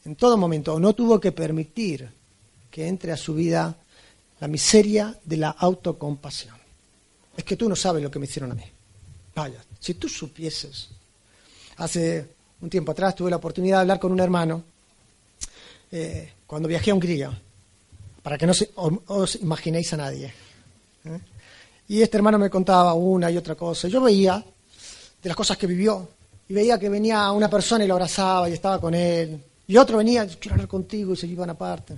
en 0.05 0.15
todo 0.15 0.37
momento, 0.37 0.75
o 0.75 0.81
no 0.81 0.95
tuvo 0.95 1.21
que 1.21 1.33
permitir 1.33 2.09
que 2.71 2.87
entre 2.87 3.11
a 3.11 3.17
su 3.17 3.35
vida 3.35 3.77
la 4.39 4.49
miseria 4.49 5.19
de 5.25 5.37
la 5.37 5.51
autocompasión. 5.51 6.55
Es 7.37 7.43
que 7.43 7.57
tú 7.57 7.69
no 7.69 7.75
sabes 7.75 8.03
lo 8.03 8.11
que 8.11 8.19
me 8.19 8.27
hicieron 8.27 8.53
a 8.53 8.55
mí. 8.55 8.63
Vaya, 9.37 9.63
si 9.79 9.95
tú 9.95 10.09
supieses. 10.09 10.89
Hace 11.77 12.27
un 12.63 12.71
tiempo 12.71 12.93
atrás 12.93 13.15
tuve 13.15 13.29
la 13.29 13.37
oportunidad 13.37 13.77
de 13.77 13.81
hablar 13.83 14.01
con 14.01 14.11
un 14.11 14.21
hermano 14.21 14.65
eh, 15.93 16.33
cuando 16.47 16.67
viajé 16.67 16.91
a 16.91 16.95
Hungría, 16.95 17.43
para 18.23 18.39
que 18.39 18.47
no 18.47 18.55
os 19.09 19.37
imaginéis 19.37 19.93
a 19.93 19.99
nadie. 19.99 20.33
¿eh? 21.05 21.21
Y 21.89 22.01
este 22.01 22.17
hermano 22.17 22.39
me 22.39 22.49
contaba 22.49 22.95
una 22.95 23.31
y 23.31 23.37
otra 23.37 23.55
cosa. 23.55 23.89
Yo 23.89 24.01
veía 24.01 24.43
de 25.23 25.29
las 25.29 25.37
cosas 25.37 25.59
que 25.59 25.67
vivió, 25.67 26.09
y 26.49 26.55
veía 26.55 26.79
que 26.79 26.89
venía 26.89 27.31
una 27.31 27.51
persona 27.51 27.85
y 27.85 27.89
lo 27.89 27.95
abrazaba 27.95 28.49
y 28.49 28.55
estaba 28.55 28.81
con 28.81 28.95
él, 28.95 29.39
y 29.67 29.77
otro 29.77 29.99
venía, 29.99 30.27
quiero 30.27 30.55
hablar 30.55 30.69
contigo, 30.69 31.13
y 31.13 31.17
se 31.17 31.27
iban 31.27 31.51
aparte. 31.51 31.95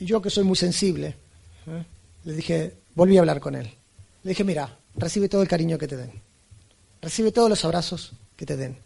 Y 0.00 0.04
yo 0.04 0.20
que 0.20 0.30
soy 0.30 0.42
muy 0.42 0.56
sensible, 0.56 1.14
¿eh? 1.68 1.84
le 2.24 2.32
dije, 2.32 2.74
volví 2.96 3.16
a 3.16 3.20
hablar 3.20 3.38
con 3.38 3.54
él. 3.54 3.70
Le 4.24 4.30
dije, 4.30 4.42
mira, 4.42 4.76
recibe 4.96 5.28
todo 5.28 5.42
el 5.42 5.48
cariño 5.48 5.78
que 5.78 5.88
te 5.88 5.96
den. 5.96 6.12
Recibe 7.00 7.32
todos 7.32 7.48
los 7.48 7.64
abrazos 7.64 8.12
que 8.36 8.46
te 8.46 8.56
den. 8.56 8.78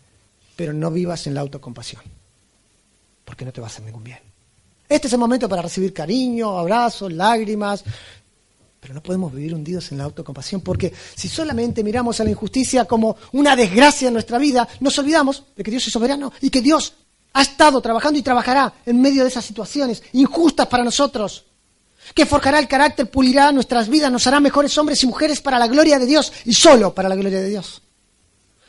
Pero 0.57 0.73
no 0.73 0.91
vivas 0.91 1.27
en 1.27 1.35
la 1.35 1.41
autocompasión. 1.41 2.03
Porque 3.25 3.45
no 3.45 3.53
te 3.53 3.61
va 3.61 3.69
a 3.69 3.71
hacer 3.71 3.85
ningún 3.85 4.05
bien. 4.05 4.19
Este 4.89 5.07
es 5.07 5.13
el 5.13 5.21
momento 5.21 5.49
para 5.49 5.63
recibir 5.63 5.93
cariño, 5.93 6.59
abrazos, 6.59 7.13
lágrimas. 7.13 7.85
Pero 8.81 8.95
no 8.95 9.03
podemos 9.03 9.33
vivir 9.33 9.55
hundidos 9.55 9.93
en 9.93 9.99
la 9.99 10.05
autocompasión. 10.05 10.61
Porque 10.61 10.93
si 11.15 11.29
solamente 11.29 11.85
miramos 11.85 12.21
a 12.21 12.25
la 12.25 12.31
injusticia 12.31 12.85
como 12.85 13.17
una 13.33 13.55
desgracia 13.55 14.09
en 14.09 14.15
nuestra 14.15 14.39
vida, 14.39 14.69
nos 14.81 14.99
olvidamos 14.99 15.45
de 15.57 15.63
que 15.63 15.71
Dios 15.71 15.87
es 15.87 15.93
soberano 15.93 16.33
y 16.41 16.51
que 16.51 16.61
Dios 16.61 16.95
ha 17.33 17.43
estado 17.43 17.81
trabajando 17.81 18.19
y 18.19 18.23
trabajará 18.23 18.75
en 18.85 19.01
medio 19.01 19.23
de 19.23 19.29
esas 19.29 19.45
situaciones 19.45 20.03
injustas 20.13 20.67
para 20.67 20.85
nosotros, 20.85 21.45
que 22.15 22.27
forjará 22.27 22.59
el 22.59 22.69
carácter, 22.69 23.11
pulirá 23.11 23.53
nuestras 23.53 23.89
vidas, 23.89 24.11
nos 24.11 24.27
hará 24.27 24.41
mejores 24.41 24.77
hombres 24.79 25.03
y 25.03 25.07
mujeres 25.07 25.41
para 25.41 25.59
la 25.59 25.69
gloria 25.69 25.99
de 25.99 26.07
Dios 26.07 26.33
y 26.45 26.53
solo 26.53 26.95
para 26.95 27.09
la 27.09 27.17
gloria 27.17 27.41
de 27.41 27.49
Dios. 27.49 27.83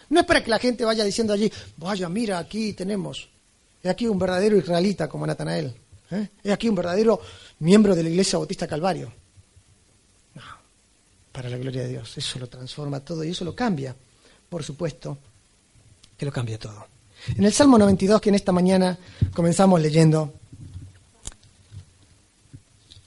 No 0.10 0.20
es 0.20 0.26
para 0.26 0.44
que 0.44 0.50
la 0.50 0.60
gente 0.60 0.84
vaya 0.84 1.04
diciendo 1.04 1.34
allí, 1.34 1.52
vaya, 1.78 2.10
mira, 2.10 2.38
aquí 2.38 2.74
tenemos, 2.74 3.30
he 3.82 3.90
aquí 3.90 4.08
un 4.08 4.20
verdadero 4.20 4.58
israelita 4.58 5.08
como 5.08 5.26
Natanael, 5.26 5.74
¿eh? 6.12 6.28
he 6.44 6.52
aquí 6.52 6.68
un 6.68 6.76
verdadero 6.76 7.22
miembro 7.60 7.96
de 7.96 8.04
la 8.04 8.10
Iglesia 8.10 8.38
Bautista 8.38 8.68
Calvario. 8.68 9.12
No, 10.36 10.42
para 11.32 11.50
la 11.50 11.58
gloria 11.58 11.84
de 11.84 11.90
Dios, 11.90 12.18
eso 12.18 12.40
lo 12.40 12.48
transforma 12.48 13.00
todo 13.00 13.24
y 13.24 13.30
eso 13.30 13.46
lo 13.46 13.56
cambia, 13.56 13.96
por 14.50 14.64
supuesto, 14.64 15.18
que 16.18 16.26
lo 16.26 16.32
cambia 16.32 16.60
todo. 16.60 16.88
En 17.36 17.46
el 17.46 17.54
Salmo 17.54 17.78
92, 17.78 18.20
que 18.20 18.30
en 18.30 18.36
esta 18.36 18.52
mañana 18.52 18.98
comenzamos 19.34 19.80
leyendo, 19.80 20.34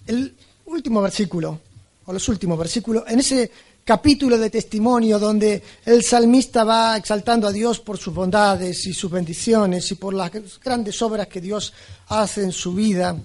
el 0.07 0.35
último 0.67 1.01
versículo, 1.03 1.61
o 2.07 2.12
los 2.12 2.29
últimos 2.29 2.59
versículos, 2.59 3.05
en 3.09 3.21
ese 3.21 3.51
capítulo 3.85 4.38
de 4.38 4.49
testimonio 4.49 5.19
donde 5.19 5.62
el 5.85 6.03
salmista 6.03 6.64
va 6.64 6.97
exaltando 6.97 7.47
a 7.47 7.53
Dios 7.53 7.81
por 7.81 7.99
sus 7.99 8.14
bondades 8.14 8.87
y 8.87 8.95
sus 8.95 9.11
bendiciones 9.11 9.90
y 9.90 9.95
por 9.97 10.14
las 10.14 10.31
grandes 10.61 11.01
obras 11.03 11.29
que 11.29 11.40
Dios 11.40 11.73
hace 12.09 12.43
en 12.43 12.53
su 12.53 12.73
vida. 12.75 13.17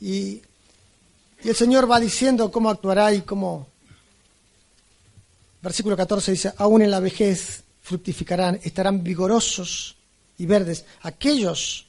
Y, 0.00 0.40
y 1.42 1.48
el 1.48 1.56
Señor 1.56 1.90
va 1.90 1.98
diciendo 1.98 2.50
cómo 2.50 2.70
actuará 2.70 3.12
y 3.12 3.22
cómo... 3.22 3.68
Versículo 5.60 5.96
14 5.96 6.30
dice, 6.30 6.52
aún 6.58 6.82
en 6.82 6.90
la 6.90 7.00
vejez 7.00 7.64
fructificarán, 7.80 8.60
estarán 8.62 9.02
vigorosos 9.02 9.96
y 10.36 10.46
verdes, 10.46 10.84
aquellos, 11.02 11.86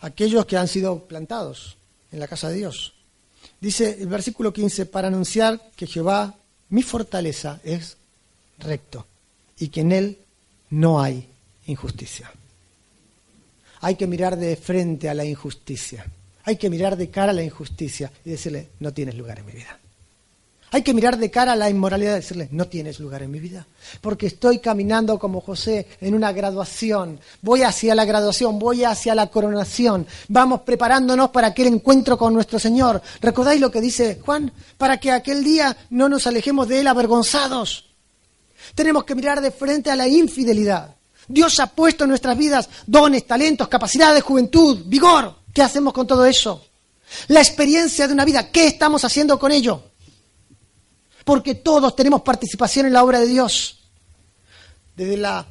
aquellos 0.00 0.46
que 0.46 0.56
han 0.56 0.68
sido 0.68 1.04
plantados 1.04 1.76
en 2.12 2.18
la 2.18 2.26
casa 2.26 2.48
de 2.48 2.56
Dios. 2.56 2.94
Dice 3.60 3.98
el 4.00 4.06
versículo 4.06 4.52
15, 4.52 4.86
para 4.86 5.08
anunciar 5.08 5.60
que 5.76 5.86
Jehová, 5.86 6.34
mi 6.70 6.82
fortaleza, 6.82 7.60
es 7.62 7.96
recto 8.58 9.06
y 9.58 9.68
que 9.68 9.80
en 9.80 9.92
él 9.92 10.18
no 10.70 11.00
hay 11.00 11.28
injusticia. 11.66 12.32
Hay 13.80 13.96
que 13.96 14.06
mirar 14.06 14.36
de 14.36 14.56
frente 14.56 15.08
a 15.08 15.14
la 15.14 15.24
injusticia. 15.24 16.06
Hay 16.44 16.56
que 16.56 16.70
mirar 16.70 16.96
de 16.96 17.10
cara 17.10 17.32
a 17.32 17.34
la 17.34 17.42
injusticia 17.42 18.10
y 18.24 18.30
decirle, 18.30 18.68
no 18.80 18.92
tienes 18.92 19.14
lugar 19.14 19.38
en 19.38 19.46
mi 19.46 19.52
vida. 19.52 19.79
Hay 20.72 20.82
que 20.82 20.94
mirar 20.94 21.18
de 21.18 21.30
cara 21.30 21.52
a 21.52 21.56
la 21.56 21.68
inmoralidad 21.68 22.12
y 22.12 22.16
decirle, 22.16 22.48
no 22.52 22.68
tienes 22.68 23.00
lugar 23.00 23.22
en 23.22 23.30
mi 23.30 23.40
vida, 23.40 23.66
porque 24.00 24.28
estoy 24.28 24.60
caminando 24.60 25.18
como 25.18 25.40
José 25.40 25.88
en 26.00 26.14
una 26.14 26.30
graduación, 26.32 27.18
voy 27.42 27.62
hacia 27.62 27.94
la 27.96 28.04
graduación, 28.04 28.58
voy 28.58 28.84
hacia 28.84 29.16
la 29.16 29.26
coronación, 29.26 30.06
vamos 30.28 30.60
preparándonos 30.60 31.30
para 31.30 31.48
aquel 31.48 31.66
encuentro 31.66 32.16
con 32.16 32.32
nuestro 32.32 32.60
Señor. 32.60 33.02
¿Recordáis 33.20 33.60
lo 33.60 33.70
que 33.70 33.80
dice 33.80 34.20
Juan? 34.24 34.52
Para 34.78 34.98
que 34.98 35.10
aquel 35.10 35.42
día 35.42 35.76
no 35.90 36.08
nos 36.08 36.28
alejemos 36.28 36.68
de 36.68 36.80
Él 36.80 36.86
avergonzados. 36.86 37.86
Tenemos 38.76 39.02
que 39.02 39.16
mirar 39.16 39.40
de 39.40 39.50
frente 39.50 39.90
a 39.90 39.96
la 39.96 40.06
infidelidad. 40.06 40.94
Dios 41.26 41.58
ha 41.58 41.66
puesto 41.66 42.04
en 42.04 42.10
nuestras 42.10 42.38
vidas 42.38 42.68
dones, 42.86 43.26
talentos, 43.26 43.66
capacidades, 43.66 44.22
juventud, 44.22 44.82
vigor. 44.86 45.34
¿Qué 45.52 45.62
hacemos 45.62 45.92
con 45.92 46.06
todo 46.06 46.24
eso? 46.24 46.64
La 47.26 47.40
experiencia 47.40 48.06
de 48.06 48.14
una 48.14 48.24
vida, 48.24 48.50
¿qué 48.50 48.68
estamos 48.68 49.04
haciendo 49.04 49.36
con 49.36 49.50
ello? 49.50 49.89
Porque 51.24 51.54
todos 51.54 51.94
tenemos 51.96 52.22
participación 52.22 52.86
en 52.86 52.92
la 52.92 53.04
obra 53.04 53.20
de 53.20 53.26
Dios. 53.26 53.80
Desde 54.96 55.16
la 55.16 55.46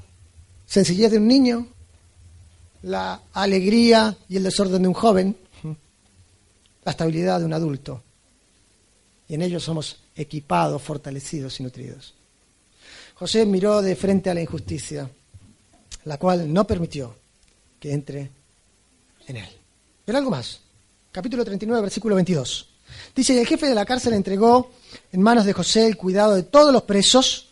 sencillez 0.65 1.11
de 1.11 1.17
un 1.17 1.27
niño, 1.27 1.67
la 2.83 3.21
alegría 3.33 4.15
y 4.27 4.37
el 4.37 4.43
desorden 4.43 4.81
de 4.81 4.87
un 4.87 4.93
joven, 4.93 5.37
la 6.83 6.91
estabilidad 6.91 7.39
de 7.39 7.45
un 7.45 7.53
adulto. 7.53 8.03
Y 9.27 9.35
en 9.35 9.41
ello 9.41 9.59
somos 9.59 9.97
equipados, 10.15 10.81
fortalecidos 10.81 11.59
y 11.59 11.63
nutridos. 11.63 12.13
José 13.15 13.45
miró 13.45 13.81
de 13.81 13.95
frente 13.95 14.29
a 14.29 14.33
la 14.33 14.41
injusticia, 14.41 15.09
la 16.05 16.17
cual 16.17 16.51
no 16.51 16.65
permitió 16.65 17.15
que 17.79 17.93
entre 17.93 18.31
en 19.27 19.37
él. 19.37 19.49
Pero 20.05 20.17
algo 20.17 20.31
más. 20.31 20.61
Capítulo 21.11 21.43
39, 21.43 21.81
versículo 21.81 22.15
22. 22.15 22.69
Dice, 23.15 23.33
y 23.33 23.39
el 23.39 23.47
jefe 23.47 23.67
de 23.67 23.75
la 23.75 23.85
cárcel 23.85 24.13
entregó 24.13 24.71
en 25.11 25.21
manos 25.21 25.45
de 25.45 25.53
José 25.53 25.85
el 25.85 25.97
cuidado 25.97 26.35
de 26.35 26.43
todos 26.43 26.71
los 26.71 26.83
presos 26.83 27.49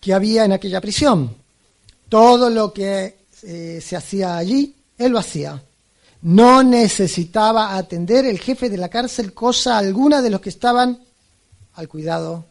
que 0.00 0.14
había 0.14 0.44
en 0.44 0.52
aquella 0.52 0.80
prisión. 0.80 1.36
Todo 2.08 2.50
lo 2.50 2.72
que 2.72 3.18
eh, 3.42 3.80
se 3.82 3.96
hacía 3.96 4.36
allí, 4.36 4.74
él 4.98 5.12
lo 5.12 5.18
hacía. 5.18 5.62
No 6.22 6.62
necesitaba 6.62 7.76
atender 7.76 8.24
el 8.24 8.38
jefe 8.38 8.70
de 8.70 8.76
la 8.76 8.88
cárcel 8.88 9.32
cosa 9.32 9.78
alguna 9.78 10.22
de 10.22 10.30
los 10.30 10.40
que 10.40 10.48
estaban 10.48 11.00
al 11.74 11.88
cuidado 11.88 12.44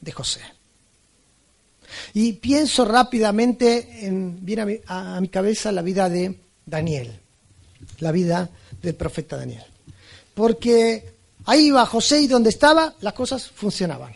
de 0.00 0.12
José. 0.12 0.40
Y 2.12 2.34
pienso 2.34 2.84
rápidamente, 2.84 4.06
en, 4.06 4.44
viene 4.44 4.82
a 4.86 5.20
mi, 5.20 5.28
cabeza 5.28 5.72
la 5.72 5.82
vida 5.82 6.08
de 6.08 6.38
Daniel, 6.66 7.20
la 8.00 8.12
vida 8.12 8.50
del 8.82 8.94
profeta 8.94 9.36
Daniel. 9.36 9.64
Porque 10.34 11.13
ahí 11.46 11.70
va 11.70 11.86
José 11.86 12.20
y 12.22 12.26
donde 12.26 12.50
estaba 12.50 12.94
las 13.00 13.12
cosas 13.12 13.48
funcionaban. 13.48 14.14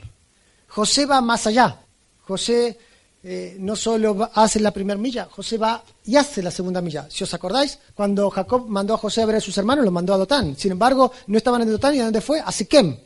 José 0.69 1.07
va 1.07 1.21
más 1.21 1.47
allá. 1.47 1.81
José 2.23 2.79
eh, 3.23 3.57
no 3.59 3.75
solo 3.75 4.31
hace 4.35 4.61
la 4.61 4.71
primera 4.71 4.99
milla, 4.99 5.29
José 5.31 5.59
va 5.59 5.83
y 6.05 6.17
hace 6.17 6.43
la 6.43 6.51
segunda 6.51 6.81
milla. 6.81 7.09
Si 7.11 7.25
os 7.25 7.35
acordáis, 7.35 7.79
cuando 7.95 8.31
Jacob 8.31 8.69
mandó 8.69 8.95
a 8.95 8.99
José 8.99 9.23
a 9.23 9.27
ver 9.27 9.37
a 9.37 9.41
sus 9.41 9.59
hermanos, 9.59 9.85
lo 9.85 9.91
mandó 9.91 10.15
a 10.15 10.19
Dotán. 10.19 10.57
Sin 10.57 10.73
embargo, 10.73 11.13
no 11.27 11.37
estaban 11.37 11.63
en 11.63 11.71
Dotán 11.71 11.95
y 11.95 12.01
¿a 12.01 12.05
dónde 12.05 12.21
fue? 12.21 12.41
A 12.41 12.53
Siquem. 12.53 12.97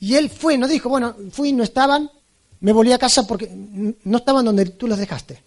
Y 0.00 0.14
él 0.14 0.30
fue, 0.30 0.56
no 0.56 0.68
dijo, 0.68 0.88
bueno, 0.88 1.16
fui, 1.32 1.52
no 1.52 1.64
estaban, 1.64 2.10
me 2.60 2.72
volví 2.72 2.92
a 2.92 2.98
casa 2.98 3.26
porque 3.26 3.50
no 3.52 4.18
estaban 4.18 4.44
donde 4.44 4.66
tú 4.66 4.86
los 4.86 4.98
dejaste. 4.98 5.42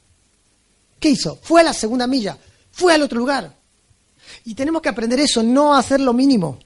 ¿Qué 0.99 1.09
hizo? 1.09 1.37
Fue 1.41 1.61
a 1.61 1.63
la 1.63 1.73
segunda 1.73 2.07
milla, 2.07 2.37
fue 2.71 2.93
al 2.93 3.03
otro 3.03 3.19
lugar. 3.19 3.55
Y 4.45 4.55
tenemos 4.55 4.81
que 4.81 4.89
aprender 4.89 5.19
eso, 5.19 5.43
no 5.43 5.75
hacer 5.75 6.01
lo 6.01 6.13
mínimo. 6.13 6.59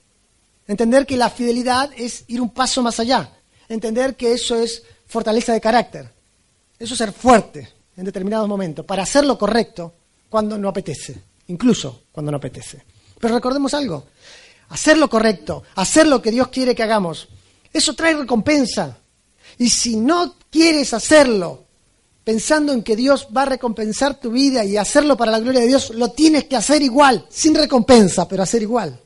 Entender 0.72 1.06
que 1.06 1.18
la 1.18 1.30
fidelidad 1.30 1.92
es 1.98 2.24
ir 2.28 2.40
un 2.40 2.50
paso 2.50 2.82
más 2.82 2.98
allá. 3.02 3.30
Entender 3.68 4.16
que 4.16 4.32
eso 4.32 4.56
es 4.56 4.84
fortaleza 5.06 5.52
de 5.52 5.60
carácter. 5.60 6.10
Eso 6.80 6.94
es 6.94 6.98
ser 6.98 7.12
fuerte 7.12 7.68
en 7.98 8.06
determinados 8.06 8.48
momentos, 8.48 8.86
para 8.86 9.04
hacer 9.04 9.26
lo 9.26 9.38
correcto 9.38 9.94
cuando 10.30 10.58
no 10.58 10.70
apetece, 10.70 11.22
incluso 11.48 12.04
cuando 12.14 12.32
no 12.32 12.38
apetece. 12.38 12.86
Pero 13.20 13.36
recordemos 13.36 13.74
algo, 13.74 14.06
hacer 14.70 14.98
lo 14.98 15.10
correcto, 15.10 15.64
hacer 15.76 16.08
lo 16.08 16.22
que 16.22 16.32
Dios 16.32 16.48
quiere 16.48 16.74
que 16.74 16.84
hagamos, 16.84 17.28
eso 17.74 17.94
trae 17.94 18.14
recompensa. 18.14 18.98
Y 19.58 19.70
si 19.70 19.98
no 19.98 20.36
quieres 20.50 20.94
hacerlo 20.94 21.66
pensando 22.24 22.72
en 22.72 22.82
que 22.82 22.96
Dios 22.96 23.28
va 23.36 23.42
a 23.42 23.48
recompensar 23.48 24.22
tu 24.22 24.32
vida 24.32 24.64
y 24.64 24.78
hacerlo 24.78 25.18
para 25.18 25.34
la 25.34 25.40
gloria 25.40 25.60
de 25.60 25.68
Dios, 25.68 25.90
lo 25.90 26.12
tienes 26.12 26.46
que 26.46 26.56
hacer 26.56 26.82
igual, 26.82 27.26
sin 27.30 27.56
recompensa, 27.56 28.26
pero 28.26 28.44
hacer 28.44 28.62
igual. 28.62 28.98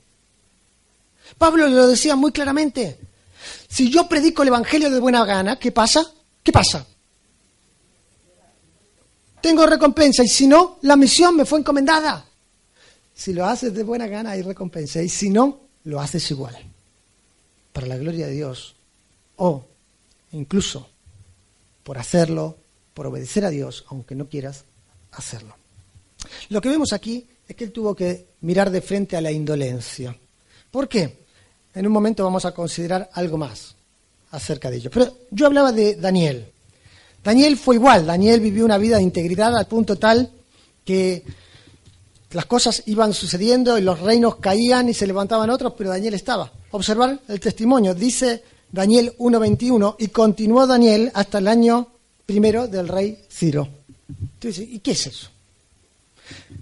Pablo 1.38 1.68
lo 1.68 1.88
decía 1.88 2.16
muy 2.16 2.32
claramente. 2.32 3.00
Si 3.68 3.90
yo 3.90 4.08
predico 4.08 4.42
el 4.42 4.50
Evangelio 4.50 4.90
de 4.90 5.00
buena 5.00 5.26
gana, 5.26 5.58
¿qué 5.58 5.72
pasa? 5.72 6.06
¿Qué 6.44 6.52
pasa? 6.52 6.86
Tengo 9.42 9.66
recompensa 9.66 10.24
y 10.24 10.28
si 10.28 10.48
no, 10.48 10.80
la 10.82 10.96
misión 10.96 11.36
me 11.36 11.46
fue 11.46 11.60
encomendada. 11.60 12.26
Si 13.14 13.34
lo 13.34 13.46
haces 13.46 13.74
de 13.74 13.84
buena 13.84 14.08
gana 14.08 14.32
hay 14.32 14.42
recompensa 14.42 15.02
y 15.02 15.10
si 15.10 15.30
no, 15.30 15.60
lo 15.84 16.00
haces 16.00 16.30
igual 16.32 16.58
para 17.72 17.88
la 17.88 17.98
gloria 17.98 18.28
de 18.28 18.34
Dios 18.34 18.76
o 19.36 19.66
incluso 20.32 20.90
por 21.84 21.98
hacerlo, 21.98 22.58
por 22.94 23.08
obedecer 23.08 23.46
a 23.46 23.50
Dios, 23.50 23.86
aunque 23.90 24.16
no 24.16 24.30
quieras 24.30 24.64
hacerlo. 25.12 25.56
Lo 26.50 26.62
que 26.62 26.70
vemos 26.70 26.94
aquí 26.94 27.28
es 27.48 27.56
que 27.56 27.66
él 27.66 27.72
tuvo 27.72 27.96
que 27.96 28.30
mirar 28.42 28.72
de 28.72 28.82
frente 28.82 29.16
a 29.16 29.22
la 29.22 29.32
indolencia. 29.32 30.18
¿Por 30.72 30.88
qué? 30.88 31.25
En 31.76 31.86
un 31.86 31.94
momento 31.94 32.24
vamos 32.24 32.46
a 32.46 32.54
considerar 32.54 33.10
algo 33.14 33.38
más 33.38 33.76
acerca 34.32 34.72
de 34.72 34.78
ello. 34.78 34.90
Pero 34.92 35.14
yo 35.30 35.46
hablaba 35.46 35.72
de 35.72 35.96
Daniel. 35.96 36.48
Daniel 37.24 37.58
fue 37.58 37.76
igual, 37.76 38.06
Daniel 38.06 38.40
vivió 38.40 38.66
una 38.66 38.78
vida 38.78 38.98
de 38.98 39.04
integridad 39.04 39.56
al 39.58 39.68
punto 39.68 39.98
tal 39.98 40.32
que 40.84 41.24
las 42.32 42.46
cosas 42.46 42.84
iban 42.86 43.14
sucediendo 43.14 43.78
y 43.78 43.82
los 43.82 44.00
reinos 44.00 44.36
caían 44.36 44.90
y 44.90 44.94
se 44.94 45.08
levantaban 45.08 45.50
otros, 45.50 45.74
pero 45.78 45.90
Daniel 45.90 46.14
estaba. 46.14 46.52
Observar 46.72 47.20
el 47.28 47.40
testimonio. 47.40 47.94
Dice 47.94 48.44
Daniel 48.72 49.14
1.21 49.18 49.96
y 50.00 50.08
continuó 50.10 50.68
Daniel 50.68 51.12
hasta 51.14 51.40
el 51.40 51.48
año 51.48 51.88
primero 52.26 52.68
del 52.68 52.88
rey 52.88 53.24
Ciro. 53.30 53.68
Entonces, 54.10 54.68
¿y 54.70 54.80
qué 54.80 54.92
es 54.92 55.08
eso? 55.08 55.30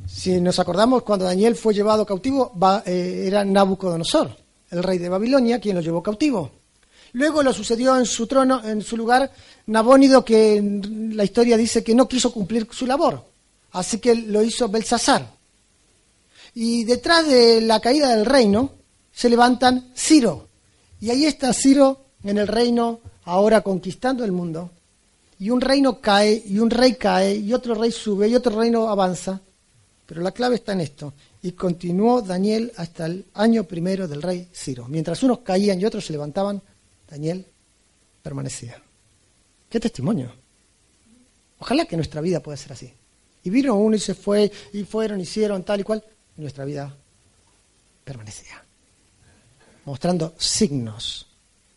Si 0.07 0.39
nos 0.39 0.59
acordamos, 0.59 1.03
cuando 1.03 1.26
Daniel 1.26 1.55
fue 1.55 1.74
llevado 1.74 2.05
cautivo, 2.05 2.53
eh, 2.86 3.26
era 3.28 3.43
Nabucodonosor, 3.43 4.43
el 4.74 4.84
rey 4.84 4.98
de 4.98 5.10
Babilonia, 5.10 5.60
quien 5.60 5.76
lo 5.76 5.82
llevó 5.82 6.02
cautivo. 6.02 6.52
Luego 7.14 7.44
lo 7.44 7.54
sucedió 7.54 7.96
en 7.98 8.08
su 8.08 8.26
trono, 8.26 8.64
en 8.66 8.82
su 8.82 8.98
lugar, 8.98 9.32
Nabónido, 9.68 10.26
que 10.26 10.62
la 11.14 11.24
historia 11.24 11.56
dice 11.58 11.84
que 11.84 11.94
no 11.94 12.08
quiso 12.08 12.34
cumplir 12.34 12.68
su 12.72 12.88
labor. 12.88 13.24
Así 13.72 14.00
que 14.00 14.16
lo 14.16 14.42
hizo 14.42 14.68
Belsasar. 14.68 15.32
Y 16.56 16.84
detrás 16.84 17.28
de 17.28 17.62
la 17.62 17.80
caída 17.80 18.16
del 18.16 18.26
reino 18.26 18.72
se 19.12 19.30
levantan 19.30 19.92
Ciro. 19.96 20.48
Y 21.00 21.12
ahí 21.12 21.26
está 21.26 21.54
Ciro 21.54 22.06
en 22.24 22.40
el 22.40 22.48
reino, 22.48 23.00
ahora 23.26 23.62
conquistando 23.62 24.24
el 24.26 24.32
mundo. 24.32 24.72
Y 25.38 25.52
un 25.52 25.62
reino 25.62 26.00
cae, 26.00 26.42
y 26.48 26.58
un 26.58 26.70
rey 26.70 26.96
cae, 26.96 27.36
y 27.36 27.54
otro 27.54 27.76
rey 27.76 27.92
sube, 27.92 28.28
y 28.28 28.36
otro 28.36 28.58
reino 28.60 28.90
avanza. 28.90 29.40
Pero 30.06 30.22
la 30.22 30.32
clave 30.32 30.56
está 30.56 30.74
en 30.74 30.82
esto. 30.82 31.14
Y 31.44 31.52
continuó 31.52 32.22
Daniel 32.22 32.72
hasta 32.78 33.06
el 33.06 33.26
año 33.34 33.66
primero 33.66 34.08
del 34.08 34.22
rey 34.22 34.50
Ciro. 34.54 34.88
Mientras 34.88 35.22
unos 35.24 35.39
caían 35.39 35.80
y 35.80 35.86
otros 35.86 36.06
se 36.06 36.14
levantaban, 36.14 36.62
Daniel 37.08 37.46
permanecía. 38.22 38.82
¿Qué 39.70 39.80
testimonio? 39.80 40.32
Ojalá 41.60 41.86
que 41.86 41.98
nuestra 41.98 42.22
vida 42.22 42.39
pueda 42.39 42.58
ser 42.58 42.72
así. 42.72 42.94
Y 43.44 43.50
vino 43.50 43.76
uno 43.76 43.96
y 43.96 44.00
se 44.00 44.16
fue, 44.16 44.50
y 44.72 44.84
fueron, 44.86 45.20
hicieron 45.20 45.64
tal 45.64 45.82
y 45.82 45.84
cual 45.84 46.04
nuestra 46.38 46.64
vida 46.64 46.96
permanecía, 48.06 48.64
mostrando 49.86 50.34
signos 50.38 51.28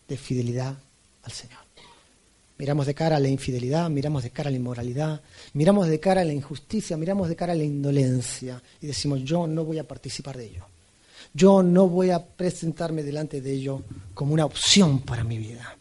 de 0.07 0.17
fidelidad 0.17 0.77
al 1.25 1.33
Señor. 1.33 1.66
Miramos 2.59 2.87
de 2.87 2.95
cara 2.95 3.17
a 3.17 3.21
la 3.21 3.29
infidelidad, 3.29 3.91
miramos 3.91 4.23
de 4.23 4.31
cara 4.31 4.49
a 4.49 4.51
la 4.51 4.57
inmoralidad, 4.57 5.21
miramos 5.53 5.89
de 5.89 6.01
cara 6.01 6.23
a 6.23 6.25
la 6.25 6.33
injusticia, 6.33 6.97
miramos 6.97 7.29
de 7.29 7.37
cara 7.37 7.53
a 7.53 7.57
la 7.57 7.65
indolencia 7.65 8.63
y 8.81 8.87
decimos, 8.87 9.21
yo 9.23 9.47
no 9.47 9.65
voy 9.65 9.79
a 9.79 9.87
participar 9.87 10.37
de 10.37 10.47
ello. 10.47 10.67
Yo 11.35 11.63
no 11.63 11.87
voy 11.89 12.11
a 12.11 12.25
presentarme 12.25 13.03
delante 13.03 13.43
de 13.43 13.53
ello 13.53 13.83
como 14.15 14.33
una 14.33 14.47
opción 14.47 15.01
para 15.01 15.23
mi 15.23 15.37
vida. 15.37 15.77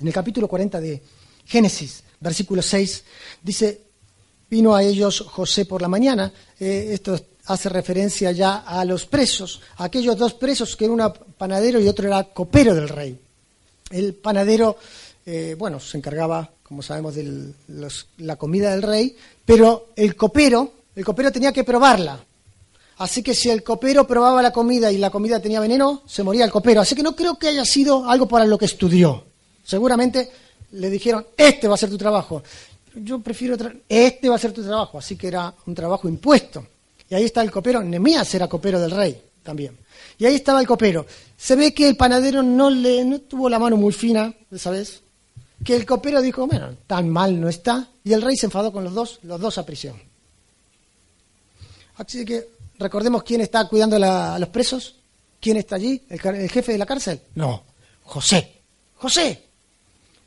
En 0.00 0.08
el 0.08 0.12
capítulo 0.12 0.48
40 0.48 0.80
de 0.80 1.00
Génesis, 1.46 2.02
versículo 2.18 2.62
6, 2.62 3.04
dice, 3.42 3.82
vino 4.50 4.74
a 4.74 4.82
ellos 4.82 5.20
José 5.20 5.66
por 5.66 5.80
la 5.80 5.88
mañana. 5.88 6.32
Eh, 6.58 6.88
esto 6.92 7.18
hace 7.46 7.68
referencia 7.68 8.32
ya 8.32 8.58
a 8.58 8.84
los 8.84 9.06
presos, 9.06 9.60
a 9.76 9.84
aquellos 9.84 10.16
dos 10.16 10.34
presos 10.34 10.76
que 10.76 10.86
era 10.86 11.12
panadero 11.12 11.80
y 11.80 11.88
otro 11.88 12.06
era 12.06 12.24
copero 12.24 12.74
del 12.74 12.88
rey. 12.88 13.18
El 13.90 14.14
panadero, 14.14 14.78
eh, 15.24 15.54
bueno, 15.58 15.78
se 15.80 15.98
encargaba, 15.98 16.50
como 16.62 16.82
sabemos, 16.82 17.14
de 17.14 17.52
la 18.18 18.36
comida 18.36 18.72
del 18.72 18.82
rey, 18.82 19.16
pero 19.44 19.88
el 19.96 20.16
copero, 20.16 20.72
el 20.94 21.04
copero 21.04 21.30
tenía 21.30 21.52
que 21.52 21.64
probarla. 21.64 22.24
Así 22.98 23.22
que 23.22 23.34
si 23.34 23.50
el 23.50 23.62
copero 23.62 24.06
probaba 24.06 24.42
la 24.42 24.52
comida 24.52 24.92
y 24.92 24.98
la 24.98 25.10
comida 25.10 25.40
tenía 25.40 25.60
veneno, 25.60 26.02
se 26.06 26.22
moría 26.22 26.44
el 26.44 26.50
copero. 26.50 26.80
Así 26.80 26.94
que 26.94 27.02
no 27.02 27.16
creo 27.16 27.36
que 27.36 27.48
haya 27.48 27.64
sido 27.64 28.08
algo 28.08 28.28
para 28.28 28.44
lo 28.44 28.58
que 28.58 28.66
estudió. 28.66 29.24
Seguramente 29.64 30.30
le 30.72 30.90
dijeron, 30.90 31.26
este 31.36 31.68
va 31.68 31.74
a 31.74 31.78
ser 31.78 31.90
tu 31.90 31.98
trabajo. 31.98 32.42
Yo 32.94 33.20
prefiero, 33.20 33.56
este 33.88 34.28
va 34.28 34.36
a 34.36 34.38
ser 34.38 34.52
tu 34.52 34.62
trabajo. 34.62 34.98
Así 34.98 35.16
que 35.16 35.28
era 35.28 35.52
un 35.66 35.74
trabajo 35.74 36.08
impuesto. 36.08 36.66
Y 37.08 37.14
ahí 37.14 37.24
está 37.24 37.42
el 37.42 37.50
copero. 37.50 37.82
Nemías 37.82 38.32
era 38.34 38.48
copero 38.48 38.78
del 38.78 38.90
rey 38.90 39.20
también. 39.42 39.76
Y 40.18 40.26
ahí 40.26 40.36
estaba 40.36 40.60
el 40.60 40.66
copero. 40.66 41.06
Se 41.36 41.56
ve 41.56 41.74
que 41.74 41.88
el 41.88 41.96
panadero 41.96 42.42
no 42.42 42.70
le 42.70 43.04
no 43.04 43.18
tuvo 43.20 43.48
la 43.48 43.58
mano 43.58 43.76
muy 43.76 43.92
fina, 43.92 44.32
¿sabes? 44.56 45.02
Que 45.64 45.76
el 45.76 45.86
copero 45.86 46.20
dijo, 46.20 46.46
bueno, 46.46 46.76
tan 46.86 47.08
mal 47.08 47.40
no 47.40 47.48
está. 47.48 47.88
Y 48.04 48.12
el 48.12 48.22
rey 48.22 48.36
se 48.36 48.46
enfadó 48.46 48.72
con 48.72 48.84
los 48.84 48.94
dos, 48.94 49.20
los 49.22 49.40
dos 49.40 49.58
a 49.58 49.66
prisión. 49.66 50.00
Así 51.96 52.24
que 52.24 52.48
recordemos 52.78 53.22
quién 53.22 53.40
está 53.40 53.68
cuidando 53.68 53.96
a 53.96 54.38
los 54.38 54.48
presos. 54.48 54.96
¿Quién 55.40 55.56
está 55.56 55.76
allí? 55.76 56.02
¿El, 56.08 56.24
¿El 56.36 56.50
jefe 56.50 56.72
de 56.72 56.78
la 56.78 56.86
cárcel? 56.86 57.20
No, 57.34 57.64
José. 58.04 58.60
José. 58.96 59.44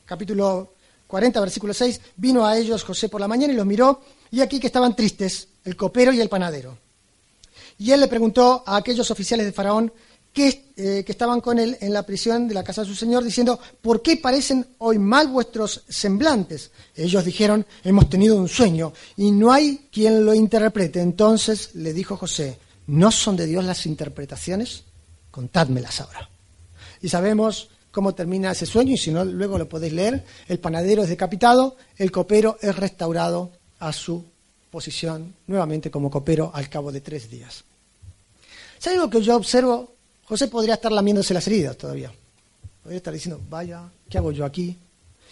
Capítulo 0.06 0.74
40, 1.08 1.40
versículo 1.40 1.74
6. 1.74 2.02
Vino 2.18 2.46
a 2.46 2.58
ellos 2.58 2.84
José 2.84 3.10
por 3.10 3.22
la 3.22 3.28
mañana 3.28 3.54
y 3.54 3.56
los 3.56 3.66
miró 3.66 4.02
y 4.32 4.42
aquí 4.42 4.60
que 4.60 4.68
estaban 4.68 4.96
tristes 4.96 5.48
el 5.64 5.76
copero 5.76 6.12
y 6.12 6.22
el 6.22 6.30
panadero. 6.30 6.78
Y 7.78 7.92
él 7.92 8.00
le 8.00 8.08
preguntó 8.08 8.64
a 8.66 8.78
aquellos 8.78 9.10
oficiales 9.12 9.46
de 9.46 9.52
Faraón 9.52 9.92
que, 10.36 10.74
eh, 10.76 11.04
que, 11.06 11.12
estaban 11.14 11.40
con 11.40 11.58
él 11.58 11.78
en 11.80 11.94
la 11.94 12.04
prisión 12.04 12.50
de 12.50 12.54
la 12.54 12.64
casa 12.64 12.82
de 12.82 12.90
su 12.90 12.94
señor, 12.94 13.24
diciendo, 13.24 13.58
¿por 13.82 14.02
qué 14.02 14.18
parecen 14.18 14.68
hoy 14.80 15.00
mal 15.00 15.30
vuestros 15.30 15.86
semblantes? 15.88 16.72
Ellos 16.94 17.24
dijeron, 17.24 17.66
hemos 17.86 18.10
tenido 18.10 18.36
un 18.36 18.50
sueño 18.50 18.92
y 19.16 19.32
no 19.32 19.54
hay 19.54 19.88
quien 19.90 20.26
lo 20.26 20.34
interprete. 20.34 21.00
Entonces 21.00 21.74
le 21.76 21.94
dijo 21.94 22.18
José, 22.18 22.60
¿no 22.88 23.12
son 23.12 23.38
de 23.38 23.46
Dios 23.46 23.64
las 23.64 23.86
interpretaciones? 23.86 24.84
Contádmelas 25.32 26.02
ahora. 26.02 26.30
Y 27.02 27.08
sabemos 27.08 27.70
cómo 27.92 28.14
termina 28.14 28.52
ese 28.52 28.66
sueño, 28.66 28.94
y 28.94 28.98
si 28.98 29.12
no, 29.12 29.24
luego 29.24 29.58
lo 29.58 29.70
podéis 29.70 29.94
leer. 29.94 30.26
El 30.50 30.60
panadero 30.60 31.04
es 31.04 31.10
decapitado, 31.10 31.78
el 31.96 32.12
copero 32.12 32.58
es 32.62 32.76
restaurado 32.76 33.52
a 33.80 33.94
su 33.94 34.26
posición 34.70 35.34
nuevamente 35.48 35.90
como 35.90 36.12
copero 36.12 36.52
al 36.54 36.68
cabo 36.68 36.92
de 36.92 37.00
tres 37.00 37.30
días. 37.30 37.64
Si 38.80 38.90
algo 38.90 39.10
que 39.10 39.22
yo 39.22 39.38
observo, 39.38 39.95
José 40.26 40.48
podría 40.48 40.76
estar 40.76 40.92
lamiéndose 40.92 41.34
las 41.34 41.46
heridas 41.48 41.78
todavía. 41.78 42.12
Podría 42.82 42.98
estar 42.98 43.14
diciendo, 43.14 43.42
vaya, 43.50 43.90
¿qué 44.10 44.18
hago 44.18 44.32
yo 44.32 44.46
aquí? 44.46 44.78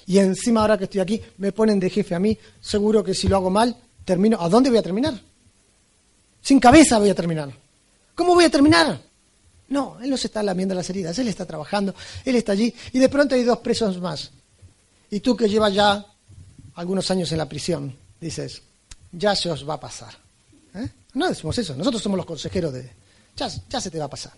Y 0.06 0.18
encima 0.18 0.62
ahora 0.62 0.78
que 0.78 0.86
estoy 0.86 1.02
aquí, 1.02 1.22
me 1.38 1.52
ponen 1.52 1.80
de 1.80 1.89
jefe 1.89 2.16
a 2.16 2.20
mí, 2.20 2.38
seguro 2.62 3.04
que 3.04 3.14
si 3.14 3.28
lo 3.28 3.38
hago 3.38 3.50
mal, 3.50 3.76
termino. 4.06 4.39
¿A 4.39 4.50
dónde 4.50 4.70
voy 4.70 4.80
a 4.80 4.84
terminar? 4.84 5.20
Sin 6.41 6.60
cabeza 6.60 7.00
voy 7.00 7.10
a 7.10 7.16
terminar. 7.16 7.52
¿Cómo 8.16 8.34
voy 8.34 8.46
a 8.46 8.50
terminar? 8.50 9.00
No, 9.70 9.98
él 10.02 10.10
no 10.10 10.18
se 10.18 10.28
está 10.28 10.44
lamiendo 10.44 10.76
las 10.76 10.89
heridas, 10.89 11.18
él 11.18 11.28
está 11.28 11.46
trabajando, 11.46 11.96
él 12.26 12.36
está 12.36 12.52
allí 12.52 12.74
y 12.91 13.00
de 13.00 13.10
pronto 13.10 13.34
hay 13.34 13.44
dos 13.44 13.60
presos 13.60 14.00
más. 14.00 14.30
Y 15.10 15.20
tú 15.22 15.36
que 15.36 15.48
llevas 15.48 15.74
ya 15.74 16.06
algunos 16.76 17.10
años 17.12 17.32
en 17.32 17.38
la 17.38 17.48
prisión, 17.48 17.96
dices, 18.20 18.62
ya 19.12 19.36
se 19.36 19.50
os 19.50 19.68
va 19.68 19.76
a 19.76 19.80
pasar. 19.80 20.14
¿Eh? 20.76 20.89
No 21.14 21.30
decimos 21.30 21.58
eso, 21.58 21.76
nosotros 21.76 22.02
somos 22.02 22.18
los 22.18 22.26
consejeros 22.26 22.74
de... 22.74 22.91
Ya, 23.36 23.50
ya 23.70 23.82
se 23.82 23.89
te 23.89 23.98
va 23.98 24.06
a 24.06 24.10
pasar. 24.10 24.34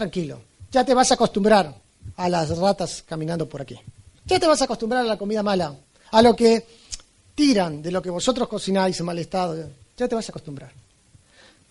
Tranquilo, 0.00 0.40
ya 0.72 0.82
te 0.82 0.94
vas 0.94 1.10
a 1.10 1.14
acostumbrar 1.14 1.74
a 2.16 2.28
las 2.30 2.56
ratas 2.56 3.04
caminando 3.06 3.46
por 3.46 3.60
aquí. 3.60 3.78
Ya 4.24 4.40
te 4.40 4.46
vas 4.46 4.62
a 4.62 4.64
acostumbrar 4.64 5.02
a 5.02 5.06
la 5.06 5.18
comida 5.18 5.42
mala, 5.42 5.76
a 6.10 6.22
lo 6.22 6.34
que 6.34 6.66
tiran 7.34 7.82
de 7.82 7.92
lo 7.92 8.00
que 8.00 8.08
vosotros 8.08 8.48
cocináis 8.48 8.98
en 8.98 9.04
mal 9.04 9.18
estado. 9.18 9.68
Ya 9.98 10.08
te 10.08 10.14
vas 10.14 10.26
a 10.26 10.32
acostumbrar. 10.32 10.72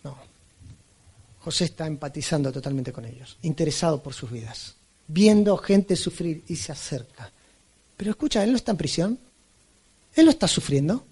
No. 0.03 0.15
José 1.39 1.65
está 1.65 1.88
empatizando 1.88 2.51
totalmente 2.51 2.93
con 2.93 3.03
ellos, 3.05 3.36
interesado 3.41 3.99
por 3.99 4.13
sus 4.13 4.30
vidas, 4.30 4.75
viendo 5.07 5.57
gente 5.57 5.95
sufrir 5.95 6.43
y 6.49 6.55
se 6.55 6.71
acerca. 6.71 7.32
Pero 7.97 8.11
escucha, 8.11 8.43
él 8.43 8.51
no 8.51 8.57
está 8.57 8.73
en 8.73 8.77
prisión. 8.77 9.19
Él 10.13 10.25
no 10.25 10.30
está 10.30 10.47
sufriendo. 10.47 11.03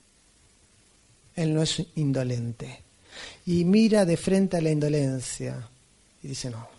Él 1.36 1.51
no 1.51 1.63
es 1.63 1.82
indolente. 1.95 2.84
Y 3.47 3.65
mira 3.65 4.05
de 4.05 4.18
frente 4.18 4.57
a 4.57 4.61
la 4.61 4.70
indolencia 4.70 5.68
y 6.22 6.28
dice, 6.28 6.51
no, 6.51 6.77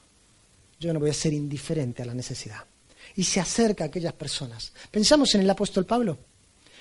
yo 0.78 0.92
no 0.92 1.00
voy 1.00 1.10
a 1.10 1.14
ser 1.14 1.32
indiferente 1.32 2.02
a 2.02 2.06
la 2.06 2.14
necesidad. 2.14 2.64
Y 3.16 3.24
se 3.24 3.40
acerca 3.40 3.84
a 3.84 3.86
aquellas 3.88 4.12
personas. 4.12 4.72
Pensamos 4.90 5.34
en 5.34 5.42
el 5.42 5.50
apóstol 5.50 5.86
Pablo. 5.86 6.18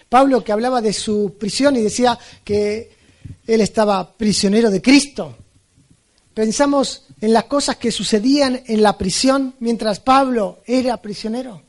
Pablo 0.09 0.43
que 0.43 0.51
hablaba 0.51 0.81
de 0.81 0.93
su 0.93 1.35
prisión 1.39 1.75
y 1.75 1.81
decía 1.81 2.17
que 2.43 2.95
él 3.45 3.61
estaba 3.61 4.15
prisionero 4.15 4.69
de 4.69 4.81
Cristo. 4.81 5.37
Pensamos 6.33 7.05
en 7.19 7.33
las 7.33 7.45
cosas 7.45 7.77
que 7.77 7.91
sucedían 7.91 8.61
en 8.67 8.83
la 8.83 8.97
prisión 8.97 9.55
mientras 9.59 9.99
Pablo 9.99 10.61
era 10.65 11.01
prisionero, 11.01 11.63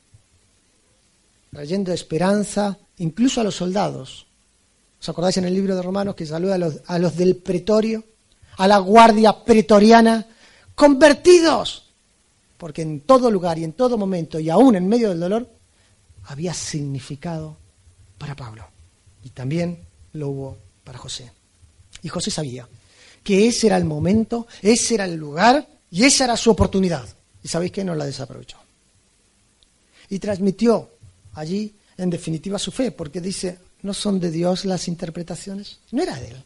trayendo 1.50 1.92
esperanza 1.92 2.78
incluso 2.98 3.40
a 3.40 3.44
los 3.44 3.54
soldados 3.54 4.28
¿Os 5.00 5.08
acordáis 5.08 5.36
en 5.36 5.44
el 5.44 5.54
libro 5.54 5.76
de 5.76 5.82
Romanos 5.82 6.14
que 6.14 6.26
saluda 6.26 6.56
a 6.56 6.58
los, 6.58 6.80
a 6.86 6.98
los 6.98 7.16
del 7.16 7.36
pretorio, 7.36 8.04
a 8.56 8.66
la 8.66 8.78
guardia 8.78 9.44
pretoriana, 9.44 10.26
convertidos? 10.74 11.87
Porque 12.58 12.82
en 12.82 13.00
todo 13.00 13.30
lugar 13.30 13.58
y 13.58 13.64
en 13.64 13.72
todo 13.72 13.96
momento, 13.96 14.38
y 14.38 14.50
aún 14.50 14.76
en 14.76 14.86
medio 14.86 15.08
del 15.08 15.20
dolor, 15.20 15.48
había 16.24 16.52
significado 16.52 17.56
para 18.18 18.36
Pablo. 18.36 18.66
Y 19.24 19.30
también 19.30 19.78
lo 20.12 20.28
hubo 20.28 20.58
para 20.84 20.98
José. 20.98 21.32
Y 22.02 22.08
José 22.08 22.30
sabía 22.30 22.68
que 23.24 23.48
ese 23.48 23.68
era 23.68 23.76
el 23.76 23.84
momento, 23.84 24.46
ese 24.60 24.94
era 24.94 25.04
el 25.06 25.14
lugar 25.14 25.66
y 25.90 26.04
esa 26.04 26.24
era 26.24 26.36
su 26.36 26.50
oportunidad. 26.50 27.08
Y 27.42 27.48
sabéis 27.48 27.72
que 27.72 27.84
no 27.84 27.94
la 27.94 28.04
desaprovechó. 28.04 28.58
Y 30.10 30.18
transmitió 30.18 30.90
allí, 31.34 31.74
en 31.96 32.10
definitiva, 32.10 32.58
su 32.58 32.72
fe, 32.72 32.90
porque 32.90 33.20
dice, 33.20 33.58
¿No 33.82 33.94
son 33.94 34.18
de 34.18 34.30
Dios 34.30 34.64
las 34.64 34.88
interpretaciones? 34.88 35.78
No 35.92 36.02
era 36.02 36.16
de 36.18 36.28
Él. 36.28 36.44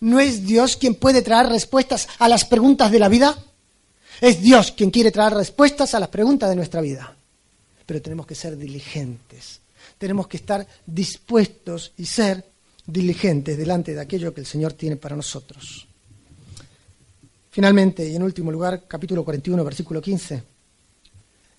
¿No 0.00 0.20
es 0.20 0.44
Dios 0.44 0.76
quien 0.76 0.94
puede 0.94 1.22
traer 1.22 1.46
respuestas 1.46 2.08
a 2.18 2.28
las 2.28 2.44
preguntas 2.44 2.90
de 2.90 2.98
la 2.98 3.08
vida? 3.08 3.36
Es 4.20 4.40
Dios 4.40 4.72
quien 4.72 4.90
quiere 4.90 5.10
traer 5.12 5.34
respuestas 5.34 5.94
a 5.94 6.00
las 6.00 6.08
preguntas 6.08 6.48
de 6.48 6.56
nuestra 6.56 6.80
vida. 6.80 7.14
Pero 7.86 8.02
tenemos 8.02 8.26
que 8.26 8.34
ser 8.34 8.56
diligentes. 8.56 9.60
Tenemos 9.96 10.26
que 10.26 10.38
estar 10.38 10.66
dispuestos 10.86 11.92
y 11.96 12.06
ser 12.06 12.44
diligentes 12.86 13.56
delante 13.56 13.94
de 13.94 14.00
aquello 14.00 14.34
que 14.34 14.40
el 14.40 14.46
Señor 14.46 14.72
tiene 14.72 14.96
para 14.96 15.16
nosotros. 15.16 15.86
Finalmente, 17.50 18.08
y 18.08 18.16
en 18.16 18.22
último 18.22 18.52
lugar, 18.52 18.84
capítulo 18.86 19.24
41, 19.24 19.64
versículo 19.64 20.00
15. 20.00 20.42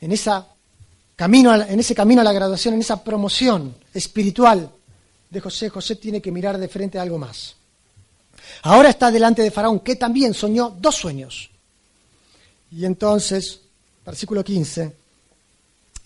En, 0.01 0.11
en 0.11 0.11
ese 0.11 1.95
camino 1.95 2.21
a 2.21 2.23
la 2.23 2.33
graduación, 2.33 2.73
en 2.73 2.81
esa 2.81 3.03
promoción 3.03 3.75
espiritual 3.93 4.71
de 5.29 5.39
José, 5.39 5.69
José 5.69 5.95
tiene 5.95 6.21
que 6.21 6.31
mirar 6.31 6.57
de 6.57 6.67
frente 6.67 6.97
a 6.97 7.01
algo 7.01 7.17
más. 7.17 7.55
Ahora 8.63 8.89
está 8.89 9.11
delante 9.11 9.41
de 9.41 9.51
Faraón, 9.51 9.81
que 9.81 9.95
también 9.95 10.33
soñó 10.33 10.75
dos 10.79 10.95
sueños. 10.95 11.48
Y 12.71 12.85
entonces, 12.85 13.61
versículo 14.05 14.43
15, 14.43 14.93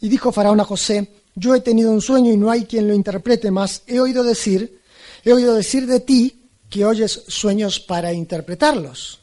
y 0.01 0.09
dijo 0.09 0.32
Faraón 0.32 0.59
a 0.59 0.66
José, 0.66 1.09
yo 1.36 1.55
he 1.55 1.61
tenido 1.61 1.91
un 1.91 2.01
sueño 2.01 2.32
y 2.32 2.38
no 2.38 2.51
hay 2.51 2.66
quien 2.66 2.88
lo 2.88 2.93
interprete 2.93 3.49
más. 3.51 3.84
He 3.88 3.99
oído 3.99 4.24
decir, 4.24 4.82
he 5.24 5.34
oído 5.34 5.55
decir 5.55 5.88
de 5.88 5.99
ti 5.99 6.41
que 6.70 6.86
oyes 6.86 7.24
sueños 7.28 7.80
para 7.80 8.14
interpretarlos. 8.14 9.20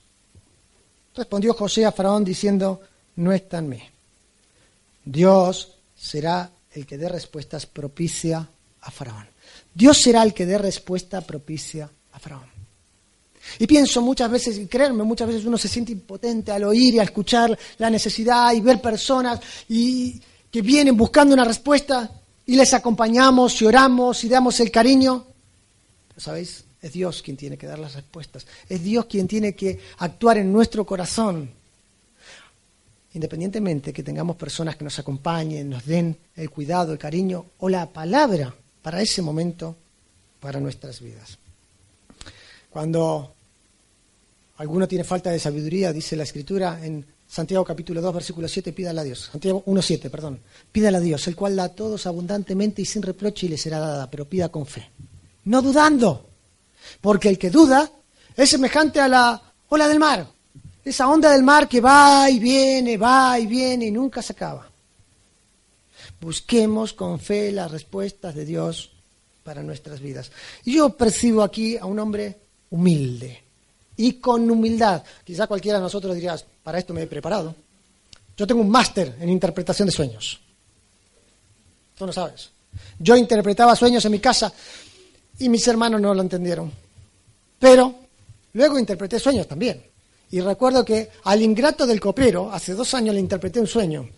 Respondió 1.15 1.55
José 1.55 1.85
a 1.85 1.93
Faraón 1.93 2.25
diciendo, 2.25 2.81
no 3.17 3.33
está 3.33 3.59
en 3.59 3.69
mí. 3.69 3.83
Dios 5.05 5.75
será 5.97 6.51
el 6.73 6.87
que 6.87 6.99
dé 6.99 7.09
respuestas 7.09 7.67
propicia 7.67 8.49
a 8.81 8.91
Faraón. 8.91 9.27
Dios 9.75 9.99
será 9.99 10.23
el 10.23 10.33
que 10.33 10.47
dé 10.47 10.59
respuesta 10.59 11.21
propicia 11.21 11.91
a 12.13 12.19
Faraón. 12.19 12.50
Y 13.59 13.67
pienso 13.67 14.03
muchas 14.03 14.31
veces, 14.31 14.59
y 14.59 14.67
créanme, 14.67 15.03
muchas 15.05 15.29
veces 15.29 15.45
uno 15.45 15.59
se 15.59 15.69
siente 15.69 15.93
impotente 15.93 16.53
al 16.53 16.65
oír 16.65 16.95
y 16.95 16.99
al 16.99 17.07
escuchar 17.07 17.59
la 17.79 17.91
necesidad 17.91 18.53
y 18.53 18.61
ver 18.61 18.81
personas 18.81 19.41
y, 19.69 20.21
que 20.51 20.63
vienen 20.63 20.97
buscando 20.97 21.35
una 21.35 21.45
respuesta 21.45 22.11
y 22.47 22.57
les 22.57 22.75
acompañamos 22.75 23.61
y 23.63 23.67
oramos 23.67 24.25
y 24.25 24.29
damos 24.29 24.59
el 24.61 24.71
cariño. 24.71 25.27
¿sabéis? 26.17 26.65
Es 26.83 26.93
Dios 26.93 27.23
quien 27.23 27.37
tiene 27.37 27.57
que 27.57 27.67
dar 27.67 27.79
las 27.79 27.95
respuestas. 27.95 28.47
Es 28.69 28.83
Dios 28.83 29.07
quien 29.07 29.29
tiene 29.29 29.55
que 29.55 29.79
actuar 29.99 30.39
en 30.39 30.53
nuestro 30.53 30.85
corazón. 30.85 31.51
Independientemente 33.13 33.93
que 33.93 34.03
tengamos 34.03 34.37
personas 34.37 34.77
que 34.77 34.85
nos 34.85 34.99
acompañen, 34.99 35.69
nos 35.69 35.85
den 35.85 36.17
el 36.37 36.51
cuidado, 36.51 36.93
el 36.93 36.99
cariño 36.99 37.47
o 37.59 37.69
la 37.69 37.87
palabra 37.87 38.55
para 38.83 39.03
ese 39.03 39.21
momento, 39.21 39.77
para 40.39 40.61
nuestras 40.61 41.01
vidas. 41.01 41.40
Cuando 42.71 43.35
alguno 44.59 44.87
tiene 44.87 45.05
falta 45.05 45.31
de 45.31 45.41
sabiduría, 45.41 45.93
dice 45.93 46.15
la 46.15 46.23
Escritura 46.23 46.79
en 46.83 47.05
Santiago 47.27 47.65
capítulo 47.65 48.01
2, 48.01 48.15
versículo 48.15 48.47
7, 48.47 48.73
pídala 48.73 49.01
a 49.01 49.05
Dios. 49.05 49.29
Santiago 49.33 49.63
1, 49.67 49.83
7, 49.83 50.09
perdón. 50.09 50.41
Pídala 50.71 50.99
a 50.99 51.01
Dios, 51.01 51.27
el 51.27 51.37
cual 51.37 51.57
da 51.57 51.65
a 51.65 51.69
todos 51.69 52.07
abundantemente 52.07 52.83
y 52.83 52.85
sin 52.85 53.03
reproche 53.03 53.47
y 53.47 53.51
le 53.51 53.59
será 53.59 53.81
dada, 53.81 54.09
pero 54.09 54.25
pida 54.25 54.49
con 54.51 54.67
fe. 54.67 54.89
No 55.45 55.63
dudando, 55.63 56.29
porque 57.01 57.29
el 57.29 57.39
que 57.39 57.51
duda 57.51 57.91
es 58.37 58.51
semejante 58.51 59.01
a 59.01 59.09
la 59.09 59.43
ola 59.69 59.89
del 59.89 59.99
mar. 59.99 60.27
Esa 60.85 61.09
onda 61.09 61.31
del 61.31 61.43
mar 61.43 61.69
que 61.69 61.81
va 61.81 62.31
y 62.31 62.39
viene, 62.39 62.97
va 62.97 63.39
y 63.39 63.47
viene 63.47 63.87
y 63.87 63.91
nunca 63.91 64.23
se 64.23 64.33
acaba. 64.33 64.71
Busquemos 66.21 66.93
con 66.93 67.19
fe 67.19 67.51
las 67.51 67.71
respuestas 67.71 68.35
de 68.35 68.45
Dios 68.45 68.93
para 69.43 69.63
nuestras 69.63 70.01
vidas. 70.01 70.31
Y 70.65 70.75
yo 70.75 70.97
percibo 70.97 71.43
aquí 71.43 71.77
a 71.77 71.87
un 71.87 71.99
hombre 71.99 72.39
humilde 72.71 73.43
y 73.97 74.15
con 74.15 74.51
humildad. 74.51 75.03
Quizá 75.25 75.47
cualquiera 75.47 75.79
de 75.79 75.83
nosotros 75.83 76.15
diría, 76.15 76.37
para 76.63 76.79
esto 76.79 76.95
me 76.95 77.03
he 77.03 77.07
preparado. 77.07 77.55
Yo 78.37 78.47
tengo 78.47 78.61
un 78.61 78.71
máster 78.71 79.17
en 79.21 79.29
interpretación 79.29 79.87
de 79.87 79.93
sueños. 79.93 80.41
Tú 81.97 82.07
no 82.07 82.13
sabes. 82.13 82.51
Yo 82.99 83.17
interpretaba 83.17 83.77
sueños 83.77 84.05
en 84.05 84.13
mi 84.13 84.21
casa 84.21 84.53
y 85.39 85.49
mis 85.49 85.67
hermanos 85.69 86.01
no 86.01 86.15
lo 86.15 86.23
entendieron. 86.23 86.73
Pero 87.59 87.95
luego 88.55 88.79
interpreté 88.79 89.19
sueños 89.19 89.47
también. 89.47 89.85
Y 90.31 90.41
recuerdo 90.41 90.85
que 90.85 91.11
al 91.25 91.43
ingrato 91.43 91.87
del 91.87 92.01
copero, 92.01 92.51
hace 92.53 92.75
dos 92.75 92.95
años 92.95 93.15
le 93.15 93.21
interpreté 93.21 93.61
un 93.61 93.67
sueño 93.67 94.09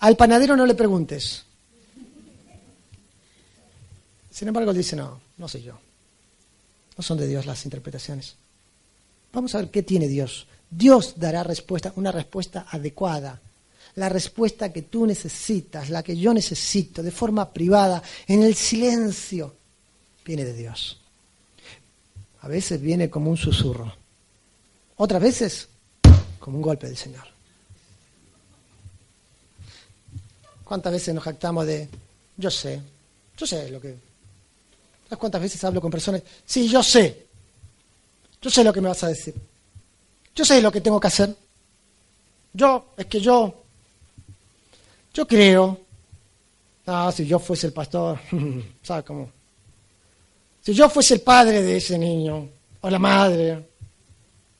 al 0.00 0.16
panadero 0.16 0.56
no 0.56 0.66
le 0.66 0.74
preguntes. 0.74 1.44
Sin 4.30 4.48
embargo, 4.48 4.70
él 4.70 4.76
dice, 4.76 4.96
no, 4.96 5.20
no 5.38 5.48
sé 5.48 5.62
yo. 5.62 5.78
No 6.96 7.02
son 7.02 7.18
de 7.18 7.26
Dios 7.26 7.46
las 7.46 7.64
interpretaciones. 7.64 8.36
Vamos 9.32 9.54
a 9.54 9.58
ver 9.58 9.70
qué 9.70 9.82
tiene 9.82 10.08
Dios 10.08 10.46
Dios 10.70 11.14
dará 11.16 11.42
respuesta, 11.42 11.92
una 11.96 12.12
respuesta 12.12 12.66
adecuada, 12.70 13.40
la 13.94 14.08
respuesta 14.08 14.72
que 14.72 14.82
tú 14.82 15.06
necesitas, 15.06 15.90
la 15.90 16.02
que 16.02 16.16
yo 16.16 16.34
necesito, 16.34 17.02
de 17.02 17.10
forma 17.10 17.50
privada, 17.50 18.02
en 18.26 18.42
el 18.42 18.54
silencio, 18.54 19.54
viene 20.24 20.44
de 20.44 20.52
Dios. 20.52 21.00
A 22.40 22.48
veces 22.48 22.80
viene 22.80 23.08
como 23.08 23.30
un 23.30 23.36
susurro, 23.36 23.94
otras 24.96 25.22
veces 25.22 25.68
como 26.38 26.56
un 26.56 26.62
golpe 26.62 26.86
del 26.86 26.96
Señor. 26.96 27.26
¿Cuántas 30.64 30.92
veces 30.92 31.14
nos 31.14 31.22
jactamos 31.22 31.64
de, 31.64 31.88
yo 32.36 32.50
sé, 32.50 32.80
yo 33.36 33.46
sé 33.46 33.70
lo 33.70 33.80
que... 33.80 34.05
¿Sabes 35.08 35.18
cuántas 35.18 35.40
veces 35.40 35.62
hablo 35.64 35.80
con 35.80 35.90
personas? 35.90 36.22
Sí, 36.44 36.68
yo 36.68 36.82
sé. 36.82 37.26
Yo 38.40 38.50
sé 38.50 38.62
lo 38.62 38.72
que 38.72 38.80
me 38.80 38.88
vas 38.88 39.02
a 39.04 39.08
decir. 39.08 39.34
Yo 40.34 40.44
sé 40.44 40.60
lo 40.60 40.70
que 40.70 40.80
tengo 40.80 41.00
que 41.00 41.06
hacer. 41.06 41.34
Yo, 42.52 42.92
es 42.96 43.06
que 43.06 43.20
yo, 43.20 43.62
yo 45.14 45.26
creo. 45.26 45.80
Ah, 46.86 47.12
si 47.14 47.26
yo 47.26 47.38
fuese 47.38 47.66
el 47.68 47.72
pastor, 47.72 48.18
¿sabes 48.82 49.04
cómo? 49.04 49.30
Si 50.62 50.72
yo 50.74 50.88
fuese 50.88 51.14
el 51.14 51.20
padre 51.20 51.62
de 51.62 51.76
ese 51.76 51.98
niño, 51.98 52.48
o 52.80 52.90
la 52.90 52.98
madre, 52.98 53.68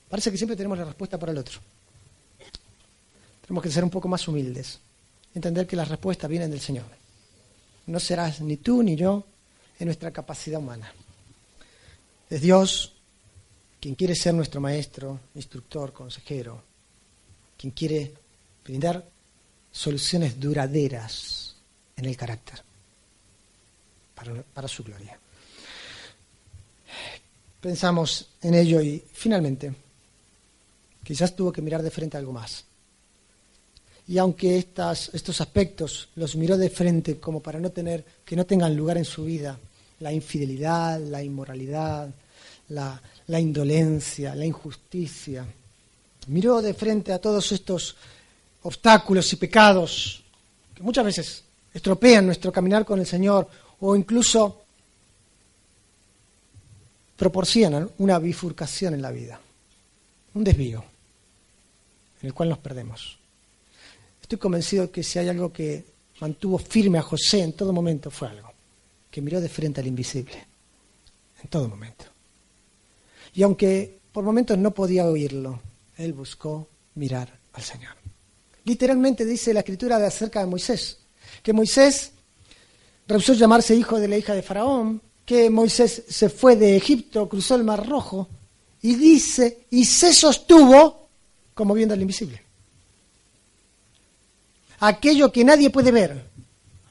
parece 0.09 0.31
que 0.31 0.37
siempre 0.37 0.55
tenemos 0.55 0.77
la 0.77 0.85
respuesta 0.85 1.17
para 1.17 1.31
el 1.31 1.37
otro. 1.37 1.59
Tenemos 3.41 3.63
que 3.63 3.71
ser 3.71 3.83
un 3.83 3.89
poco 3.89 4.07
más 4.07 4.27
humildes 4.27 4.79
entender 5.37 5.67
que 5.67 5.75
las 5.75 5.87
respuestas 5.87 6.29
vienen 6.29 6.51
del 6.51 6.59
Señor. 6.59 6.85
No 7.85 7.99
serás 7.99 8.41
ni 8.41 8.57
tú 8.57 8.83
ni 8.83 8.95
yo 8.95 9.25
en 9.79 9.85
nuestra 9.85 10.11
capacidad 10.11 10.59
humana. 10.59 10.91
Es 12.29 12.41
Dios 12.41 12.93
quien 13.79 13.95
quiere 13.95 14.15
ser 14.15 14.33
nuestro 14.33 14.59
maestro, 14.59 15.19
instructor, 15.35 15.93
consejero, 15.93 16.61
quien 17.57 17.71
quiere 17.71 18.13
brindar 18.63 19.07
soluciones 19.71 20.39
duraderas 20.39 21.55
en 21.95 22.05
el 22.05 22.17
carácter 22.17 22.61
para, 24.15 24.41
para 24.41 24.67
su 24.67 24.83
gloria. 24.83 25.17
Pensamos 27.61 28.29
en 28.41 28.53
ello 28.55 28.81
y 28.81 29.03
finalmente 29.13 29.73
quizás 31.03 31.35
tuvo 31.35 31.51
que 31.51 31.61
mirar 31.61 31.81
de 31.81 31.91
frente 31.91 32.17
algo 32.17 32.33
más 32.33 32.65
y 34.07 34.17
aunque 34.17 34.57
estas, 34.57 35.11
estos 35.13 35.41
aspectos 35.41 36.09
los 36.15 36.35
miró 36.35 36.57
de 36.57 36.69
frente 36.69 37.19
como 37.19 37.41
para 37.41 37.59
no 37.59 37.71
tener, 37.71 38.05
que 38.23 38.37
no 38.37 38.45
tengan 38.45 38.75
lugar 38.75 38.97
en 38.97 39.05
su 39.05 39.25
vida, 39.25 39.59
la 39.99 40.11
infidelidad, 40.11 40.99
la 40.99 41.23
inmoralidad, 41.23 42.09
la, 42.69 43.39
indolencia, 43.39 44.35
la 44.35 44.45
injusticia, 44.45 45.45
miró 46.27 46.61
de 46.61 46.73
frente 46.73 47.13
a 47.13 47.19
todos 47.19 47.51
estos 47.51 47.95
obstáculos 48.63 49.31
y 49.33 49.35
pecados 49.37 50.23
que 50.75 50.83
muchas 50.83 51.05
veces 51.05 51.43
estropean 51.73 52.25
nuestro 52.25 52.51
caminar 52.51 52.85
con 52.85 52.99
el 52.99 53.05
Señor 53.05 53.47
o 53.79 53.95
incluso 53.95 54.63
proporcionan 57.15 57.89
una 57.97 58.19
bifurcación 58.19 58.93
en 58.93 59.01
la 59.01 59.11
vida, 59.11 59.39
un 60.33 60.43
desvío 60.43 60.83
en 62.21 62.27
el 62.27 62.33
cual 62.33 62.49
nos 62.49 62.59
perdemos. 62.59 63.17
Estoy 64.21 64.37
convencido 64.37 64.91
que 64.91 65.03
si 65.03 65.19
hay 65.19 65.29
algo 65.29 65.53
que 65.53 65.85
mantuvo 66.19 66.57
firme 66.57 66.97
a 66.97 67.03
José 67.03 67.41
en 67.43 67.53
todo 67.53 67.71
momento 67.71 68.11
fue 68.11 68.27
algo, 68.27 68.51
que 69.09 69.21
miró 69.21 69.41
de 69.41 69.49
frente 69.49 69.81
al 69.81 69.87
invisible, 69.87 70.45
en 71.41 71.49
todo 71.49 71.67
momento. 71.67 72.05
Y 73.33 73.43
aunque 73.43 73.99
por 74.11 74.23
momentos 74.23 74.57
no 74.57 74.71
podía 74.71 75.05
oírlo, 75.05 75.61
él 75.97 76.13
buscó 76.13 76.67
mirar 76.95 77.31
al 77.53 77.63
Señor. 77.63 77.95
Literalmente 78.65 79.25
dice 79.25 79.53
la 79.53 79.61
escritura 79.61 79.99
de 79.99 80.07
acerca 80.07 80.39
de 80.39 80.47
Moisés, 80.47 80.97
que 81.41 81.53
Moisés 81.53 82.11
rehusó 83.07 83.33
llamarse 83.33 83.75
hijo 83.75 83.99
de 83.99 84.07
la 84.07 84.17
hija 84.17 84.33
de 84.33 84.41
Faraón, 84.41 85.01
que 85.25 85.49
Moisés 85.49 86.03
se 86.07 86.29
fue 86.29 86.55
de 86.55 86.75
Egipto, 86.75 87.27
cruzó 87.29 87.55
el 87.55 87.63
Mar 87.63 87.87
Rojo, 87.87 88.27
y 88.81 88.95
dice, 88.95 89.65
y 89.71 89.85
se 89.85 90.13
sostuvo 90.13 91.09
como 91.53 91.73
viendo 91.73 91.93
al 91.93 92.01
invisible 92.01 92.47
aquello 94.79 95.31
que 95.31 95.43
nadie 95.43 95.69
puede 95.69 95.91
ver, 95.91 96.29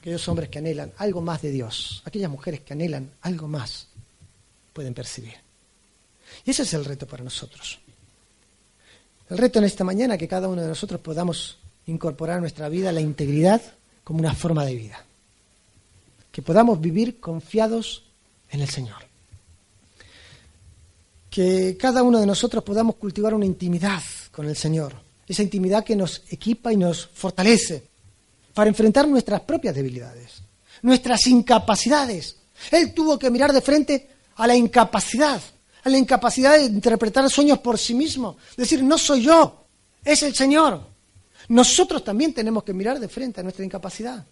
aquellos 0.07 0.27
hombres 0.29 0.47
que 0.47 0.59
anhelan 0.59 0.93
algo 0.99 1.19
más 1.19 1.41
de 1.41 1.51
Dios, 1.51 2.01
aquellas 2.05 2.31
mujeres 2.31 2.61
que 2.61 2.71
anhelan 2.71 3.11
algo 3.23 3.49
más, 3.49 3.87
pueden 4.71 4.93
percibir. 4.93 5.33
Y 6.45 6.51
ese 6.51 6.63
es 6.63 6.73
el 6.73 6.85
reto 6.85 7.05
para 7.05 7.25
nosotros. 7.25 7.79
El 9.29 9.37
reto 9.37 9.59
en 9.59 9.65
esta 9.65 9.83
mañana 9.83 10.17
que 10.17 10.29
cada 10.29 10.47
uno 10.47 10.61
de 10.61 10.69
nosotros 10.69 11.01
podamos 11.01 11.57
incorporar 11.87 12.37
a 12.37 12.39
nuestra 12.39 12.69
vida 12.69 12.93
la 12.93 13.01
integridad 13.01 13.61
como 14.05 14.19
una 14.19 14.33
forma 14.33 14.63
de 14.65 14.75
vida. 14.75 15.03
Que 16.31 16.41
podamos 16.41 16.79
vivir 16.79 17.19
confiados 17.19 18.03
en 18.49 18.61
el 18.61 18.69
Señor. 18.69 19.03
Que 21.29 21.75
cada 21.77 22.01
uno 22.01 22.21
de 22.21 22.25
nosotros 22.25 22.63
podamos 22.63 22.95
cultivar 22.95 23.33
una 23.33 23.45
intimidad 23.45 24.01
con 24.31 24.47
el 24.47 24.55
Señor 24.55 25.07
esa 25.27 25.43
intimidad 25.43 25.83
que 25.83 25.95
nos 25.95 26.23
equipa 26.29 26.71
y 26.71 26.77
nos 26.77 27.07
fortalece 27.07 27.83
para 28.57 28.69
enfrentar 28.71 29.07
nuestras 29.07 29.41
propias 29.41 29.75
debilidades, 29.75 30.41
nuestras 30.81 31.27
incapacidades. 31.27 32.37
Él 32.71 32.91
tuvo 32.91 33.19
que 33.19 33.29
mirar 33.29 33.53
de 33.53 33.61
frente 33.61 34.09
a 34.35 34.47
la 34.47 34.55
incapacidad, 34.55 35.39
a 35.83 35.89
la 35.89 35.97
incapacidad 35.99 36.57
de 36.57 36.63
interpretar 36.63 37.29
sueños 37.29 37.59
por 37.59 37.77
sí 37.77 37.93
mismo, 37.93 38.35
decir, 38.57 38.81
no 38.81 38.97
soy 38.97 39.21
yo, 39.21 39.63
es 40.03 40.23
el 40.23 40.33
Señor. 40.33 40.81
Nosotros 41.49 42.03
también 42.03 42.33
tenemos 42.33 42.63
que 42.63 42.73
mirar 42.73 42.99
de 42.99 43.07
frente 43.07 43.41
a 43.41 43.43
nuestra 43.43 43.63
incapacidad 43.63 44.25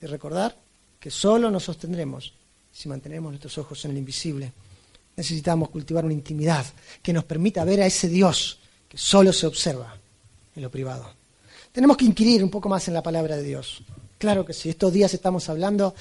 y 0.00 0.06
recordar 0.06 0.56
que 0.98 1.10
solo 1.10 1.50
nos 1.50 1.64
sostendremos 1.64 2.32
si 2.72 2.88
mantenemos 2.88 3.32
nuestros 3.32 3.58
ojos 3.58 3.84
en 3.84 3.90
el 3.90 3.98
invisible. 3.98 4.50
Necesitamos 5.14 5.68
cultivar 5.68 6.06
una 6.06 6.14
intimidad 6.14 6.64
que 7.02 7.12
nos 7.12 7.24
permita 7.24 7.66
ver 7.66 7.82
a 7.82 7.86
ese 7.86 8.08
Dios 8.08 8.60
que 8.88 8.96
solo 8.96 9.30
se 9.34 9.46
observa 9.46 9.94
en 10.56 10.62
lo 10.62 10.70
privado. 10.70 11.17
Tenemos 11.78 11.96
que 11.96 12.06
inquirir 12.06 12.42
un 12.42 12.50
poco 12.50 12.68
más 12.68 12.88
en 12.88 12.94
la 12.94 13.04
palabra 13.04 13.36
de 13.36 13.44
Dios. 13.44 13.80
Claro 14.18 14.44
que 14.44 14.52
sí, 14.52 14.68
estos 14.68 14.92
días 14.92 15.14
estamos 15.14 15.48
hablando 15.48 15.94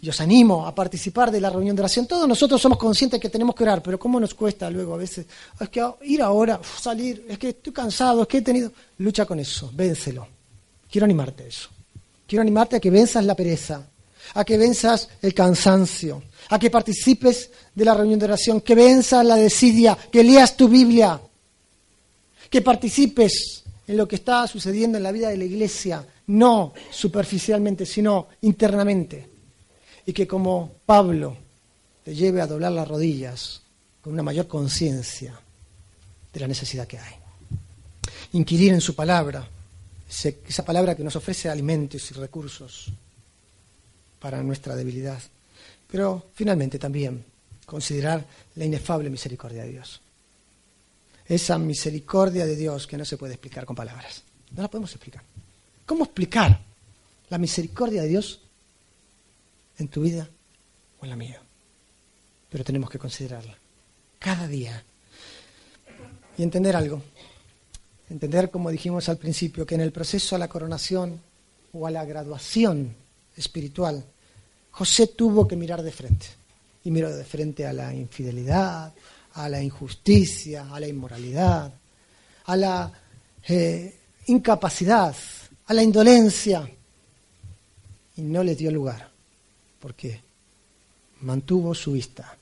y 0.00 0.08
os 0.08 0.20
animo 0.20 0.64
a 0.64 0.72
participar 0.72 1.32
de 1.32 1.40
la 1.40 1.50
reunión 1.50 1.74
de 1.74 1.82
oración. 1.82 2.06
Todos 2.06 2.28
nosotros 2.28 2.62
somos 2.62 2.78
conscientes 2.78 3.18
que 3.20 3.28
tenemos 3.28 3.56
que 3.56 3.64
orar, 3.64 3.82
pero 3.82 3.98
¿cómo 3.98 4.20
nos 4.20 4.32
cuesta 4.32 4.70
luego 4.70 4.94
a 4.94 4.98
veces? 4.98 5.26
Es 5.58 5.68
que 5.70 5.84
ir 6.02 6.22
ahora, 6.22 6.60
salir, 6.80 7.26
es 7.28 7.36
que 7.36 7.48
estoy 7.48 7.72
cansado, 7.72 8.22
es 8.22 8.28
que 8.28 8.38
he 8.38 8.42
tenido... 8.42 8.70
Lucha 8.98 9.26
con 9.26 9.40
eso, 9.40 9.72
vénselo. 9.74 10.24
Quiero 10.88 11.04
animarte 11.04 11.42
a 11.42 11.46
eso. 11.48 11.68
Quiero 12.28 12.42
animarte 12.42 12.76
a 12.76 12.80
que 12.80 12.90
venzas 12.90 13.24
la 13.24 13.34
pereza, 13.34 13.84
a 14.34 14.44
que 14.44 14.56
venzas 14.56 15.08
el 15.20 15.34
cansancio, 15.34 16.22
a 16.48 16.60
que 16.60 16.70
participes 16.70 17.50
de 17.74 17.84
la 17.84 17.94
reunión 17.94 18.20
de 18.20 18.26
oración, 18.26 18.60
que 18.60 18.76
venzas 18.76 19.26
la 19.26 19.34
desidia, 19.34 19.98
que 20.12 20.22
leas 20.22 20.56
tu 20.56 20.68
Biblia, 20.68 21.20
que 22.48 22.62
participes 22.62 23.63
en 23.86 23.96
lo 23.96 24.08
que 24.08 24.16
está 24.16 24.46
sucediendo 24.46 24.98
en 24.98 25.04
la 25.04 25.12
vida 25.12 25.28
de 25.28 25.36
la 25.36 25.44
iglesia, 25.44 26.06
no 26.28 26.72
superficialmente, 26.90 27.84
sino 27.84 28.28
internamente. 28.42 29.28
Y 30.06 30.12
que 30.12 30.26
como 30.26 30.72
Pablo 30.86 31.36
te 32.02 32.14
lleve 32.14 32.40
a 32.40 32.46
doblar 32.46 32.72
las 32.72 32.88
rodillas 32.88 33.62
con 34.00 34.12
una 34.12 34.22
mayor 34.22 34.46
conciencia 34.46 35.38
de 36.32 36.40
la 36.40 36.46
necesidad 36.46 36.86
que 36.86 36.98
hay. 36.98 37.14
Inquirir 38.32 38.72
en 38.72 38.80
su 38.80 38.94
palabra, 38.94 39.48
esa 40.08 40.64
palabra 40.64 40.94
que 40.94 41.04
nos 41.04 41.16
ofrece 41.16 41.48
alimentos 41.48 42.10
y 42.10 42.14
recursos 42.14 42.90
para 44.18 44.42
nuestra 44.42 44.74
debilidad. 44.74 45.20
Pero 45.90 46.26
finalmente 46.34 46.78
también 46.78 47.24
considerar 47.66 48.24
la 48.56 48.64
inefable 48.64 49.10
misericordia 49.10 49.62
de 49.62 49.72
Dios 49.72 50.00
esa 51.26 51.58
misericordia 51.58 52.46
de 52.46 52.56
Dios 52.56 52.86
que 52.86 52.96
no 52.96 53.04
se 53.04 53.16
puede 53.16 53.34
explicar 53.34 53.64
con 53.64 53.76
palabras. 53.76 54.22
No 54.50 54.62
la 54.62 54.68
podemos 54.68 54.92
explicar. 54.92 55.22
¿Cómo 55.86 56.04
explicar 56.04 56.60
la 57.28 57.38
misericordia 57.38 58.02
de 58.02 58.08
Dios 58.08 58.40
en 59.78 59.88
tu 59.88 60.02
vida 60.02 60.28
o 61.00 61.04
en 61.04 61.10
la 61.10 61.16
mía? 61.16 61.40
Pero 62.50 62.64
tenemos 62.64 62.90
que 62.90 62.98
considerarla 62.98 63.56
cada 64.18 64.46
día 64.46 64.82
y 66.36 66.42
entender 66.42 66.76
algo. 66.76 67.02
Entender, 68.10 68.50
como 68.50 68.70
dijimos 68.70 69.08
al 69.08 69.16
principio, 69.16 69.66
que 69.66 69.74
en 69.74 69.80
el 69.80 69.92
proceso 69.92 70.36
a 70.36 70.38
la 70.38 70.48
coronación 70.48 71.20
o 71.72 71.86
a 71.86 71.90
la 71.90 72.04
graduación 72.04 72.94
espiritual, 73.36 74.04
José 74.70 75.08
tuvo 75.08 75.48
que 75.48 75.56
mirar 75.56 75.82
de 75.82 75.92
frente. 75.92 76.26
Y 76.84 76.90
miró 76.90 77.14
de 77.14 77.24
frente 77.24 77.66
a 77.66 77.72
la 77.72 77.94
infidelidad, 77.94 78.92
a 79.34 79.48
la 79.48 79.62
injusticia, 79.62 80.72
a 80.72 80.80
la 80.80 80.86
inmoralidad, 80.86 81.72
a 82.44 82.56
la 82.56 82.92
eh, 83.48 84.00
incapacidad, 84.26 85.14
a 85.66 85.74
la 85.74 85.82
indolencia. 85.82 86.68
Y 88.16 88.22
no 88.22 88.44
le 88.44 88.54
dio 88.54 88.70
lugar, 88.70 89.10
porque 89.80 90.20
mantuvo 91.20 91.74
su 91.74 91.92
vista 91.92 92.36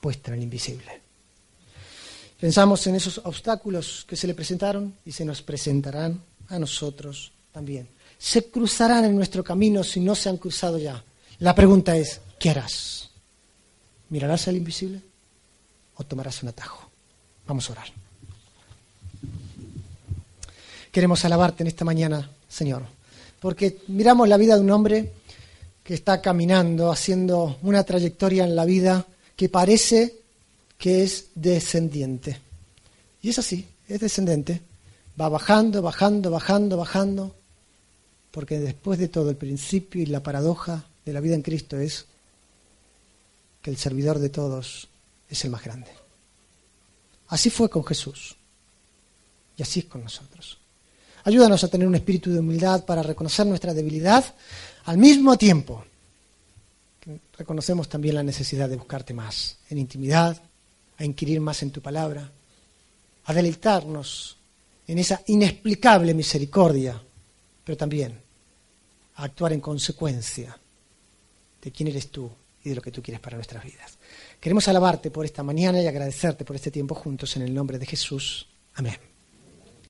puesta 0.00 0.30
en 0.30 0.38
el 0.38 0.42
invisible. 0.44 1.00
Pensamos 2.40 2.86
en 2.86 2.96
esos 2.96 3.18
obstáculos 3.24 4.04
que 4.06 4.16
se 4.16 4.26
le 4.26 4.34
presentaron 4.34 4.94
y 5.04 5.12
se 5.12 5.24
nos 5.24 5.42
presentarán 5.42 6.22
a 6.48 6.58
nosotros 6.58 7.32
también. 7.52 7.88
Se 8.18 8.50
cruzarán 8.50 9.04
en 9.04 9.16
nuestro 9.16 9.44
camino 9.44 9.84
si 9.84 10.00
no 10.00 10.14
se 10.14 10.28
han 10.28 10.36
cruzado 10.38 10.78
ya. 10.78 11.02
La 11.38 11.54
pregunta 11.54 11.96
es, 11.96 12.20
¿qué 12.38 12.50
harás? 12.50 13.10
¿Mirarás 14.08 14.48
al 14.48 14.56
invisible 14.56 15.02
o 15.96 16.04
tomarás 16.04 16.42
un 16.42 16.50
atajo? 16.50 16.90
Vamos 17.46 17.68
a 17.68 17.72
orar. 17.72 17.88
Queremos 20.90 21.24
alabarte 21.24 21.62
en 21.62 21.66
esta 21.66 21.84
mañana, 21.84 22.30
Señor, 22.48 22.82
porque 23.40 23.80
miramos 23.88 24.28
la 24.28 24.36
vida 24.36 24.54
de 24.54 24.62
un 24.62 24.70
hombre 24.70 25.12
que 25.82 25.94
está 25.94 26.20
caminando, 26.20 26.90
haciendo 26.90 27.58
una 27.62 27.84
trayectoria 27.84 28.44
en 28.44 28.56
la 28.56 28.64
vida 28.64 29.06
que 29.36 29.48
parece 29.48 30.16
que 30.78 31.04
es 31.04 31.26
descendiente. 31.34 32.40
Y 33.22 33.30
es 33.30 33.38
así, 33.38 33.68
es 33.88 34.00
descendente. 34.00 34.62
Va 35.20 35.28
bajando, 35.28 35.82
bajando, 35.82 36.30
bajando, 36.30 36.76
bajando, 36.76 37.34
porque 38.30 38.58
después 38.58 38.98
de 38.98 39.08
todo 39.08 39.30
el 39.30 39.36
principio 39.36 40.02
y 40.02 40.06
la 40.06 40.22
paradoja 40.22 40.84
de 41.04 41.12
la 41.12 41.20
vida 41.20 41.34
en 41.34 41.42
Cristo 41.42 41.78
es 41.78 42.06
que 43.62 43.70
el 43.70 43.76
servidor 43.76 44.18
de 44.18 44.28
todos 44.28 44.88
es 45.28 45.44
el 45.44 45.50
más 45.50 45.64
grande. 45.64 45.90
Así 47.28 47.50
fue 47.50 47.68
con 47.68 47.84
Jesús 47.84 48.36
y 49.56 49.62
así 49.62 49.80
es 49.80 49.86
con 49.86 50.02
nosotros. 50.02 50.58
Ayúdanos 51.24 51.64
a 51.64 51.68
tener 51.68 51.88
un 51.88 51.94
espíritu 51.94 52.30
de 52.30 52.38
humildad 52.38 52.84
para 52.84 53.02
reconocer 53.02 53.46
nuestra 53.46 53.74
debilidad 53.74 54.24
al 54.84 54.98
mismo 54.98 55.36
tiempo 55.36 55.84
reconocemos 57.36 57.88
también 57.88 58.16
la 58.16 58.22
necesidad 58.22 58.68
de 58.68 58.76
buscarte 58.76 59.14
más 59.14 59.58
en 59.70 59.78
intimidad, 59.78 60.40
a 60.98 61.04
inquirir 61.04 61.40
más 61.40 61.62
en 61.62 61.70
tu 61.70 61.80
palabra, 61.80 62.30
a 63.24 63.34
deleitarnos 63.34 64.36
en 64.86 64.98
esa 64.98 65.22
inexplicable 65.26 66.14
misericordia, 66.14 67.00
pero 67.64 67.76
también 67.76 68.18
a 69.16 69.24
actuar 69.24 69.52
en 69.52 69.60
consecuencia 69.60 70.58
de 71.62 71.72
quién 71.72 71.88
eres 71.88 72.10
tú 72.10 72.30
y 72.64 72.70
de 72.70 72.76
lo 72.76 72.82
que 72.82 72.92
tú 72.92 73.02
quieres 73.02 73.20
para 73.20 73.36
nuestras 73.36 73.64
vidas. 73.64 73.98
Queremos 74.40 74.68
alabarte 74.68 75.10
por 75.10 75.24
esta 75.24 75.42
mañana 75.42 75.80
y 75.80 75.86
agradecerte 75.86 76.44
por 76.44 76.56
este 76.56 76.70
tiempo 76.70 76.94
juntos 76.94 77.36
en 77.36 77.42
el 77.42 77.54
nombre 77.54 77.78
de 77.78 77.86
Jesús. 77.86 78.48
Amén. 78.74 79.05